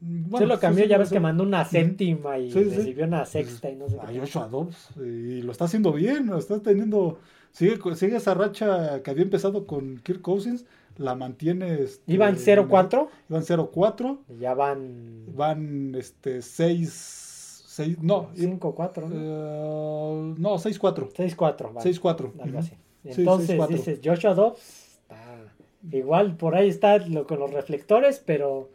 Bueno, 0.01 0.39
sí, 0.39 0.45
lo 0.47 0.59
cambió. 0.61 0.85
ya 0.85 0.97
sí, 0.97 0.99
ves 1.01 1.09
sí. 1.09 1.15
que 1.15 1.21
mandó 1.21 1.43
una 1.45 1.65
séptima 1.65 2.39
y 2.39 2.51
Sí, 2.51 2.65
sí. 2.65 2.77
recibió 2.77 3.05
una 3.07 3.25
sexta 3.25 3.71
y 3.71 3.77
no 3.77 3.89
sé 3.89 3.99
A 4.01 4.07
qué. 4.07 4.19
Joshua 4.21 4.49
Dobbs. 4.49 4.91
Y 4.97 5.43
lo 5.43 5.53
está 5.53 5.65
haciendo 5.65 5.93
bien. 5.93 6.27
Lo 6.27 6.39
está 6.39 6.61
teniendo. 6.61 7.19
Sigue, 7.53 7.79
sigue 7.95 8.17
esa 8.17 8.35
racha 8.35 9.03
que 9.03 9.11
había 9.11 9.23
empezado 9.23 9.67
con 9.67 9.99
Kirk 9.99 10.21
Cousins. 10.23 10.65
La 10.97 11.15
mantiene. 11.15 11.83
este, 11.83 12.13
Iban 12.13 12.37
0-4 12.37 13.09
Iban 13.29 13.43
0-4. 13.43 14.19
y 14.29 14.39
ya 14.41 14.55
van 14.55 15.25
Van 15.35 15.95
este 15.97 16.41
6. 16.43 17.63
6 17.67 17.99
no. 18.03 18.31
5-4, 18.37 19.09
¿no? 19.09 19.11
eh, 19.13 20.35
no, 20.39 20.55
6-4. 20.59 21.11
6-4. 21.13 21.73
van. 21.73 21.85
6-4. 21.85 22.33
algo 22.41 22.59
así. 22.61 22.73
Sí, 23.03 23.21
Entonces 23.23 23.59
6-4. 23.59 23.69
dices, 23.69 24.01
Joshua 24.05 24.35
Dobbs 24.35 24.61
está 25.03 25.53
igual 25.91 26.37
por 26.37 26.55
ahí 26.55 26.69
está 26.69 26.99
lo, 26.99 27.27
con 27.27 27.41
los 27.41 27.53
reflectores, 27.53 28.23
pero 28.25 28.71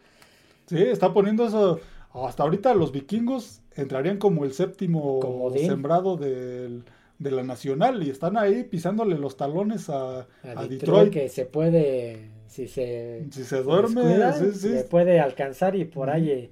Sí, 0.70 0.78
está 0.82 1.12
poniendo 1.12 1.46
eso. 1.46 1.80
Hasta 2.12 2.42
ahorita 2.44 2.74
los 2.74 2.92
vikingos 2.92 3.60
entrarían 3.76 4.18
como 4.18 4.44
el 4.44 4.52
séptimo 4.52 5.20
Comodín. 5.20 5.66
sembrado 5.66 6.16
del- 6.16 6.84
de 7.18 7.30
la 7.30 7.42
nacional 7.42 8.02
y 8.02 8.08
están 8.10 8.38
ahí 8.38 8.64
pisándole 8.64 9.18
los 9.18 9.36
talones 9.36 9.90
a, 9.90 10.20
a 10.20 10.24
a 10.42 10.66
Detroit, 10.66 10.70
Detroit. 10.70 11.12
que 11.12 11.28
se 11.28 11.44
puede, 11.44 12.30
si 12.46 12.66
se, 12.66 13.26
Si 13.30 13.44
se 13.44 13.62
duerme, 13.62 14.00
descuida, 14.02 14.32
sí, 14.32 14.52
sí. 14.54 14.68
le 14.70 14.84
puede 14.84 15.20
alcanzar 15.20 15.76
y 15.76 15.84
por 15.84 16.08
ahí 16.08 16.30
eh, 16.30 16.50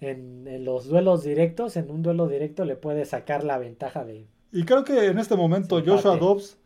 en, 0.00 0.46
en 0.48 0.64
los 0.64 0.86
duelos 0.86 1.24
directos, 1.24 1.76
en 1.76 1.90
un 1.90 2.02
duelo 2.02 2.26
directo 2.28 2.64
le 2.64 2.76
puede 2.76 3.04
sacar 3.04 3.44
la 3.44 3.58
ventaja 3.58 4.04
de 4.04 4.26
Y 4.52 4.62
creo 4.64 4.82
que 4.84 5.06
en 5.06 5.18
este 5.18 5.36
momento. 5.36 5.82
Joshua 5.84 6.16
Dobbs 6.16 6.56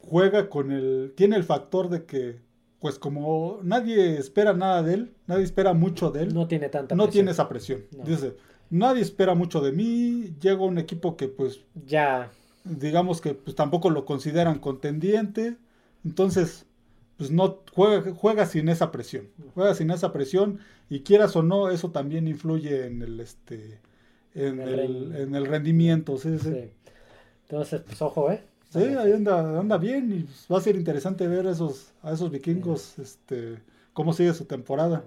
juega 0.00 0.48
con 0.48 0.72
el. 0.72 1.12
Tiene 1.16 1.36
el 1.36 1.44
factor 1.44 1.88
de 1.88 2.04
que, 2.04 2.40
pues 2.82 2.98
como 2.98 3.60
nadie 3.62 4.18
espera 4.18 4.52
nada 4.52 4.82
de 4.82 4.94
él, 4.94 5.14
nadie 5.26 5.44
espera 5.44 5.72
mucho 5.72 6.10
de 6.10 6.24
él, 6.24 6.34
no, 6.34 6.40
no 6.42 6.48
tiene 6.48 6.68
tanta 6.68 6.94
tiene 7.08 7.08
presión. 7.08 7.28
esa 7.30 7.48
presión. 7.48 7.84
No. 7.96 8.04
Dice, 8.04 8.36
nadie 8.70 9.02
espera 9.02 9.34
mucho 9.34 9.62
de 9.62 9.72
mí, 9.72 10.34
llega 10.40 10.62
un 10.64 10.78
equipo 10.78 11.16
que 11.16 11.28
pues 11.28 11.64
Ya, 11.86 12.30
digamos 12.64 13.20
que 13.20 13.34
pues 13.34 13.56
tampoco 13.56 13.90
lo 13.90 14.04
consideran 14.04 14.58
contendiente, 14.58 15.56
entonces 16.04 16.66
pues 17.16 17.30
no 17.30 17.62
juega, 17.72 18.12
juega 18.14 18.46
sin 18.46 18.68
esa 18.68 18.90
presión, 18.92 19.30
juega 19.54 19.74
sin 19.74 19.90
esa 19.92 20.12
presión 20.12 20.58
y 20.90 21.00
quieras 21.02 21.36
o 21.36 21.42
no 21.42 21.70
eso 21.70 21.92
también 21.92 22.28
influye 22.28 22.86
en 22.86 23.02
el 23.02 23.20
este 23.20 23.80
en, 24.34 24.60
El 24.60 25.14
en 25.16 25.34
el 25.34 25.46
rendimiento, 25.46 26.16
sí, 26.18 26.38
sí. 26.38 26.50
sí. 26.50 26.70
Entonces, 27.48 27.82
pues 27.82 28.02
ojo, 28.02 28.30
¿eh? 28.32 28.42
Sí, 28.72 28.78
ahí 28.78 29.12
anda, 29.12 29.60
anda 29.60 29.76
bien 29.76 30.10
y 30.10 30.22
pues, 30.22 30.46
va 30.50 30.56
a 30.56 30.60
ser 30.62 30.76
interesante 30.76 31.28
ver 31.28 31.44
esos, 31.44 31.92
a 32.02 32.12
esos 32.12 32.30
vikingos, 32.30 32.98
este, 32.98 33.58
cómo 33.92 34.14
sigue 34.14 34.32
su 34.32 34.46
temporada. 34.46 35.04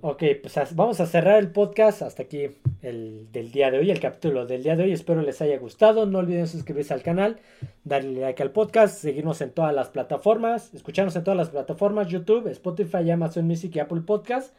Ok, 0.00 0.22
pues 0.40 0.74
vamos 0.74 1.00
a 1.00 1.06
cerrar 1.06 1.38
el 1.38 1.50
podcast 1.50 2.00
hasta 2.00 2.22
aquí 2.22 2.48
el 2.80 3.28
del 3.30 3.52
día 3.52 3.70
de 3.70 3.78
hoy, 3.78 3.90
el 3.90 4.00
capítulo 4.00 4.46
del 4.46 4.62
día 4.62 4.74
de 4.74 4.84
hoy. 4.84 4.92
Espero 4.92 5.20
les 5.20 5.42
haya 5.42 5.58
gustado. 5.58 6.06
No 6.06 6.18
olviden 6.18 6.48
suscribirse 6.48 6.94
al 6.94 7.02
canal, 7.02 7.40
darle 7.84 8.20
like 8.20 8.42
al 8.42 8.52
podcast, 8.52 8.96
seguirnos 8.96 9.42
en 9.42 9.50
todas 9.50 9.74
las 9.74 9.90
plataformas, 9.90 10.72
escucharnos 10.72 11.14
en 11.14 11.24
todas 11.24 11.36
las 11.36 11.50
plataformas, 11.50 12.08
YouTube, 12.08 12.48
Spotify, 12.48 13.10
Amazon 13.10 13.46
Music 13.46 13.76
y 13.76 13.80
Apple 13.80 14.00
Podcast. 14.00 14.54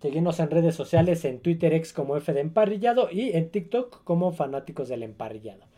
Seguirnos 0.00 0.38
en 0.38 0.50
redes 0.50 0.76
sociales, 0.76 1.24
en 1.24 1.40
Twitter 1.40 1.74
X 1.74 1.92
como 1.92 2.16
F 2.16 2.32
de 2.32 2.40
Emparrillado 2.40 3.08
y 3.10 3.32
en 3.36 3.50
TikTok 3.50 4.04
como 4.04 4.32
Fanáticos 4.32 4.88
del 4.88 5.02
Emparrillado. 5.02 5.71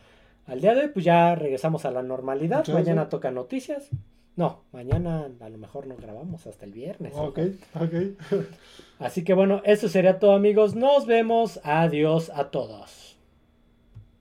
Al 0.47 0.61
día 0.61 0.75
de 0.75 0.83
hoy, 0.83 0.89
pues 0.89 1.05
ya 1.05 1.35
regresamos 1.35 1.85
a 1.85 1.91
la 1.91 2.03
normalidad. 2.03 2.67
Mañana 2.69 3.09
toca 3.09 3.31
noticias. 3.31 3.91
No, 4.37 4.65
mañana 4.73 5.31
a 5.41 5.49
lo 5.49 5.59
mejor 5.59 5.87
no 5.87 5.97
grabamos 5.97 6.47
hasta 6.47 6.65
el 6.65 6.73
viernes. 6.73 7.15
Ok, 7.17 7.39
ojo. 7.75 7.85
ok. 7.85 7.95
Así 8.99 9.23
que 9.23 9.33
bueno, 9.33 9.63
eso 9.65 9.89
sería 9.89 10.19
todo 10.19 10.33
amigos. 10.33 10.75
Nos 10.75 11.07
vemos. 11.07 11.61
Adiós 11.63 12.31
a 12.35 12.51
todos. 12.51 13.14